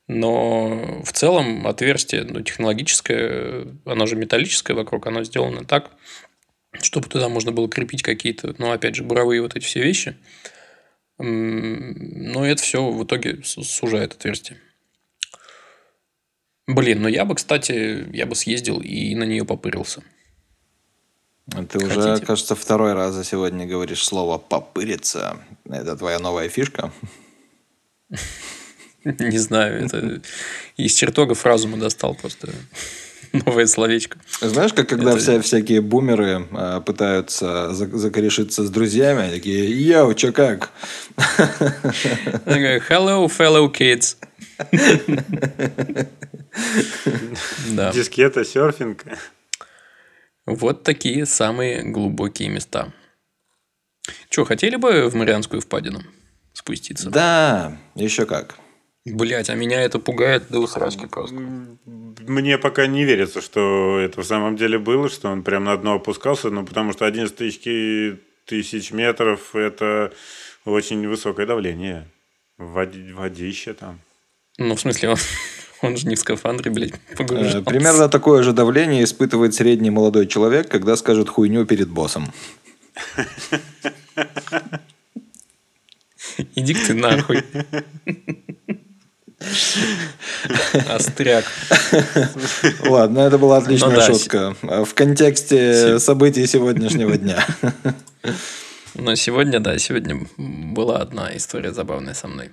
Но 0.07 1.01
в 1.03 1.11
целом 1.11 1.65
отверстие 1.65 2.23
ну, 2.23 2.41
технологическое, 2.41 3.65
оно 3.83 4.05
же 4.05 4.15
металлическое 4.15 4.77
вокруг, 4.77 5.07
оно 5.07 5.23
сделано 5.23 5.65
так, 5.65 5.89
чтобы 6.79 7.07
туда 7.07 7.29
можно 7.29 7.51
было 7.51 7.67
крепить 7.67 8.03
какие-то, 8.03 8.53
ну, 8.59 8.71
опять 8.71 8.93
же, 8.93 9.03
буровые 9.03 9.41
вот 9.41 9.55
эти 9.55 9.65
все 9.65 9.81
вещи. 9.81 10.17
Но 11.17 12.45
это 12.45 12.61
все 12.61 12.87
в 12.87 13.03
итоге 13.03 13.41
сужает 13.43 14.13
отверстие. 14.13 14.59
Блин, 16.69 17.01
ну 17.01 17.07
я 17.07 17.25
бы, 17.25 17.33
кстати, 17.33 18.07
я 18.13 18.27
бы 18.27 18.35
съездил 18.35 18.79
и 18.79 19.15
на 19.15 19.23
нее 19.23 19.43
попырился. 19.43 20.03
А 21.55 21.65
ты 21.65 21.79
Хотите? 21.79 21.99
уже, 21.99 22.19
кажется, 22.19 22.53
второй 22.53 22.93
раз 22.93 23.15
за 23.15 23.23
сегодня 23.23 23.65
говоришь 23.65 24.05
слово 24.05 24.37
«попыриться». 24.37 25.37
Это 25.67 25.97
твоя 25.97 26.19
новая 26.19 26.47
фишка? 26.47 26.91
Не 29.03 29.39
знаю, 29.39 29.85
это 29.85 30.21
из 30.77 30.93
чертогов 30.93 31.43
разума 31.43 31.77
достал 31.77 32.13
просто 32.13 32.51
новое 33.33 33.65
словечко. 33.65 34.19
Знаешь, 34.39 34.73
как 34.73 34.89
когда 34.89 35.13
это... 35.13 35.19
вся, 35.19 35.41
всякие 35.41 35.81
бумеры 35.81 36.47
э, 36.51 36.81
пытаются 36.85 37.73
закорешиться 37.73 38.63
с 38.63 38.69
друзьями, 38.69 39.23
они 39.23 39.33
такие, 39.33 39.87
йоу, 39.87 40.13
чё 40.13 40.31
как? 40.31 40.69
Hello, 42.45 43.27
fellow 43.27 43.73
kids. 43.73 44.17
да. 47.75 47.91
Дискета, 47.91 48.43
серфинг. 48.43 49.05
Вот 50.45 50.83
такие 50.83 51.25
самые 51.25 51.83
глубокие 51.83 52.49
места. 52.49 52.91
Че, 54.29 54.45
хотели 54.45 54.75
бы 54.75 55.07
в 55.09 55.15
Марианскую 55.15 55.61
впадину 55.61 56.01
спуститься? 56.53 57.09
Да, 57.09 57.77
еще 57.95 58.25
как. 58.25 58.57
Блять, 59.05 59.49
а 59.49 59.55
меня 59.55 59.81
это 59.81 59.99
пугает 59.99 60.49
до 60.49 60.59
усрачки 60.59 61.07
просто. 61.07 61.35
Мне 61.35 62.57
пока 62.57 62.85
не 62.87 63.05
верится, 63.05 63.41
что 63.41 63.99
это 63.99 64.21
в 64.21 64.25
самом 64.25 64.55
деле 64.55 64.77
было, 64.77 65.09
что 65.09 65.29
он 65.29 65.43
прям 65.43 65.63
на 65.63 65.77
дно 65.77 65.95
опускался, 65.95 66.49
ну, 66.49 66.65
потому 66.65 66.93
что 66.93 67.05
11 67.05 67.35
тысяч, 67.35 68.19
тысяч 68.45 68.91
метров– 68.91 69.51
это 69.55 70.13
очень 70.65 71.07
высокое 71.07 71.45
давление. 71.45 72.07
Води, 72.57 73.13
водище 73.13 73.73
там. 73.73 73.99
Ну, 74.57 74.75
в 74.75 74.81
смысле, 74.81 75.09
он, 75.09 75.17
он 75.81 75.97
же 75.97 76.07
не 76.07 76.15
в 76.15 76.19
скафандре, 76.19 76.71
блядь, 76.71 76.93
погружался. 77.17 77.59
Э, 77.59 77.61
примерно 77.61 78.09
такое 78.09 78.43
же 78.43 78.53
давление 78.53 79.03
испытывает 79.03 79.53
средний 79.53 79.89
молодой 79.89 80.27
человек, 80.27 80.69
когда 80.69 80.95
скажет 80.95 81.29
хуйню 81.29 81.65
перед 81.65 81.89
боссом. 81.89 82.31
Иди 86.55 86.73
ты 86.73 86.93
нахуй. 86.93 87.43
Остряк. 90.89 91.45
Ладно, 92.85 93.19
это 93.19 93.37
была 93.37 93.57
отличная 93.57 93.89
ну, 93.89 93.95
да. 93.95 94.05
шутка. 94.07 94.55
В 94.61 94.93
контексте 94.93 95.99
событий 95.99 96.45
сегодняшнего 96.45 97.17
дня. 97.17 97.45
Но 98.95 99.15
сегодня, 99.15 99.59
да, 99.59 99.77
сегодня 99.77 100.27
была 100.37 100.97
одна 100.97 101.35
история 101.35 101.73
забавная 101.73 102.13
со 102.13 102.27
мной. 102.27 102.51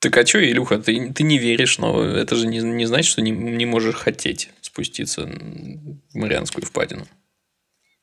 Так 0.00 0.16
а 0.16 0.24
что, 0.24 0.44
Илюха, 0.44 0.78
ты, 0.78 1.12
ты 1.12 1.22
не 1.24 1.38
веришь, 1.38 1.78
но 1.78 2.04
это 2.04 2.36
же 2.36 2.46
не, 2.46 2.58
не 2.58 2.86
значит, 2.86 3.10
что 3.10 3.20
не, 3.20 3.32
не 3.32 3.66
можешь 3.66 3.96
хотеть 3.96 4.50
спуститься 4.60 5.26
в 5.26 6.14
Марианскую 6.14 6.64
впадину. 6.64 7.06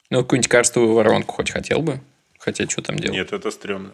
Ну, 0.10 0.22
какую-нибудь 0.22 0.50
карстовую 0.50 0.94
воронку 0.94 1.36
хоть 1.36 1.52
хотел 1.52 1.82
бы? 1.82 2.02
Хотя, 2.38 2.70
что 2.70 2.82
там 2.82 2.98
делать? 2.98 3.18
Нет, 3.18 3.34
это 3.34 3.50
стрёмно. 3.50 3.94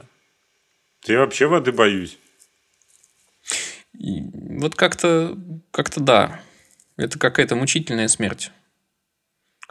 Ты 1.02 1.18
вообще 1.18 1.47
воды 1.47 1.72
боюсь. 1.72 2.18
И 3.97 4.22
вот 4.34 4.76
как-то, 4.76 5.38
как-то 5.72 5.99
да. 5.99 6.41
Это 6.97 7.18
какая-то 7.20 7.56
мучительная 7.56 8.08
смерть. 8.08 8.52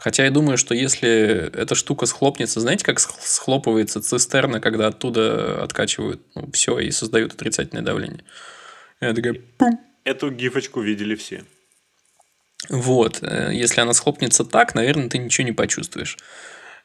Хотя 0.01 0.25
я 0.25 0.31
думаю, 0.31 0.57
что 0.57 0.73
если 0.73 1.51
эта 1.55 1.75
штука 1.75 2.07
схлопнется, 2.07 2.59
знаете, 2.59 2.83
как 2.83 2.99
схлопывается 2.99 4.01
цистерна, 4.01 4.59
когда 4.59 4.87
оттуда 4.87 5.63
откачивают 5.63 6.23
ну, 6.33 6.49
все 6.53 6.79
и 6.79 6.89
создают 6.89 7.33
отрицательное 7.33 7.83
давление. 7.83 8.23
Я 8.99 9.13
такая, 9.13 9.35
пум. 9.59 9.79
Эту 10.03 10.31
гифочку 10.31 10.81
видели 10.81 11.13
все. 11.13 11.45
Вот. 12.67 13.19
Э, 13.21 13.51
если 13.53 13.79
она 13.79 13.93
схлопнется 13.93 14.43
так, 14.43 14.73
наверное, 14.73 15.07
ты 15.07 15.19
ничего 15.19 15.45
не 15.45 15.51
почувствуешь. 15.51 16.17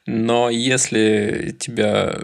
Но 0.05 0.51
если 0.51 1.57
тебя 1.59 2.21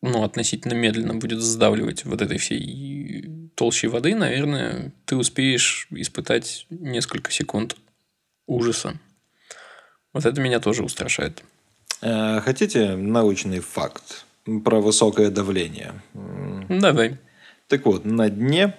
ну, 0.00 0.24
относительно 0.24 0.74
медленно 0.74 1.14
будет 1.14 1.40
сдавливать 1.40 2.04
вот 2.04 2.20
этой 2.20 2.38
всей 2.38 3.48
толщей 3.54 3.86
воды, 3.86 4.16
наверное, 4.16 4.92
ты 5.04 5.14
успеешь 5.14 5.86
испытать 5.90 6.66
несколько 6.68 7.30
секунд 7.30 7.76
ужаса. 8.48 8.98
Вот 10.12 10.24
это 10.26 10.40
меня 10.40 10.60
тоже 10.60 10.82
устрашает. 10.84 11.42
Э, 12.02 12.40
Хотите 12.40 12.96
научный 12.96 13.60
факт 13.60 14.24
про 14.64 14.80
высокое 14.80 15.30
давление? 15.30 15.92
Давай. 16.68 17.16
Так 17.68 17.86
вот, 17.86 18.04
на 18.04 18.28
дне 18.28 18.74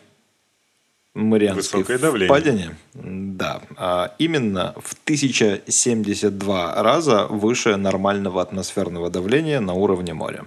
Марианской 1.15 1.79
Высокое 1.79 1.97
давление. 1.99 2.27
впадине, 2.27 2.75
да, 2.93 3.61
а 3.77 4.15
именно 4.19 4.73
в 4.77 4.93
1072 5.05 6.81
раза 6.84 7.27
выше 7.27 7.75
нормального 7.77 8.41
атмосферного 8.41 9.09
давления 9.09 9.59
на 9.59 9.73
уровне 9.73 10.13
моря. 10.13 10.45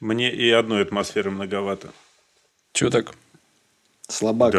Мне 0.00 0.30
и 0.32 0.50
одной 0.50 0.82
атмосферы 0.82 1.30
многовато. 1.30 1.88
Чего 2.72 2.90
так? 2.90 3.14
Слабак. 4.08 4.52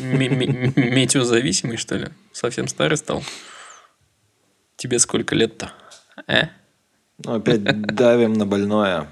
Ме- 0.00 0.28
Метеозависимый, 0.76 1.76
что 1.76 1.96
ли? 1.96 2.08
Совсем 2.32 2.68
старый 2.68 2.96
стал? 2.96 3.22
Тебе 4.82 4.98
сколько 4.98 5.36
лет-то? 5.36 5.72
Э? 6.26 6.46
Ну, 7.24 7.34
опять 7.34 7.62
давим 7.62 8.32
на 8.32 8.46
больное. 8.46 9.06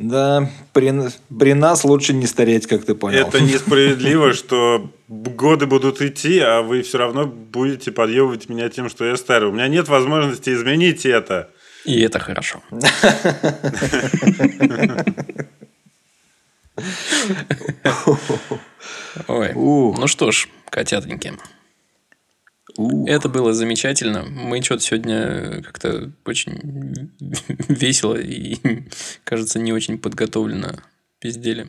Да, 0.00 0.50
при, 0.72 0.92
при 1.38 1.52
нас 1.52 1.84
лучше 1.84 2.12
не 2.12 2.26
стареть, 2.26 2.66
как 2.66 2.84
ты 2.84 2.96
понял. 2.96 3.28
Это 3.28 3.38
несправедливо, 3.40 4.32
что 4.32 4.90
годы 5.06 5.66
будут 5.66 6.02
идти, 6.02 6.40
а 6.40 6.62
вы 6.62 6.82
все 6.82 6.98
равно 6.98 7.26
будете 7.26 7.92
подъебывать 7.92 8.48
меня 8.48 8.68
тем, 8.68 8.88
что 8.88 9.04
я 9.04 9.16
старый. 9.16 9.50
У 9.50 9.52
меня 9.52 9.68
нет 9.68 9.86
возможности 9.86 10.50
изменить 10.50 11.06
это. 11.06 11.50
И 11.84 12.00
это 12.00 12.18
хорошо. 12.18 12.64
Ой. 19.28 19.52
Ну 19.54 20.08
что 20.08 20.32
ж, 20.32 20.48
котятоньки. 20.68 21.32
Ух. 22.76 23.08
Это 23.08 23.28
было 23.28 23.52
замечательно. 23.52 24.24
Мы 24.24 24.62
что-то 24.62 24.82
сегодня 24.82 25.62
как-то 25.62 26.12
очень 26.24 27.12
весело 27.68 28.14
и, 28.14 28.56
кажется, 29.24 29.58
не 29.58 29.72
очень 29.72 29.98
подготовленно 29.98 30.82
пиздели. 31.18 31.68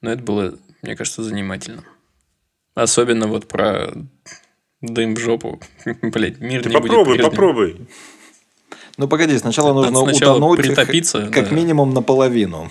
Но 0.00 0.12
это 0.12 0.22
было, 0.22 0.58
мне 0.82 0.96
кажется, 0.96 1.22
занимательно. 1.22 1.84
Особенно 2.74 3.26
вот 3.26 3.48
про 3.48 3.92
дым 4.80 5.14
в 5.16 5.18
жопу. 5.18 5.60
Блять, 6.02 6.40
мир 6.40 6.62
Ты 6.62 6.68
не 6.68 6.76
будет 6.76 6.88
попробуй, 6.90 7.14
прежним. 7.14 7.30
попробуй. 7.30 7.88
Ну, 8.96 9.08
погоди, 9.08 9.36
сначала 9.38 9.74
Надо 9.74 9.92
нужно 9.92 10.12
сначала 10.12 10.36
утонуть 10.36 10.60
притопиться, 10.60 11.30
как 11.32 11.50
да. 11.50 11.54
минимум 11.54 11.92
наполовину. 11.92 12.70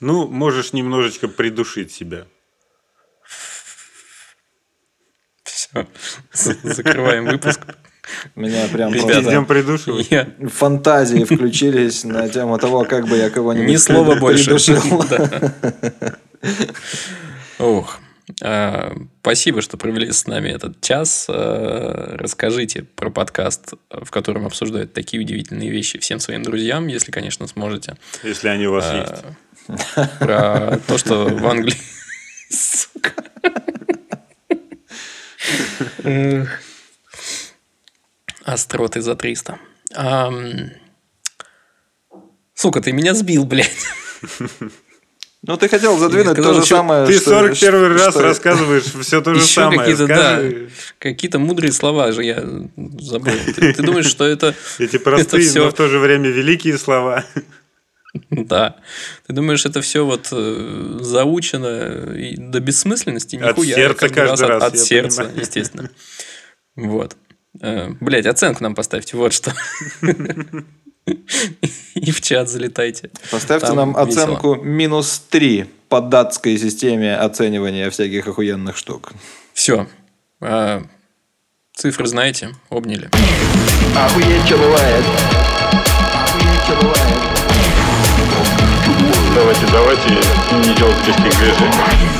Ну, 0.00 0.28
можешь 0.28 0.72
немножечко 0.72 1.28
придушить 1.28 1.92
себя. 1.92 2.26
Все. 6.30 6.54
Закрываем 6.62 7.26
выпуск. 7.26 7.60
Меня 8.34 8.66
прям 8.72 8.92
Ребята. 8.92 9.12
просто 9.12 9.30
Идем 9.30 9.46
придушивать. 9.46 10.10
Я 10.10 10.26
фантазии 10.48 11.24
включились 11.24 12.04
на 12.04 12.28
тему 12.28 12.58
того, 12.58 12.84
как 12.84 13.06
бы 13.06 13.16
я 13.16 13.30
кого-нибудь 13.30 13.68
Ни 13.68 13.76
слова 13.76 14.16
больше. 14.16 14.56
Ох. 17.58 17.98
А, 18.42 18.94
Спасибо, 19.20 19.60
что 19.60 19.76
провели 19.76 20.12
с 20.12 20.26
нами 20.26 20.48
этот 20.48 20.80
час. 20.80 21.26
А, 21.28 22.16
Расскажите 22.16 22.82
про 22.82 23.10
подкаст, 23.10 23.74
в 23.90 24.10
котором 24.10 24.46
обсуждают 24.46 24.92
такие 24.92 25.22
удивительные 25.22 25.70
вещи 25.70 25.98
всем 25.98 26.20
своим 26.20 26.42
друзьям, 26.42 26.86
если, 26.86 27.10
конечно, 27.10 27.46
сможете. 27.46 27.96
Если 28.22 28.48
они 28.48 28.66
у 28.66 28.72
вас 28.72 28.86
А, 28.88 28.96
есть. 29.68 30.18
Про 30.18 30.78
то, 30.86 30.98
что 30.98 31.26
в 31.26 31.46
Англии... 31.46 31.76
Сука. 32.50 33.12
Остроты 38.44 39.00
за 39.00 39.14
300. 39.14 39.58
Ам, 39.94 40.70
Сука, 42.54 42.80
ты 42.80 42.92
меня 42.92 43.14
сбил, 43.14 43.44
блядь. 43.44 43.70
Ну, 45.42 45.56
ты 45.56 45.70
хотел 45.70 45.96
задвинуть 45.96 46.32
сказал, 46.34 46.52
то 46.52 46.60
же 46.60 46.66
что 46.66 46.76
самое, 46.76 47.06
Ты 47.06 47.14
что- 47.18 47.30
41 47.30 47.92
раз 47.96 48.10
что- 48.12 48.22
рассказываешь 48.22 48.84
все 48.84 49.22
то 49.22 49.32
же 49.34 49.40
Еще 49.40 49.54
самое. 49.54 49.78
какие-то, 49.80 50.06
да, 50.06 50.40
какие-то 50.98 51.38
мудрые 51.38 51.72
слова 51.72 52.12
же 52.12 52.22
я 52.24 52.44
забыл. 52.98 53.32
Ты, 53.56 53.72
ты 53.72 53.82
думаешь, 53.82 54.04
что 54.06 54.26
это... 54.26 54.54
эти 54.78 54.98
простые, 54.98 55.42
это 55.42 55.50
всё- 55.50 55.64
но 55.64 55.70
в 55.70 55.74
то 55.74 55.88
же 55.88 55.98
время 55.98 56.28
великие 56.28 56.76
слова. 56.76 57.24
Да. 58.30 58.76
Ты 59.26 59.32
думаешь, 59.32 59.64
это 59.66 59.80
все 59.82 60.04
вот 60.04 60.28
э, 60.32 60.98
заучено 61.00 62.12
и 62.14 62.36
до 62.36 62.60
бессмысленности? 62.60 63.36
От 63.36 63.56
Нихуя. 63.56 63.74
сердца 63.76 64.06
от, 64.06 64.12
каждый 64.12 64.46
раз, 64.48 64.62
От 64.62 64.74
я 64.74 64.80
сердца, 64.80 65.22
понимаю. 65.22 65.40
естественно. 65.40 65.90
Вот. 66.76 67.16
Блять, 68.00 68.26
оценку 68.26 68.62
нам 68.62 68.74
поставьте, 68.74 69.16
вот 69.16 69.32
что. 69.32 69.52
И 71.94 72.10
в 72.12 72.20
чат 72.20 72.48
залетайте. 72.48 73.10
Поставьте 73.30 73.66
Там 73.66 73.76
нам 73.76 73.88
весело. 73.90 74.02
оценку 74.24 74.54
минус 74.56 75.22
3 75.30 75.66
по 75.88 76.00
датской 76.00 76.56
системе 76.58 77.16
оценивания 77.16 77.90
всяких 77.90 78.28
охуенных 78.28 78.76
штук. 78.76 79.12
Все. 79.52 79.88
Цифры 81.74 82.06
знаете, 82.06 82.54
обняли. 82.68 83.10
Охуеть, 83.96 84.46
что 84.46 84.56
бывает. 84.58 85.04
Охуеть, 86.14 86.62
что 86.64 86.76
бывает. 86.76 87.39
Давайте, 89.34 89.66
давайте 89.72 90.08
не 90.08 90.74
делать 90.74 91.06
лишних 91.06 91.38
движений. 91.38 92.19